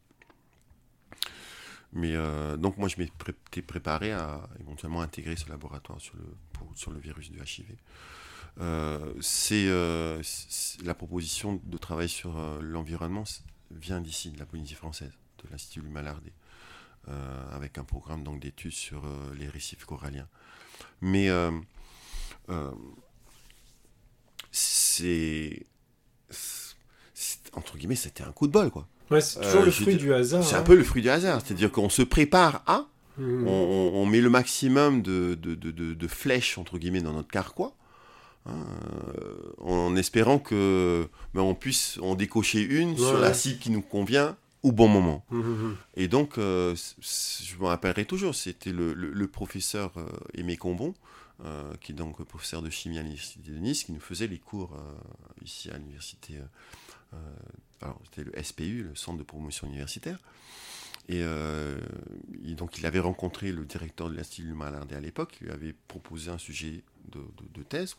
[1.95, 6.25] Mais euh, donc moi je m'étais préparé à éventuellement intégrer ce laboratoire sur le,
[6.75, 7.77] sur le virus du HIV.
[9.21, 9.67] c'est
[10.85, 13.25] la proposition de travailler sur l'environnement
[13.71, 15.13] vient d'ici, de la Polynésie française,
[15.45, 16.33] de l'Institut Malardé.
[17.09, 20.29] Euh, avec un programme donc d'études sur euh, les récifs coralliens.
[21.01, 21.51] Mais euh,
[24.53, 25.67] c'est
[27.55, 28.87] entre guillemets, c'était un coup de bol, quoi.
[29.11, 30.45] Ouais, c'est toujours le fruit du hasard.
[30.45, 30.63] C'est un hein.
[30.63, 31.43] peu le fruit du hasard.
[31.45, 32.87] C'est-à-dire qu'on se prépare à,
[33.19, 33.49] mmh.
[33.49, 37.75] on, met le maximum de, de, de, de, flèches, entre guillemets, dans notre carquois,
[38.47, 38.65] hein,
[39.61, 44.37] en espérant que ben, on puisse en décocher une sur la cible qui nous convient
[44.63, 45.25] au bon moment.
[45.31, 45.77] Mmh, mmh, mmh.
[45.97, 50.95] Et donc, euh, je me rappellerai toujours, c'était le, professeur euh, Aimé Combon,
[51.45, 54.39] euh, qui est donc professeur de chimie à l'université de Nice, qui nous faisait les
[54.39, 54.77] cours
[55.45, 56.35] ici à l'université.
[57.81, 60.19] alors, c'était le SPU, le Centre de promotion universitaire.
[61.09, 61.25] Et,
[62.55, 66.31] donc, il avait rencontré le directeur de l'Institut Malardé à l'époque, il lui avait proposé
[66.31, 67.21] un sujet de,
[67.55, 67.97] de thèse,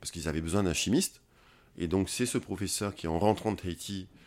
[0.00, 1.20] parce qu'ils avaient besoin d'un chimiste.
[1.78, 4.21] Et donc, c'est ce professeur qui, en rentrant de Tahiti, euh,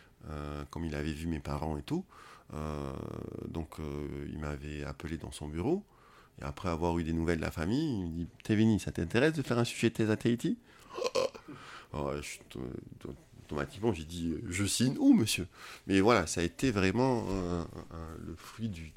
[0.70, 2.04] comme il avait vu mes parents et tout.
[2.54, 2.92] Euh,
[3.48, 5.84] donc euh, il m'avait appelé dans son bureau.
[6.40, 9.32] Et après avoir eu des nouvelles de la famille, il me dit Tévini, ça t'intéresse
[9.32, 10.58] de faire un sujet de thèse à Tahiti?
[11.92, 12.10] Oh,
[13.44, 15.46] Automatiquement, j'ai dit Je signe où, monsieur?
[15.86, 17.24] Mais voilà, ça a été vraiment
[18.18, 18.92] le fruit du,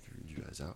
[0.50, 0.76] hasard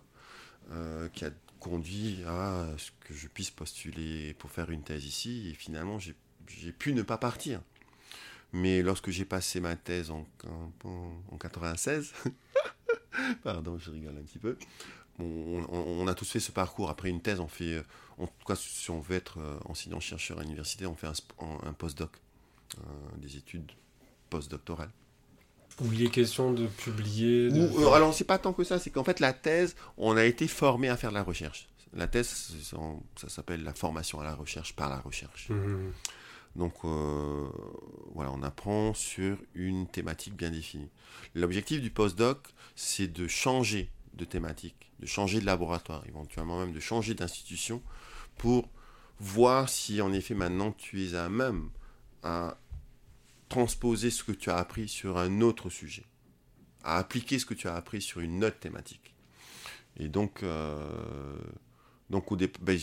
[1.12, 1.30] qui a
[1.60, 5.50] conduit à ce que je puisse postuler pour faire une thèse ici.
[5.50, 7.60] Et finalement, j'ai pu ne pas partir.
[8.54, 10.26] Mais lorsque j'ai passé ma thèse en,
[10.84, 12.12] en, 96,
[13.42, 14.56] pardon, je rigole un petit peu,
[15.18, 16.88] on, a tous fait ce parcours.
[16.88, 17.82] Après une thèse, on fait,
[18.16, 21.12] en tout cas, si on veut être euh, enseignant-chercheur à l'université, on fait un,
[21.68, 22.12] un post-doc,
[22.78, 22.80] euh,
[23.18, 23.72] des études
[24.30, 24.90] post-doctorales.
[25.80, 27.48] Où il est question de publier.
[27.50, 30.24] Ou, euh, alors, c'est pas tant que ça, c'est qu'en fait, la thèse, on a
[30.24, 31.68] été formé à faire de la recherche.
[31.92, 32.54] La thèse,
[33.16, 35.48] ça s'appelle la formation à la recherche par la recherche.
[35.48, 35.90] Mmh.
[36.56, 37.48] Donc euh,
[38.14, 40.90] voilà, on apprend sur une thématique bien définie.
[41.34, 42.38] L'objectif du postdoc,
[42.76, 47.82] c'est de changer de thématique, de changer de laboratoire, éventuellement même de changer d'institution
[48.38, 48.68] pour
[49.18, 51.70] voir si en effet maintenant tu es à même
[52.22, 52.56] à
[53.48, 56.04] transposer ce que tu as appris sur un autre sujet,
[56.82, 59.14] à appliquer ce que tu as appris sur une autre thématique.
[59.96, 61.36] Et donc, euh,
[62.10, 62.78] ben,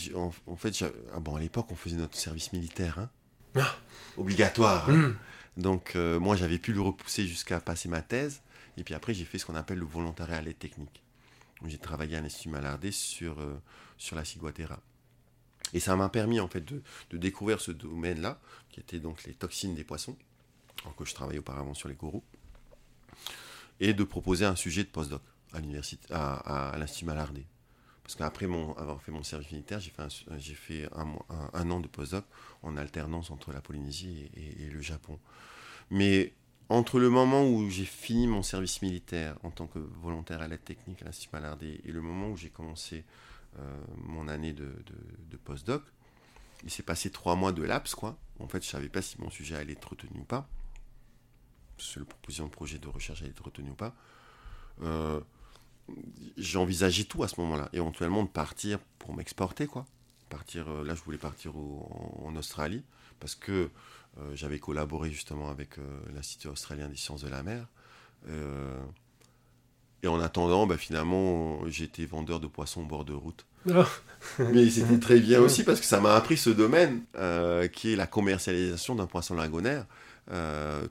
[0.46, 2.98] en, fait, ah bon, à l'époque, on faisait notre service militaire.
[2.98, 3.10] Hein
[3.56, 3.76] ah.
[4.16, 4.88] obligatoire.
[4.88, 5.14] Hmm.
[5.56, 8.42] Donc euh, moi j'avais pu le repousser jusqu'à passer ma thèse.
[8.76, 11.02] Et puis après j'ai fait ce qu'on appelle le volontariat à l'aide technique.
[11.66, 13.60] J'ai travaillé à l'Institut Malardé sur, euh,
[13.96, 14.80] sur la ciguatera.
[15.72, 16.82] Et ça m'a permis en fait de,
[17.16, 18.38] découvrir ce domaine-là,
[18.70, 20.16] qui était donc les toxines des poissons.
[20.82, 22.24] alors que je travaillais auparavant sur les gourous,
[23.80, 25.22] et de proposer un sujet de postdoc
[25.52, 27.46] à l'université, à, à, l'Institut Malardé.
[28.02, 30.88] Parce qu'après avoir fait mon service militaire, j'ai fait, un, fait
[31.52, 32.24] un, an de postdoc
[32.62, 35.18] en alternance entre la Polynésie et, le Japon.
[35.90, 36.34] Mais
[36.68, 40.64] entre le moment où j'ai fini mon service militaire en tant que volontaire à l'aide
[40.64, 43.04] technique à l'Institut Malardé et le moment où j'ai commencé
[43.58, 44.72] euh, mon année de,
[45.44, 45.82] postdoc,
[46.64, 48.16] il s'est passé trois mois de laps, quoi.
[48.40, 50.48] En fait, je savais pas si mon sujet allait être retenu ou pas.
[51.78, 53.94] Si la proposition de projet de recherche allait être retenu ou pas.
[54.82, 55.20] Euh,
[56.36, 57.68] j'ai envisagé tout à ce moment-là.
[57.72, 59.86] Éventuellement de partir pour m'exporter, quoi.
[60.28, 62.82] Partir, euh, là, je voulais partir en, Australie
[63.20, 63.68] parce que
[64.18, 65.82] euh, j'avais collaboré justement avec euh,
[66.14, 67.66] l'Institut australien des sciences de la mer.
[70.02, 73.44] et en attendant, bah, finalement, j'étais vendeur de poissons au bord de route.
[73.70, 73.86] Ah.
[74.38, 77.02] Mais c'était très bien aussi parce que ça m'a appris ce domaine
[77.72, 79.86] qui est la commercialisation d'un poisson lagonaire,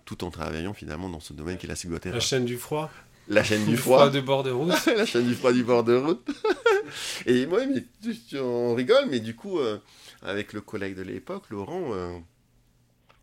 [0.05, 2.13] tout en travaillant finalement dans ce domaine qui est la ciguatera.
[2.13, 2.91] La chaîne du froid?
[3.35, 4.09] la chaîne du froid.
[4.09, 4.85] du bord de route.
[4.87, 6.29] la chaîne du froid du bord de route.
[7.25, 7.85] et moi, mais,
[8.37, 9.79] on rigole, mais du coup, euh,
[10.21, 12.17] avec le collègue de l'époque, Laurent, euh,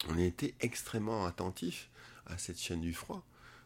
[0.09, 1.91] on était extrêmement attentifs
[2.27, 3.23] à cette chaîne du froid.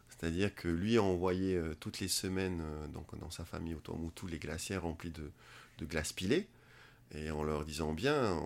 [0.09, 2.61] C'est-à-dire que lui a envoyé euh, toutes les semaines
[2.93, 5.31] donc, dans sa famille au tous les glacières remplis de,
[5.77, 6.47] de glace pilée.
[7.15, 8.37] Et en leur disant bien,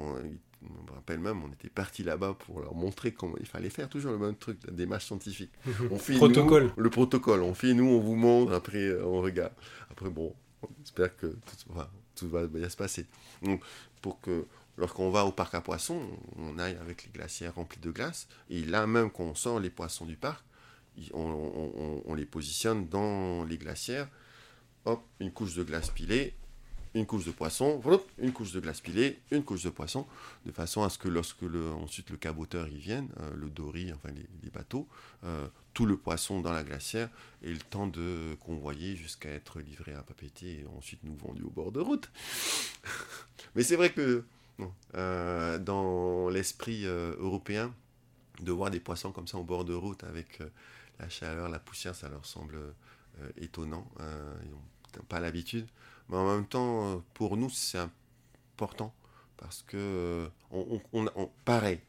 [0.62, 3.90] je me rappelle même, on était parti là-bas pour leur montrer comment il fallait faire
[3.90, 5.52] toujours le même truc, la démarche scientifique.
[5.92, 6.72] On fait protocole.
[6.76, 7.42] le protocole.
[7.42, 9.54] On fait, nous, on vous montre, après euh, on regarde.
[9.92, 11.38] Après, bon, on espère que
[12.16, 13.06] tout, va bien se passer.
[13.44, 13.62] Donc,
[14.02, 14.46] pour que
[14.78, 16.02] lorsqu'on va au parc à poissons,
[16.38, 18.28] on aille avec les glacières remplies de glace.
[18.50, 20.44] Et là même qu'on sort les poissons du parc,
[21.14, 24.08] on, on les positionne dans les glacières.
[24.86, 26.34] Hop, une couche de glace pilée,
[26.98, 27.82] une couche de poisson,
[28.18, 30.06] une couche de glace pilée, une couche de poisson,
[30.46, 33.92] de façon à ce que lorsque le, ensuite le caboteur y vienne, euh, le dory,
[33.94, 34.88] enfin les, bateaux,
[35.24, 37.10] euh, tout le poisson dans la glacière
[37.44, 41.50] et le temps de convoyer jusqu'à être livré à Papetier et ensuite nous vendu au
[41.50, 42.10] bord de route.
[43.56, 44.24] Mais c'est vrai que
[44.96, 47.74] euh, dans l'esprit européen,
[48.42, 50.40] de voir des poissons comme ça au bord de route avec
[51.00, 52.58] la chaleur, la poussière, ça leur semble
[53.40, 53.88] étonnant.
[54.44, 55.68] ils n'ont pas l'habitude.
[56.10, 58.94] Mais en même temps, euh, pour nous, c'est important
[59.38, 61.80] parce que, euh, on, pareil,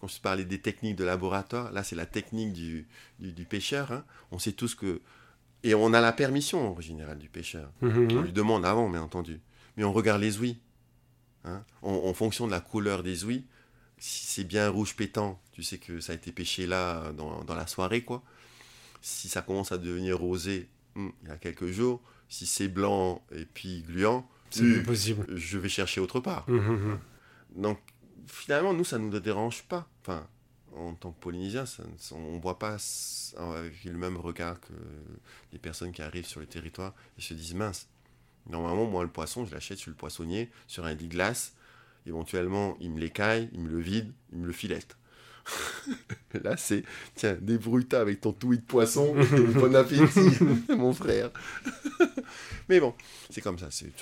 [0.00, 2.88] quand je parlais des techniques de laboratoire, là, c'est la technique du,
[3.18, 3.92] du, pêcheur.
[3.92, 4.04] Hein.
[4.30, 5.00] On sait tous que.
[5.62, 7.70] Et on a la permission en général du pêcheur.
[7.82, 8.08] Mhm.
[8.12, 9.40] On lui demande avant, bien entendu.
[9.76, 10.58] Mais on regarde les ouïes.
[11.44, 11.64] Hein.
[11.82, 13.44] En, fonction de la couleur des ouïes,
[13.98, 17.54] si c'est bien rouge pétant, tu sais que ça a été pêché là dans, dans
[17.54, 18.22] la soirée, quoi.
[19.02, 23.22] Si ça commence à devenir rosé, hmm, il y a quelques jours, si c'est blanc
[23.32, 25.26] et puis gluant, c'est possible.
[25.36, 26.44] Je vais chercher autre part.
[26.48, 26.98] Hum, hum, hum.
[27.54, 27.78] Donc
[28.26, 29.86] finalement, nous, ça ne nous dérange pas.
[30.02, 30.26] Enfin,
[30.74, 31.64] en tant que Polynésien,
[32.12, 32.76] on ne voit pas
[33.36, 34.72] avec le même regard que
[35.52, 37.88] les personnes qui arrivent sur le territoire et se disent mince.
[38.48, 41.54] Normalement, moi, le poisson, je l'achète sur le poissonnier, sur un lit glace.
[42.06, 44.96] Éventuellement, il me l'écaille, il me le vide, il me le filette.
[46.44, 46.84] Là, c'est
[47.14, 49.14] tiens, débrouille-toi avec ton touille de poisson.
[49.54, 50.38] bon appétit,
[50.68, 51.30] mon frère.
[52.68, 52.94] Mais bon,
[53.30, 53.68] c'est comme ça.
[53.70, 53.92] C'est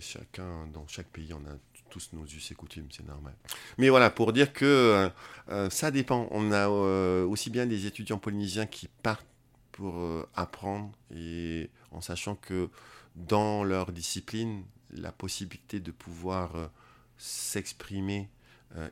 [0.00, 1.56] chacun, dans chaque pays, on a
[1.94, 3.34] tous nos us et coutumes, c'est normal.
[3.78, 5.08] Mais voilà, pour dire que euh,
[5.50, 6.26] euh, ça dépend.
[6.32, 9.26] On a euh, aussi bien des étudiants polynésiens qui partent
[9.70, 9.94] pour
[10.34, 12.68] apprendre et en sachant que
[13.16, 16.70] dans leur discipline, la possibilité de pouvoir
[17.18, 18.28] s'exprimer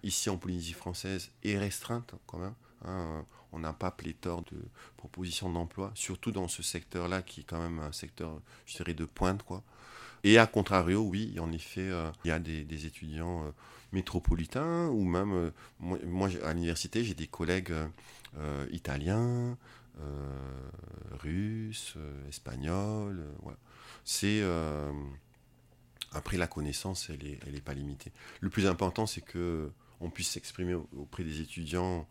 [0.02, 2.54] ici en Polynésie française est restreinte quand même.
[2.84, 3.24] Hein.
[3.52, 4.58] On n'a pas pléthore de
[4.96, 9.04] propositions d'emploi, surtout dans ce secteur-là qui est quand même un secteur, je dirais, de
[9.04, 9.42] pointe.
[9.42, 9.62] Quoi.
[10.24, 13.50] Et à contrario, oui, en effet, euh, il y a des, étudiants euh,
[13.92, 17.74] métropolitains ou même, moi, à l'université, j'ai des collègues
[18.70, 19.58] italiens,
[21.22, 21.96] russes,
[22.28, 23.22] espagnols.
[24.04, 24.42] C'est
[26.14, 28.12] après, la connaissance, elle n'est elle est pas limitée.
[28.40, 29.70] Le plus important, c'est que
[30.00, 32.06] on puisse s'exprimer auprès des étudiants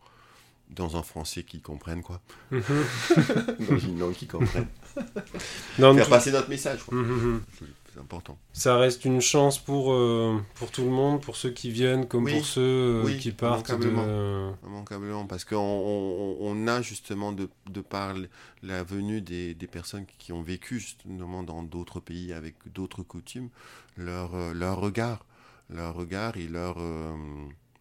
[0.71, 2.21] dans un français qu'ils comprennent, quoi.
[2.51, 2.61] Mhm.
[3.69, 4.67] dans une langue qu'ils comprennent.
[5.77, 7.41] Faire passer notre message, mhm, mhm
[7.93, 8.37] c'est important.
[8.53, 12.29] Ça reste une chance pour, euh, pour tout le monde, pour ceux qui viennent comme
[12.29, 12.61] pour ceux
[13.05, 13.69] euh, qui partent.
[13.69, 18.15] Immanquablement, immanquablement parce qu'on on, on, a justement de, de par
[18.63, 23.49] la venue des, des, personnes qui ont vécu justement dans d'autres pays avec d'autres coutumes,
[23.97, 25.25] leur, euh, leur regard,
[25.69, 26.77] leur regard et leur,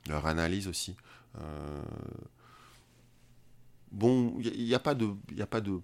[0.09, 0.97] leur analyse aussi.
[3.93, 5.81] Bon, il n'y a, pas de, y a pas, de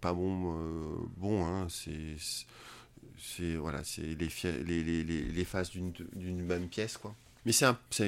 [0.00, 0.54] pas bon,
[1.16, 2.16] bon hein, c'est
[3.18, 4.28] c'est voilà, c'est les,
[4.64, 7.14] les, les, les, faces d'une même pièce, quoi.
[7.44, 7.66] Mais c'est,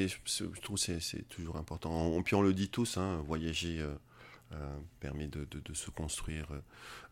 [0.09, 1.91] je trouve c'est, c'est toujours important.
[1.91, 3.81] On, puis on le dit tous, hein, voyager,
[4.53, 6.49] euh, permet de, se construire.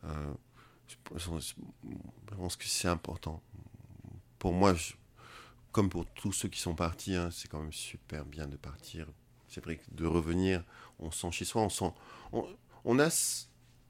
[0.04, 0.96] je
[2.36, 3.42] pense que c'est important.
[4.38, 4.74] Pour moi,
[5.72, 9.06] comme pour tous ceux qui sont partis, hein, c'est quand même super bien de partir.
[9.50, 10.62] C'est vrai que de revenir,
[11.00, 11.92] on sent chez soi, on sent.
[12.84, 13.08] On, a.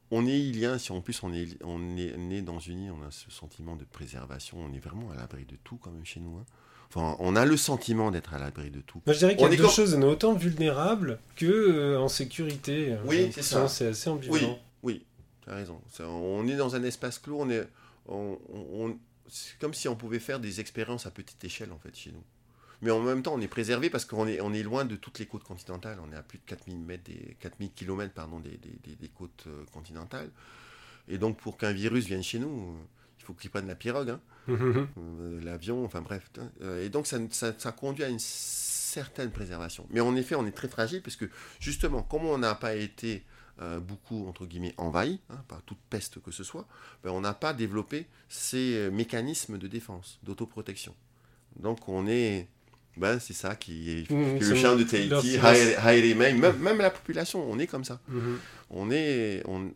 [0.09, 3.07] On est ilien, si en plus on est, on est né dans une île, on
[3.07, 6.19] a ce sentiment de préservation, on est vraiment à l'abri de tout quand même chez
[6.19, 6.35] nous.
[6.37, 6.45] Hein.
[6.89, 9.01] Enfin, on a le sentiment d'être à l'abri de tout.
[9.07, 12.97] je dirais qu'il y a deux choses, on est autant vulnérable que euh, en sécurité.
[13.05, 13.69] Oui, c'est ça.
[13.69, 14.59] C'est assez ambivalent.
[14.83, 15.05] Oui, oui,
[15.43, 15.79] tu as raison.
[16.01, 17.65] on est dans un espace clos, on est,
[18.09, 18.97] on,
[19.29, 22.23] c'est comme si on pouvait faire des expériences à petite échelle en fait chez nous.
[22.81, 25.19] Mais en même temps, on est préservé parce qu'on est, on est loin de toutes
[25.19, 25.99] les côtes continentales.
[26.07, 29.45] On est à plus de 4000 mètres, des 4000 km pardon, des, des, des, côtes
[29.47, 30.29] euh, continentales.
[31.07, 32.81] Et donc, pour qu'un virus vienne chez nous, euh,
[33.19, 34.21] il faut qu'il prenne la pirogue, hein.
[34.49, 36.29] euh, l'avion, enfin bref.
[36.79, 39.85] Et donc, ça, ça, ça, conduit à une certaine préservation.
[39.91, 41.25] Mais en effet, on est très fragile parce que
[41.59, 43.23] justement, comme on n'a pas été
[43.61, 46.65] euh, beaucoup, entre guillemets, envahi, hein, par toute peste que ce soit,
[47.03, 50.95] ben, on n'a pas développé ces mécanismes de défense, d'autoprotection.
[51.57, 52.47] Donc on est...
[52.97, 55.37] Ben, c'est ça qui est, mmh, le chien de Tahiti,
[56.15, 58.01] même, même la population, on est comme ça.
[58.09, 58.19] Mmh.
[58.69, 59.71] On, est, on,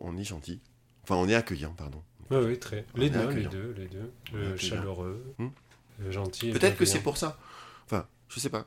[0.00, 0.60] on, est gentil.
[1.02, 2.02] Enfin, on est accueillant, pardon.
[2.30, 2.86] Oui, oui, très.
[2.94, 6.10] Les deux, les deux, les deux, chaleureux, mmh.
[6.10, 6.50] gentil.
[6.52, 7.38] Peut-être que c'est pour ça.
[7.84, 8.66] Enfin, je sais pas.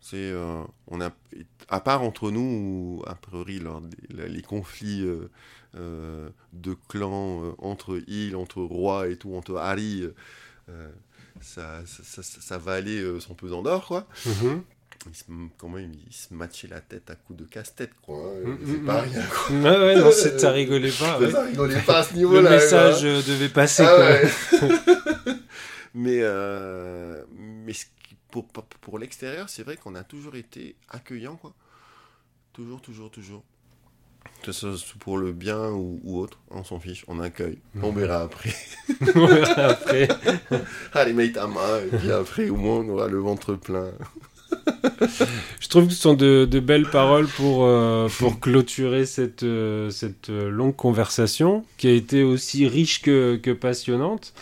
[0.00, 1.10] C'est, euh, on a,
[1.68, 3.80] à part entre nous, a priori, lors
[4.10, 5.30] les conflits euh,
[5.76, 10.02] euh, de clans entre îles, entre rois et tout, entre Harry,
[11.42, 14.06] ça, ça, ça, va aller son pesant d'or, quoi.
[14.26, 14.60] Mm-hmm.
[15.08, 15.24] Il se,
[15.58, 18.16] comment il, se matchait la tête à coups de casse-tête, quoi.
[18.16, 18.58] Mm-hmm.
[18.66, 19.56] C'est pas rien, quoi.
[19.56, 21.30] Ouais, ouais, non, ça rigolait pas.
[21.30, 22.42] Ça rigolait pas à ce niveau-là.
[22.42, 24.68] Le message devait passer, ah, quoi.
[24.68, 25.34] Ouais.
[25.94, 26.22] mais,
[27.36, 27.86] mais ce
[28.32, 28.46] pour,
[28.80, 31.54] pour l'extérieur, c'est vrai qu'on a toujours été accueillant, quoi.
[32.52, 33.44] Toujours, toujours, toujours.
[34.42, 37.58] Que ce soit pour le bien ou, autre, on s'en fiche, on accueille.
[37.80, 38.54] On verra après.
[39.14, 40.08] on verra après.
[40.92, 43.90] Allez, mets ta main, et puis après, au moins, on aura le ventre plein.
[45.60, 49.90] Je trouve que ce sont de, de belles paroles pour, euh, pour clôturer cette, euh,
[49.90, 54.34] cette longue conversation, qui a été aussi riche que, que passionnante.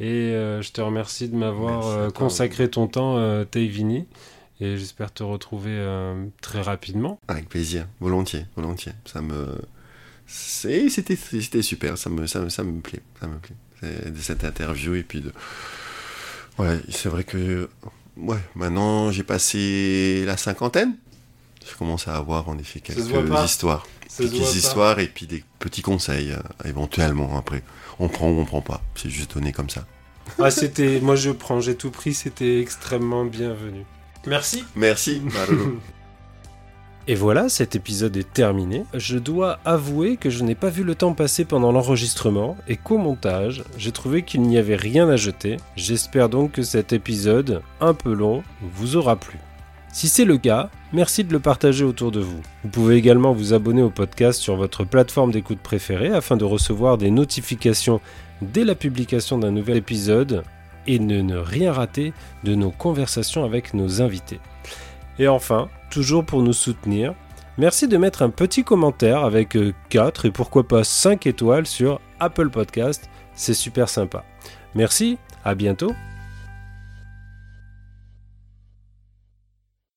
[0.00, 4.06] Et euh, je te remercie de m'avoir euh, consacré ton temps, euh, Vini.
[4.60, 7.20] Et j'espère te retrouver euh, très rapidement.
[7.28, 8.92] Avec plaisir, volontiers, volontiers.
[9.04, 9.60] Ça me,
[10.26, 11.96] c'était, c'était super.
[11.96, 13.56] Ça me, ça, ça me plaît, ça me plaît.
[14.10, 15.32] De cette interview et puis de,
[16.58, 17.70] ouais, c'est vrai que,
[18.16, 20.96] ouais, maintenant j'ai passé la cinquantaine.
[21.70, 23.08] Je commence à avoir en effet quelques
[23.44, 23.86] histoires,
[24.16, 27.62] quelques histoires et puis des petits conseils éventuellement après
[28.00, 28.82] on prend ou on prend pas.
[28.96, 29.86] C'est juste donné comme ça.
[30.38, 31.00] Ah, c'était.
[31.00, 33.84] Moi, je prends, j'ai tout pris, c'était extrêmement bienvenu.
[34.28, 34.64] Merci.
[34.76, 35.22] Merci,
[37.06, 38.84] Et voilà, cet épisode est terminé.
[38.92, 42.98] Je dois avouer que je n'ai pas vu le temps passer pendant l'enregistrement et qu'au
[42.98, 45.56] montage, j'ai trouvé qu'il n'y avait rien à jeter.
[45.76, 49.38] J'espère donc que cet épisode, un peu long, vous aura plu.
[49.90, 52.42] Si c'est le cas, merci de le partager autour de vous.
[52.62, 56.98] Vous pouvez également vous abonner au podcast sur votre plateforme d'écoute préférée afin de recevoir
[56.98, 58.02] des notifications
[58.42, 60.44] dès la publication d'un nouvel épisode
[60.88, 62.12] et ne rien rater
[62.42, 64.40] de nos conversations avec nos invités.
[65.20, 67.14] Et enfin, toujours pour nous soutenir,
[67.58, 69.56] merci de mettre un petit commentaire avec
[69.90, 74.24] 4 et pourquoi pas 5 étoiles sur Apple Podcast, c'est super sympa.
[74.74, 75.92] Merci, à bientôt